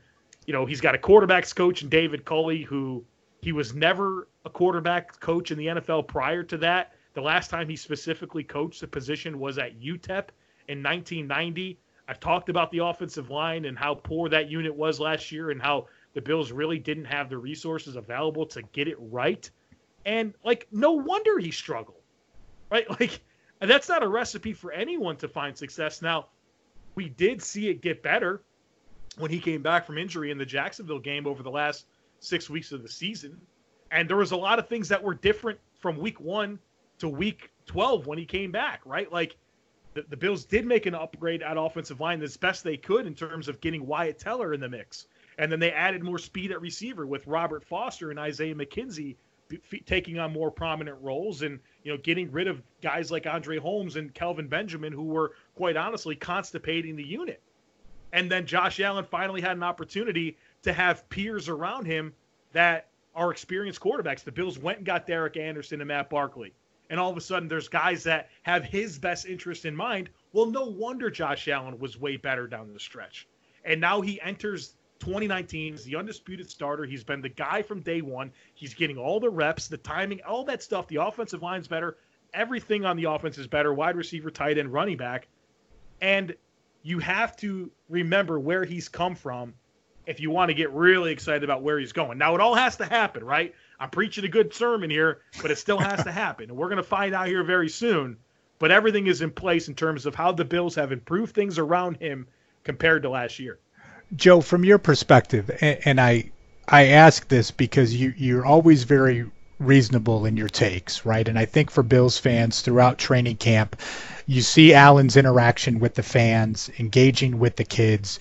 you 0.46 0.54
know 0.54 0.66
he's 0.66 0.82
got 0.82 0.96
a 0.96 0.98
quarterbacks 0.98 1.56
coach 1.56 1.82
and 1.82 1.92
David 1.92 2.26
Culley 2.26 2.64
who 2.64 3.04
he 3.42 3.52
was 3.52 3.74
never 3.74 4.28
a 4.46 4.50
quarterback 4.50 5.20
coach 5.20 5.52
in 5.52 5.58
the 5.58 5.68
NFL 5.68 6.08
prior 6.08 6.44
to 6.44 6.58
that. 6.58 6.94
The 7.14 7.22
last 7.22 7.50
time 7.50 7.70
he 7.70 7.76
specifically 7.76 8.44
coached 8.44 8.82
the 8.82 8.88
position 8.88 9.40
was 9.40 9.58
at 9.58 9.80
UTEP 9.80 10.30
in 10.68 10.82
1990. 10.82 11.78
I've 12.08 12.20
talked 12.20 12.50
about 12.50 12.72
the 12.72 12.80
offensive 12.80 13.30
line 13.30 13.66
and 13.66 13.78
how 13.78 13.96
poor 13.96 14.28
that 14.30 14.50
unit 14.50 14.74
was 14.74 15.00
last 15.00 15.32
year 15.32 15.52
and 15.52 15.62
how 15.62 15.88
the 16.14 16.22
Bills 16.22 16.52
really 16.52 16.80
didn't 16.80 17.06
have 17.06 17.30
the 17.30 17.38
resources 17.38 17.96
available 17.96 18.46
to 18.48 18.62
get 18.74 18.88
it 18.88 18.98
right. 19.00 19.50
And 20.06 20.34
like 20.44 20.68
no 20.72 20.92
wonder 20.94 21.40
he 21.40 21.52
struggled 21.52 22.03
right? 22.74 22.88
Like, 23.00 23.22
that's 23.70 23.88
not 23.88 24.04
a 24.04 24.08
recipe 24.08 24.52
for 24.52 24.74
anyone 24.74 25.16
to 25.18 25.30
find 25.30 25.56
success. 25.56 26.02
Now, 26.02 26.28
we 26.96 27.08
did 27.08 27.42
see 27.42 27.70
it 27.70 27.82
get 27.82 28.04
better 28.04 28.42
when 29.18 29.32
he 29.32 29.40
came 29.40 29.62
back 29.62 29.86
from 29.86 29.98
injury 29.98 30.32
in 30.32 30.38
the 30.38 30.46
Jacksonville 30.46 31.00
game 31.00 31.26
over 31.26 31.44
the 31.44 31.52
last 31.52 31.86
six 32.20 32.50
weeks 32.50 32.74
of 32.74 32.84
the 32.84 32.90
season. 32.90 33.40
And 33.92 34.10
there 34.10 34.18
was 34.18 34.32
a 34.32 34.36
lot 34.36 34.60
of 34.60 34.68
things 34.68 34.90
that 34.90 35.02
were 35.02 35.14
different 35.14 35.60
from 35.80 35.98
week 35.98 36.20
one 36.20 36.60
to 36.98 37.08
week 37.08 37.52
12 37.68 38.06
when 38.06 38.18
he 38.18 38.26
came 38.26 38.52
back, 38.52 38.82
right? 38.86 39.10
Like, 39.10 39.38
the, 39.94 40.04
the 40.10 40.18
Bills 40.18 40.44
did 40.44 40.66
make 40.66 40.86
an 40.86 40.96
upgrade 40.96 41.42
at 41.42 41.56
offensive 41.56 42.02
line 42.02 42.22
as 42.22 42.36
best 42.36 42.66
they 42.66 42.76
could 42.76 43.06
in 43.06 43.14
terms 43.14 43.48
of 43.48 43.62
getting 43.62 43.86
Wyatt 43.86 44.20
Teller 44.20 44.54
in 44.54 44.60
the 44.60 44.68
mix. 44.68 45.08
And 45.38 45.50
then 45.50 45.60
they 45.60 45.72
added 45.72 46.04
more 46.04 46.18
speed 46.18 46.52
at 46.52 46.60
receiver 46.60 47.06
with 47.06 47.28
Robert 47.28 47.64
Foster 47.64 48.10
and 48.10 48.20
Isaiah 48.20 48.56
McKenzie 48.56 49.16
taking 49.86 50.20
on 50.20 50.32
more 50.32 50.52
prominent 50.52 50.98
roles 51.02 51.42
and 51.42 51.60
you 51.84 51.92
know 51.92 51.98
getting 51.98 52.32
rid 52.32 52.48
of 52.48 52.62
guys 52.82 53.12
like 53.12 53.26
Andre 53.26 53.58
Holmes 53.58 53.96
and 53.96 54.14
Kelvin 54.14 54.48
Benjamin 54.48 54.94
who 54.94 55.04
were 55.04 55.34
quite 55.56 55.78
honestly 55.78 56.16
constipating 56.16 56.96
the 56.96 57.06
unit. 57.06 57.42
And 58.12 58.32
then 58.32 58.46
Josh 58.46 58.80
Allen 58.80 59.06
finally 59.10 59.42
had 59.42 59.58
an 59.58 59.64
opportunity 59.64 60.38
to 60.62 60.72
have 60.72 61.08
peers 61.10 61.50
around 61.50 61.86
him 61.86 62.14
that 62.52 62.88
are 63.16 63.32
experienced 63.32 63.80
quarterbacks. 63.80 64.24
The 64.24 64.32
Bills 64.32 64.60
went 64.60 64.80
and 64.80 64.86
got 64.86 65.08
Derek 65.08 65.38
Anderson 65.38 65.82
and 65.82 65.88
Matt 65.88 66.10
Barkley. 66.10 66.54
And 66.90 67.00
all 67.00 67.10
of 67.10 67.18
a 67.18 67.22
sudden 67.22 67.50
there's 67.50 67.68
guys 67.68 68.04
that 68.04 68.30
have 68.44 68.64
his 68.64 69.00
best 69.00 69.26
interest 69.26 69.66
in 69.66 69.76
mind. 69.76 70.10
Well, 70.32 70.46
no 70.46 70.66
wonder 70.66 71.10
Josh 71.10 71.48
Allen 71.48 71.80
was 71.80 72.00
way 72.00 72.18
better 72.18 72.48
down 72.48 72.72
the 72.74 72.80
stretch. 72.80 73.28
And 73.66 73.82
now 73.82 74.02
he 74.02 74.22
enters 74.22 74.76
2019. 75.04 75.74
is 75.74 75.84
the 75.84 75.98
undisputed 75.98 76.50
starter. 76.50 76.86
He's 76.86 77.04
been 77.04 77.22
the 77.22 77.28
guy 77.28 77.62
from 77.62 77.82
day 77.82 78.02
one. 78.02 78.32
He's 78.54 78.74
getting 78.74 78.98
all 78.98 79.20
the 79.20 79.30
reps, 79.30 79.68
the 79.68 79.78
timing, 79.78 80.22
all 80.26 80.46
that 80.46 80.64
stuff. 80.64 80.88
The 80.88 80.96
offensive 80.96 81.42
line's 81.42 81.68
better. 81.68 81.98
Everything 82.34 82.86
on 82.86 82.96
the 82.96 83.04
offense 83.04 83.38
is 83.38 83.46
better. 83.46 83.74
Wide 83.74 83.98
receiver, 83.98 84.32
tight 84.32 84.58
end, 84.58 84.72
running 84.72 84.96
back. 84.96 85.28
And 86.00 86.34
you 86.84 87.00
have 87.00 87.36
to 87.38 87.70
remember 87.90 88.40
where 88.40 88.64
he's 88.64 88.88
come 88.88 89.16
from 89.16 89.54
if 90.06 90.22
you 90.22 90.32
want 90.32 90.50
to 90.50 90.54
get 90.54 90.72
really 90.72 91.12
excited 91.12 91.44
about 91.44 91.64
where 91.64 91.78
he's 91.80 91.92
going. 91.92 92.18
Now, 92.18 92.34
it 92.36 92.40
all 92.40 92.56
has 92.56 92.78
to 92.78 92.86
happen, 92.86 93.26
right? 93.26 93.54
I'm 93.82 93.90
preaching 93.90 94.24
a 94.24 94.30
good 94.30 94.54
sermon 94.54 94.90
here, 94.90 95.20
but 95.42 95.52
it 95.52 95.58
still 95.58 95.80
has 95.80 96.02
to 96.06 96.12
happen. 96.14 96.50
And 96.50 96.58
we're 96.58 96.70
going 96.70 96.78
to 96.78 96.84
find 96.84 97.14
out 97.14 97.28
here 97.28 97.44
very 97.44 97.70
soon. 97.70 98.18
But 98.58 98.72
everything 98.72 99.08
is 99.08 99.22
in 99.22 99.32
place 99.32 99.68
in 99.68 99.76
terms 99.76 100.06
of 100.06 100.16
how 100.16 100.32
the 100.32 100.46
Bills 100.46 100.76
have 100.76 100.94
improved 100.94 101.36
things 101.36 101.58
around 101.58 101.98
him 101.98 102.26
compared 102.64 103.04
to 103.04 103.10
last 103.10 103.38
year. 103.38 103.60
Joe, 104.16 104.42
from 104.42 104.64
your 104.64 104.78
perspective, 104.78 105.50
and, 105.62 105.80
and 105.86 106.02
I 106.02 106.32
I 106.68 106.88
ask 106.88 107.28
this 107.28 107.52
because 107.52 107.94
you 107.96 108.14
you're 108.16 108.46
always 108.46 108.84
very 108.84 109.26
reasonable 109.60 110.26
in 110.26 110.38
your 110.38 110.50
takes, 110.50 111.06
right? 111.06 111.28
And 111.28 111.38
I 111.40 111.46
think 111.46 111.72
for 111.72 111.84
Bills 111.84 112.18
fans 112.18 112.62
throughout 112.62 112.98
training 112.98 113.38
camp, 113.38 113.80
you 114.26 114.42
see 114.42 114.74
Allen's 114.74 115.18
interaction 115.18 115.80
with 115.80 115.96
the 115.96 116.04
fans, 116.04 116.70
engaging 116.80 117.40
with 117.40 117.56
the 117.56 117.64
kids, 117.64 118.20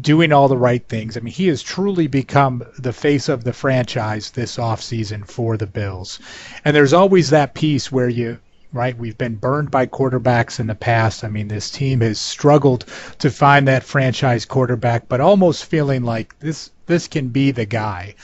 doing 0.00 0.32
all 0.32 0.48
the 0.48 0.56
right 0.56 0.86
things. 0.88 1.16
I 1.16 1.20
mean, 1.20 1.32
he 1.34 1.48
has 1.48 1.62
truly 1.62 2.06
become 2.06 2.64
the 2.78 2.92
face 2.92 3.28
of 3.28 3.44
the 3.44 3.52
franchise 3.52 4.30
this 4.30 4.56
offseason 4.56 5.26
for 5.26 5.56
the 5.56 5.66
Bills. 5.66 6.18
And 6.64 6.74
there's 6.74 6.92
always 6.92 7.30
that 7.30 7.54
piece 7.54 7.90
where 7.92 8.08
you 8.08 8.38
right? 8.76 8.96
We've 8.96 9.18
been 9.18 9.36
burned 9.36 9.70
by 9.70 9.86
quarterbacks 9.86 10.60
in 10.60 10.66
the 10.66 10.74
past. 10.74 11.24
I 11.24 11.28
mean, 11.28 11.48
this 11.48 11.70
team 11.70 12.00
has 12.02 12.20
struggled 12.20 12.84
to 13.18 13.30
find 13.30 13.66
that 13.66 13.82
franchise 13.82 14.44
quarterback, 14.44 15.08
but 15.08 15.20
almost 15.20 15.64
feeling 15.64 16.04
like 16.04 16.38
this 16.38 16.70
this 16.86 17.08
can 17.08 17.28
be 17.28 17.50
the 17.50 17.66
guy. 17.66 18.14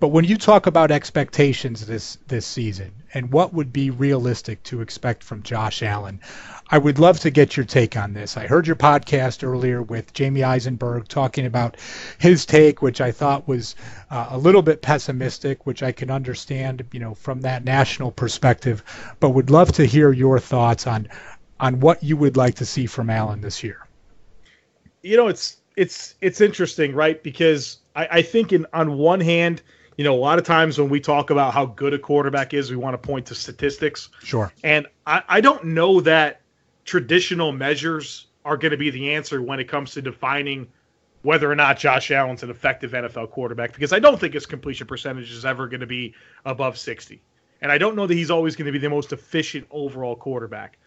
But 0.00 0.08
when 0.08 0.24
you 0.24 0.36
talk 0.36 0.66
about 0.66 0.90
expectations 0.90 1.86
this 1.86 2.18
this 2.26 2.44
season 2.46 2.92
and 3.12 3.32
what 3.32 3.52
would 3.52 3.72
be 3.72 3.90
realistic 3.90 4.62
to 4.64 4.80
expect 4.80 5.24
from 5.24 5.42
Josh 5.42 5.82
Allen, 5.82 6.20
I 6.70 6.78
would 6.78 6.98
love 6.98 7.18
to 7.20 7.30
get 7.30 7.56
your 7.56 7.66
take 7.66 7.96
on 7.96 8.12
this. 8.12 8.36
I 8.36 8.46
heard 8.46 8.66
your 8.66 8.76
podcast 8.76 9.42
earlier 9.42 9.82
with 9.82 10.12
Jamie 10.12 10.44
Eisenberg 10.44 11.08
talking 11.08 11.46
about 11.46 11.76
his 12.18 12.46
take, 12.46 12.80
which 12.80 13.00
I 13.00 13.10
thought 13.10 13.48
was 13.48 13.74
uh, 14.10 14.28
a 14.30 14.38
little 14.38 14.62
bit 14.62 14.80
pessimistic, 14.80 15.66
which 15.66 15.82
I 15.82 15.90
can 15.90 16.10
understand, 16.10 16.84
you 16.92 17.00
know, 17.00 17.14
from 17.14 17.40
that 17.40 17.64
national 17.64 18.12
perspective. 18.12 18.84
But 19.18 19.30
would 19.30 19.50
love 19.50 19.72
to 19.72 19.84
hear 19.84 20.12
your 20.12 20.38
thoughts 20.38 20.86
on 20.86 21.08
on 21.58 21.80
what 21.80 22.02
you 22.02 22.16
would 22.16 22.36
like 22.36 22.54
to 22.54 22.64
see 22.64 22.86
from 22.86 23.10
Allen 23.10 23.40
this 23.40 23.62
year. 23.62 23.86
You 25.02 25.16
know, 25.16 25.28
it's 25.28 25.58
it's 25.76 26.14
it's 26.20 26.40
interesting, 26.40 26.94
right? 26.94 27.22
Because 27.22 27.78
I, 27.96 28.08
I 28.10 28.22
think 28.22 28.52
in 28.52 28.66
on 28.72 28.96
one 28.96 29.20
hand 29.20 29.62
you 30.00 30.04
know, 30.04 30.14
a 30.14 30.16
lot 30.16 30.38
of 30.38 30.46
times 30.46 30.78
when 30.78 30.88
we 30.88 30.98
talk 30.98 31.28
about 31.28 31.52
how 31.52 31.66
good 31.66 31.92
a 31.92 31.98
quarterback 31.98 32.54
is, 32.54 32.70
we 32.70 32.76
want 32.78 32.94
to 32.94 33.06
point 33.06 33.26
to 33.26 33.34
statistics. 33.34 34.08
Sure. 34.24 34.50
And 34.64 34.86
I, 35.06 35.22
I 35.28 35.40
don't 35.42 35.62
know 35.62 36.00
that 36.00 36.40
traditional 36.86 37.52
measures 37.52 38.28
are 38.46 38.56
going 38.56 38.70
to 38.70 38.78
be 38.78 38.88
the 38.88 39.12
answer 39.12 39.42
when 39.42 39.60
it 39.60 39.68
comes 39.68 39.90
to 39.90 40.00
defining 40.00 40.68
whether 41.20 41.52
or 41.52 41.54
not 41.54 41.78
Josh 41.78 42.10
Allen's 42.10 42.42
an 42.42 42.48
effective 42.48 42.92
NFL 42.92 43.30
quarterback, 43.30 43.74
because 43.74 43.92
I 43.92 43.98
don't 43.98 44.18
think 44.18 44.32
his 44.32 44.46
completion 44.46 44.86
percentage 44.86 45.30
is 45.30 45.44
ever 45.44 45.68
going 45.68 45.80
to 45.80 45.86
be 45.86 46.14
above 46.46 46.78
60. 46.78 47.20
And 47.60 47.70
I 47.70 47.76
don't 47.76 47.94
know 47.94 48.06
that 48.06 48.14
he's 48.14 48.30
always 48.30 48.56
going 48.56 48.64
to 48.64 48.72
be 48.72 48.78
the 48.78 48.88
most 48.88 49.12
efficient 49.12 49.66
overall 49.70 50.16
quarterback. 50.16 50.78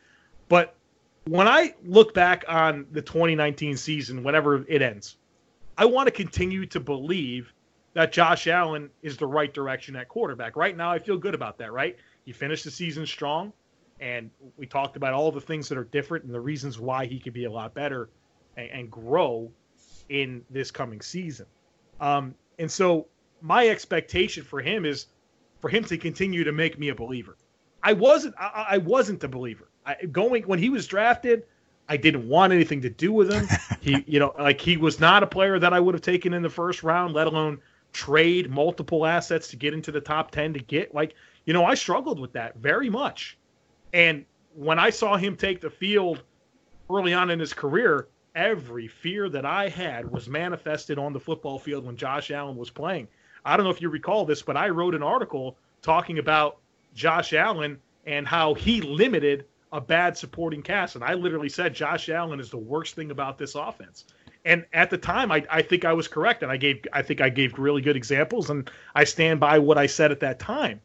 But 0.50 0.74
when 1.26 1.48
I 1.48 1.76
look 1.86 2.16
back 2.16 2.46
on 2.48 2.88
the 2.92 3.04
2019 3.04 3.78
season, 3.78 4.24
whenever 4.24 4.66
it 4.68 4.82
ends, 4.82 5.18
I 5.78 5.86
want 5.86 6.08
to 6.08 6.12
continue 6.12 6.66
to 6.66 6.80
believe 6.80 7.53
that 7.94 8.12
Josh 8.12 8.48
Allen 8.48 8.90
is 9.02 9.18
the 9.18 9.28
right 9.28 9.54
direction 9.54 9.96
at 9.96 10.08
quarterback. 10.08 10.56
Right 10.56 10.76
now, 10.76 10.92
I 10.92 11.00
feel 11.00 11.18
good 11.18 11.36
about 11.36 11.58
that, 11.60 11.72
right? 11.72 11.98
He 12.26 12.32
finished 12.32 12.64
the 12.64 12.72
season 12.72 13.06
strong, 13.06 13.54
and 14.00 14.30
we 14.58 14.66
talked 14.66 14.98
about 14.98 15.14
all 15.14 15.32
the 15.32 15.42
things 15.42 15.70
that 15.70 15.78
are 15.78 15.84
different 15.86 16.26
and 16.26 16.34
the 16.34 16.42
reasons 16.42 16.80
why 16.80 17.06
he 17.06 17.20
could 17.20 17.34
be 17.34 17.46
a 17.46 17.52
lot 17.52 17.74
better 17.74 18.10
and, 18.58 18.70
and 18.72 18.92
grow 18.92 19.52
in 20.10 20.44
this 20.50 20.72
coming 20.72 21.02
season. 21.02 21.46
Um, 22.02 22.34
and 22.60 22.72
so, 22.72 23.08
my 23.42 23.68
expectation 23.68 24.44
for 24.44 24.62
him 24.62 24.86
is 24.86 25.08
for 25.60 25.70
him 25.70 25.84
to 25.86 25.98
continue 25.98 26.44
to 26.44 26.52
make 26.52 26.80
me 26.80 26.90
a 26.90 26.96
believer. 26.96 27.38
I 27.84 27.94
wasn't. 27.94 28.36
I, 28.40 28.68
I 28.72 28.78
wasn't 28.80 29.24
a 29.24 29.28
believer. 29.28 29.70
I, 29.86 29.96
going 30.12 30.44
when 30.44 30.60
he 30.60 30.70
was 30.70 30.88
drafted, 30.88 31.44
I 31.88 31.98
didn't 31.98 32.28
want 32.28 32.54
anything 32.54 32.82
to 32.82 32.90
do 32.90 33.12
with 33.12 33.32
him. 33.32 33.48
he, 33.82 34.04
you 34.08 34.20
know, 34.20 34.34
like 34.40 34.62
he 34.62 34.78
was 34.78 35.00
not 35.00 35.22
a 35.22 35.28
player 35.28 35.60
that 35.60 35.74
I 35.74 35.80
would 35.80 35.94
have 35.94 36.02
taken 36.02 36.34
in 36.34 36.42
the 36.42 36.50
first 36.50 36.84
round, 36.84 37.14
let 37.14 37.28
alone 37.28 37.60
trade 37.94 38.50
multiple 38.50 39.06
assets 39.06 39.48
to 39.48 39.56
get 39.56 39.74
into 39.74 39.92
the 39.92 40.02
top 40.02 40.32
10 40.32 40.54
to 40.54 40.60
get 40.60 40.94
like 40.94 41.14
you 41.46 41.54
know 41.54 41.64
i 41.64 41.76
struggled 41.76 42.20
with 42.20 42.34
that 42.34 42.58
very 42.58 42.90
much. 42.90 43.38
And 43.94 44.26
when 44.56 44.80
i 44.80 44.90
saw 44.90 45.16
him 45.16 45.38
take 45.38 45.62
the 45.62 45.70
field 45.70 46.24
early 46.90 47.14
on 47.14 47.30
in 47.30 47.40
his 47.40 47.54
career 47.54 48.08
every 48.36 48.88
fear 48.88 49.30
that 49.30 49.46
i 49.46 49.70
had 49.70 50.12
was 50.12 50.28
manifested 50.28 50.98
on 50.98 51.14
the 51.14 51.20
football 51.20 51.60
field 51.60 51.86
when 51.86 51.96
josh 51.96 52.32
allen 52.32 52.58
was 52.58 52.70
playing. 52.70 53.08
I 53.46 53.56
don't 53.56 53.66
know 53.66 53.72
if 53.72 53.82
you 53.82 53.90
recall 53.90 54.26
this 54.26 54.42
but 54.42 54.58
i 54.58 54.70
wrote 54.70 54.96
an 54.96 55.04
article 55.04 55.58
talking 55.84 56.18
about 56.18 56.58
josh 56.96 57.34
allen 57.34 57.80
and 58.06 58.28
how 58.28 58.56
he 58.56 58.82
limited 58.82 59.46
a 59.72 59.82
bad 59.82 60.18
supporting 60.18 60.64
cast. 60.64 60.96
And 60.96 61.04
i 61.04 61.14
literally 61.14 61.50
said 61.50 61.76
josh 61.76 62.10
allen 62.10 62.40
is 62.40 62.50
the 62.50 62.58
worst 62.58 62.96
thing 62.96 63.12
about 63.12 63.38
this 63.38 63.54
offense 63.54 64.06
and 64.46 64.66
at 64.74 64.90
the 64.90 64.98
time 64.98 65.32
I, 65.32 65.46
I 65.50 65.62
think 65.62 65.86
I 65.86 65.94
was 65.94 66.08
correct 66.08 66.44
and 66.44 66.52
I 66.52 66.58
gave 66.58 66.86
I 66.92 67.02
think 67.02 67.22
I 67.22 67.30
gave 67.30 67.58
really 67.58 67.82
good 67.82 67.96
examples 67.96 68.50
and 68.50 68.70
I 68.96 69.04
stand 69.04 69.40
by 69.40 69.60
what 69.60 69.78
I 69.78 69.86
said 69.86 70.12
at 70.12 70.20
that 70.22 70.40
time. 70.40 70.82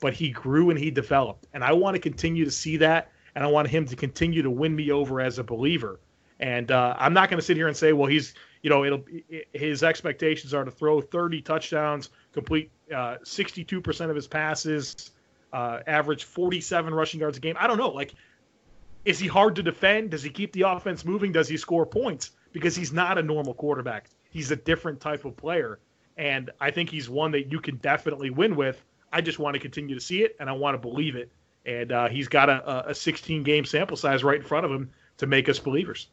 But 0.00 0.14
he 0.14 0.30
grew 0.30 0.70
and 0.70 0.78
he 0.78 0.90
developed. 0.90 1.46
And 1.52 1.62
I 1.62 1.72
want 1.74 1.94
to 1.94 2.00
continue 2.00 2.44
to 2.44 2.50
see 2.50 2.76
that 2.78 3.12
and 3.34 3.44
I 3.44 3.46
want 3.46 3.68
him 3.68 3.86
to 3.86 3.96
continue 3.96 4.42
to 4.42 4.50
win 4.50 4.74
me 4.74 4.90
over 4.90 5.20
as 5.20 5.38
a 5.38 5.44
believer. 5.44 6.00
And 6.40 6.70
uh, 6.72 6.96
I'm 6.98 7.12
not 7.12 7.30
going 7.30 7.38
to 7.38 7.44
sit 7.44 7.56
here 7.56 7.68
and 7.68 7.76
say, 7.76 7.92
well, 7.92 8.08
he's, 8.08 8.34
you 8.62 8.70
know, 8.70 8.84
it'll 8.84 9.04
his 9.52 9.84
expectations 9.84 10.52
are 10.52 10.64
to 10.64 10.70
throw 10.70 11.00
30 11.00 11.40
touchdowns, 11.42 12.10
complete 12.32 12.70
uh, 12.92 13.18
62% 13.24 14.10
of 14.10 14.16
his 14.16 14.26
passes, 14.26 15.12
uh, 15.52 15.80
average 15.86 16.24
47 16.24 16.92
rushing 16.92 17.20
yards 17.20 17.36
a 17.36 17.40
game. 17.40 17.56
I 17.58 17.66
don't 17.66 17.78
know. 17.78 17.90
Like, 17.90 18.14
is 19.04 19.18
he 19.18 19.28
hard 19.28 19.56
to 19.56 19.62
defend? 19.62 20.10
Does 20.10 20.22
he 20.22 20.30
keep 20.30 20.52
the 20.52 20.62
offense 20.62 21.04
moving? 21.04 21.32
Does 21.32 21.48
he 21.48 21.56
score 21.56 21.86
points? 21.86 22.32
Because 22.52 22.76
he's 22.76 22.92
not 22.92 23.18
a 23.18 23.22
normal 23.22 23.54
quarterback. 23.54 24.08
He's 24.30 24.50
a 24.50 24.56
different 24.56 25.00
type 25.00 25.24
of 25.24 25.36
player. 25.36 25.78
And 26.16 26.50
I 26.60 26.70
think 26.70 26.90
he's 26.90 27.08
one 27.08 27.32
that 27.32 27.50
you 27.50 27.60
can 27.60 27.76
definitely 27.76 28.30
win 28.30 28.56
with. 28.56 28.82
I 29.12 29.20
just 29.20 29.38
want 29.38 29.54
to 29.54 29.60
continue 29.60 29.94
to 29.94 30.00
see 30.00 30.22
it 30.22 30.36
and 30.40 30.48
I 30.48 30.52
want 30.52 30.74
to 30.74 30.78
believe 30.78 31.16
it. 31.16 31.30
And 31.64 31.92
uh, 31.92 32.08
he's 32.08 32.28
got 32.28 32.48
a, 32.48 32.90
a 32.90 32.94
16 32.94 33.42
game 33.42 33.64
sample 33.64 33.96
size 33.96 34.24
right 34.24 34.40
in 34.40 34.46
front 34.46 34.66
of 34.66 34.72
him 34.72 34.90
to 35.18 35.26
make 35.26 35.48
us 35.48 35.58
believers. 35.58 36.08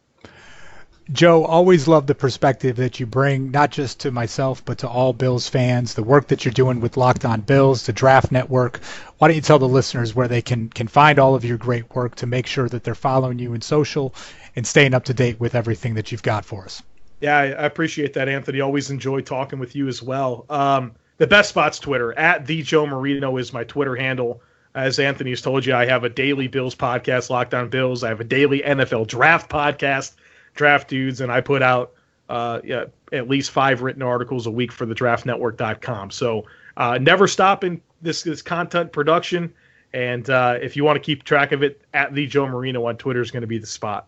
Joe, 1.11 1.43
always 1.43 1.87
love 1.87 2.05
the 2.05 2.13
perspective 2.13 2.75
that 2.75 2.99
you 2.99 3.07
bring, 3.07 3.49
not 3.49 3.71
just 3.71 4.01
to 4.01 4.11
myself, 4.11 4.63
but 4.63 4.77
to 4.79 4.87
all 4.87 5.11
Bills 5.11 5.49
fans, 5.49 5.95
the 5.95 6.03
work 6.03 6.27
that 6.27 6.45
you're 6.45 6.51
doing 6.51 6.81
with 6.81 6.97
Locked 6.97 7.25
On 7.25 7.41
Bills, 7.41 7.87
the 7.87 7.93
Draft 7.93 8.31
Network. 8.31 8.79
Why 9.17 9.27
don't 9.27 9.35
you 9.35 9.41
tell 9.41 9.57
the 9.57 9.67
listeners 9.67 10.13
where 10.13 10.27
they 10.27 10.43
can, 10.43 10.69
can 10.69 10.87
find 10.87 11.17
all 11.17 11.33
of 11.33 11.43
your 11.43 11.57
great 11.57 11.95
work 11.95 12.13
to 12.17 12.27
make 12.27 12.45
sure 12.45 12.69
that 12.69 12.83
they're 12.83 12.93
following 12.93 13.39
you 13.39 13.55
in 13.55 13.61
social 13.61 14.13
and 14.55 14.65
staying 14.65 14.93
up 14.93 15.05
to 15.05 15.13
date 15.13 15.39
with 15.39 15.55
everything 15.55 15.95
that 15.95 16.11
you've 16.11 16.23
got 16.23 16.45
for 16.45 16.63
us? 16.63 16.81
Yeah, 17.21 17.37
I 17.37 17.65
appreciate 17.65 18.13
that, 18.13 18.29
Anthony. 18.29 18.61
Always 18.61 18.89
enjoy 18.91 19.21
talking 19.21 19.59
with 19.59 19.75
you 19.75 19.87
as 19.87 20.01
well. 20.01 20.45
Um, 20.49 20.93
the 21.17 21.27
best 21.27 21.49
spot's 21.49 21.79
Twitter. 21.79 22.17
At 22.17 22.45
the 22.45 22.61
Joe 22.61 22.87
Marino 22.87 23.37
is 23.37 23.51
my 23.51 23.65
Twitter 23.65 23.95
handle. 23.95 24.41
As 24.73 24.99
Anthony 24.99 25.31
has 25.31 25.41
told 25.41 25.65
you, 25.65 25.73
I 25.73 25.85
have 25.85 26.03
a 26.03 26.09
daily 26.09 26.47
Bills 26.47 26.75
podcast, 26.75 27.29
Locked 27.29 27.53
On 27.53 27.69
Bills. 27.69 28.03
I 28.03 28.09
have 28.09 28.21
a 28.21 28.25
daily 28.25 28.61
NFL 28.61 29.07
draft 29.07 29.49
podcast 29.49 30.15
draft 30.55 30.87
dudes, 30.87 31.19
and 31.21 31.31
I 31.31 31.41
put 31.41 31.61
out 31.61 31.93
uh, 32.29 32.61
yeah, 32.63 32.85
at 33.11 33.27
least 33.27 33.51
five 33.51 33.81
written 33.81 34.01
articles 34.01 34.45
a 34.45 34.51
week 34.51 34.71
for 34.71 34.85
the 34.85 34.95
draftnetwork.com. 34.95 36.11
So 36.11 36.45
uh, 36.77 36.97
never 36.99 37.27
stopping 37.27 37.81
this 38.01 38.21
this 38.21 38.41
content 38.41 38.91
production. 38.91 39.53
And 39.91 40.29
uh, 40.29 40.59
if 40.61 40.75
you 40.77 40.83
want 40.83 40.97
to 40.97 40.99
keep 40.99 41.23
track 41.23 41.51
of 41.51 41.63
it, 41.63 41.81
at 41.93 42.13
the 42.13 42.27
Joe 42.27 42.47
Marino 42.47 42.85
on 42.85 42.97
Twitter 42.97 43.21
is 43.21 43.31
going 43.31 43.41
to 43.41 43.47
be 43.47 43.57
the 43.57 43.67
spot. 43.67 44.07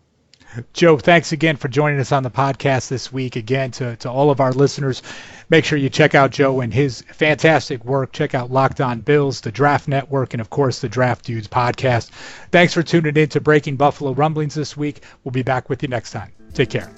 Joe, 0.72 0.98
thanks 0.98 1.32
again 1.32 1.56
for 1.56 1.68
joining 1.68 2.00
us 2.00 2.12
on 2.12 2.22
the 2.22 2.30
podcast 2.30 2.88
this 2.88 3.12
week. 3.12 3.36
Again, 3.36 3.70
to, 3.72 3.96
to 3.96 4.10
all 4.10 4.30
of 4.30 4.40
our 4.40 4.52
listeners, 4.52 5.02
make 5.48 5.64
sure 5.64 5.78
you 5.78 5.88
check 5.88 6.14
out 6.14 6.30
Joe 6.30 6.60
and 6.60 6.72
his 6.72 7.02
fantastic 7.12 7.84
work. 7.84 8.12
Check 8.12 8.34
out 8.34 8.50
Locked 8.50 8.80
On 8.80 9.00
Bills, 9.00 9.40
the 9.40 9.52
Draft 9.52 9.88
Network, 9.88 10.34
and 10.34 10.40
of 10.40 10.50
course 10.50 10.80
the 10.80 10.88
Draft 10.88 11.24
Dudes 11.24 11.48
podcast. 11.48 12.10
Thanks 12.50 12.74
for 12.74 12.82
tuning 12.82 13.16
in 13.16 13.28
to 13.30 13.40
Breaking 13.40 13.76
Buffalo 13.76 14.12
Rumblings 14.12 14.54
this 14.54 14.76
week. 14.76 15.02
We'll 15.24 15.32
be 15.32 15.42
back 15.42 15.68
with 15.68 15.82
you 15.82 15.88
next 15.88 16.10
time. 16.12 16.32
Take 16.54 16.70
care. 16.70 16.90